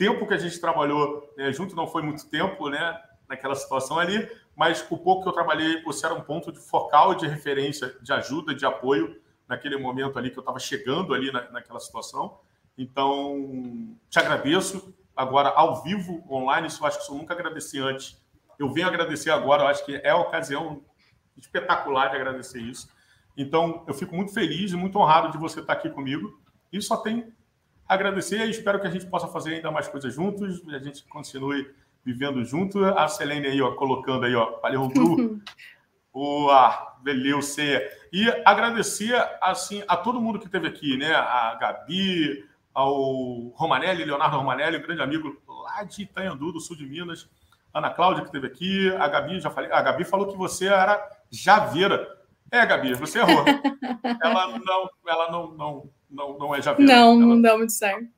[0.00, 2.98] tempo que a gente trabalhou né, junto, não foi muito tempo né,
[3.28, 7.14] naquela situação ali, mas o pouco que eu trabalhei, você era um ponto de focal
[7.14, 11.50] de referência, de ajuda, de apoio naquele momento ali que eu estava chegando ali na,
[11.50, 12.38] naquela situação.
[12.78, 18.18] Então, te agradeço, agora ao vivo, online, isso eu acho que eu nunca agradeci antes.
[18.58, 20.82] Eu venho agradecer agora, eu acho que é a ocasião
[21.36, 22.88] espetacular de agradecer isso.
[23.36, 26.40] Então, eu fico muito feliz e muito honrado de você estar aqui comigo.
[26.72, 27.34] E só tem
[27.90, 31.68] agradecer e espero que a gente possa fazer ainda mais coisas juntos, a gente continue
[32.04, 32.84] vivendo junto.
[32.84, 35.40] A Selene aí, ó, colocando aí, ó, valeu, Bru.
[36.14, 37.62] Boa, beleza.
[38.12, 41.14] E agradecer, assim, a todo mundo que esteve aqui, né?
[41.14, 46.86] A Gabi, ao Romanelli, Leonardo Romanelli, um grande amigo lá de Itanhandu, do sul de
[46.86, 47.28] Minas.
[47.72, 48.90] Ana Cláudia, que esteve aqui.
[48.96, 49.70] A Gabi, já falei.
[49.70, 52.18] A Gabi falou que você era javeira.
[52.50, 53.44] É, Gabi, você errou.
[54.22, 56.92] ela não, ela não, não, não, não é javeira.
[56.92, 58.08] Não, ela, não deu muito certo.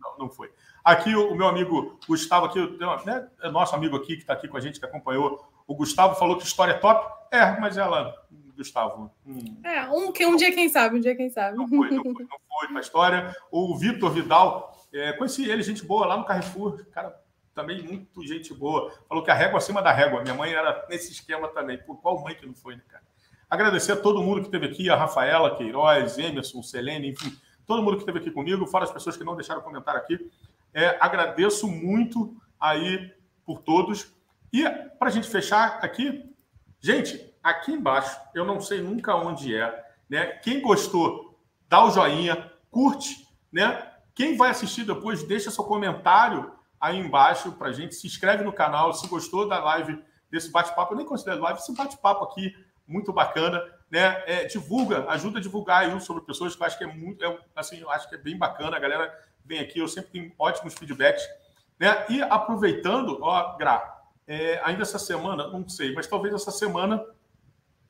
[0.00, 0.50] Não, não foi.
[0.84, 2.58] Aqui o, o meu amigo Gustavo, aqui,
[3.04, 5.44] né, é nosso amigo aqui que está aqui com a gente, que acompanhou.
[5.66, 7.22] O Gustavo falou que história é top.
[7.30, 8.14] É, mas ela
[8.56, 9.10] Gustavo?
[9.26, 9.60] Hum.
[9.64, 11.56] É, um, que um dia quem sabe, um dia quem sabe.
[11.56, 13.36] Não foi, não foi, não foi para a história.
[13.50, 17.18] O Vitor Vidal, é, conheci ele, gente boa, lá no Carrefour, cara,
[17.54, 18.92] também muito gente boa.
[19.08, 20.22] Falou que a régua acima da régua.
[20.22, 21.78] Minha mãe era nesse esquema também.
[21.78, 23.04] Por qual mãe que não foi, né, cara?
[23.52, 27.96] Agradecer a todo mundo que esteve aqui, a Rafaela, Queiroz, Emerson, Selene, enfim, todo mundo
[27.96, 30.26] que esteve aqui comigo, fora as pessoas que não deixaram comentário aqui.
[30.72, 33.12] É, agradeço muito aí
[33.44, 34.10] por todos.
[34.50, 34.66] E
[34.98, 36.34] para a gente fechar aqui,
[36.80, 40.28] gente, aqui embaixo, eu não sei nunca onde é, né?
[40.28, 41.38] Quem gostou,
[41.68, 43.86] dá o joinha, curte, né?
[44.14, 46.50] Quem vai assistir depois, deixa seu comentário
[46.80, 50.94] aí embaixo para a gente, se inscreve no canal, se gostou da live desse bate-papo,
[50.94, 52.56] eu nem considero live, esse bate-papo aqui
[52.92, 54.22] muito bacana, né?
[54.26, 57.38] É, divulga, ajuda a divulgar aí sobre pessoas que eu acho que é muito, é,
[57.56, 58.76] assim, eu acho que é bem bacana.
[58.76, 59.12] A galera
[59.44, 61.22] vem aqui, eu sempre tenho ótimos feedbacks,
[61.78, 62.06] né?
[62.08, 67.04] E aproveitando, ó, Gra, é, ainda essa semana, não sei, mas talvez essa semana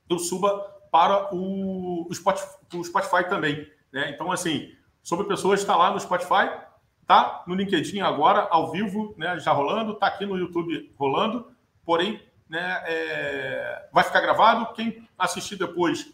[0.09, 0.59] eu suba
[0.91, 4.09] para o, o, Spotify, o Spotify também, né?
[4.09, 4.71] Então, assim,
[5.01, 6.49] sobre pessoas está lá no Spotify,
[7.05, 9.39] tá no LinkedIn agora, ao vivo, né?
[9.39, 11.51] Já rolando, tá aqui no YouTube rolando,
[11.85, 14.73] porém né, é, vai ficar gravado.
[14.73, 16.13] Quem assistir depois,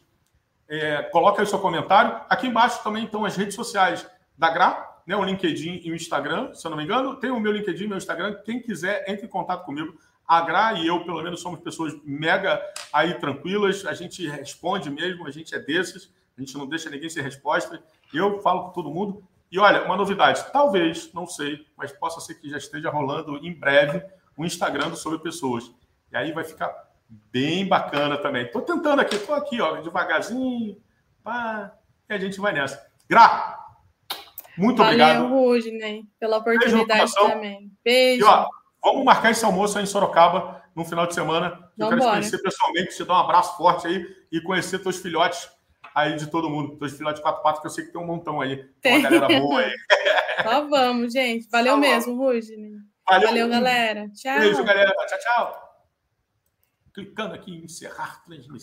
[0.67, 2.21] é, coloca aí o seu comentário.
[2.29, 6.53] Aqui embaixo também estão as redes sociais da Gra, né, o LinkedIn e o Instagram,
[6.53, 7.15] se eu não me engano.
[7.15, 8.35] Tem o meu LinkedIn e meu Instagram.
[8.45, 9.99] Quem quiser, entre em contato comigo.
[10.27, 12.61] A Gra e eu, pelo menos, somos pessoas mega
[12.93, 13.85] aí tranquilas.
[13.85, 16.13] A gente responde mesmo, a gente é desses.
[16.37, 17.83] A gente não deixa ninguém sem resposta.
[18.13, 19.23] Eu falo com todo mundo.
[19.51, 23.51] E olha, uma novidade, talvez, não sei, mas possa ser que já esteja rolando em
[23.51, 24.03] breve
[24.37, 25.71] o Instagram do Sobre Pessoas.
[26.11, 28.45] E aí vai ficar bem bacana também.
[28.45, 30.77] Estou tentando aqui, estou aqui, ó, devagarzinho,
[31.23, 31.73] pá,
[32.09, 32.87] e a gente vai nessa.
[33.07, 33.57] Gra,
[34.57, 35.29] muito Valeu, obrigado.
[35.29, 37.71] Valeu, Rudney, pela oportunidade também.
[37.83, 38.23] Beijo.
[38.23, 38.47] E, ó,
[38.83, 41.71] vamos marcar esse almoço aí em Sorocaba no final de semana.
[41.77, 45.49] Eu quero te conhecer pessoalmente, te dar um abraço forte aí e conhecer teus filhotes
[45.95, 46.77] aí de todo mundo.
[46.77, 48.65] Teus filhotes de quatro patas, que eu sei que tem um montão aí.
[48.81, 48.99] Tem.
[48.99, 49.75] Uma galera boa aí.
[50.43, 51.47] Só vamos, gente.
[51.49, 52.71] Valeu Só mesmo, Rudney.
[53.07, 54.09] Valeu, Valeu galera.
[54.09, 54.39] Tchau.
[54.39, 54.91] Beijo, galera.
[55.07, 55.68] Tchau, tchau
[56.93, 58.59] clicando aqui em encerrar transmissão.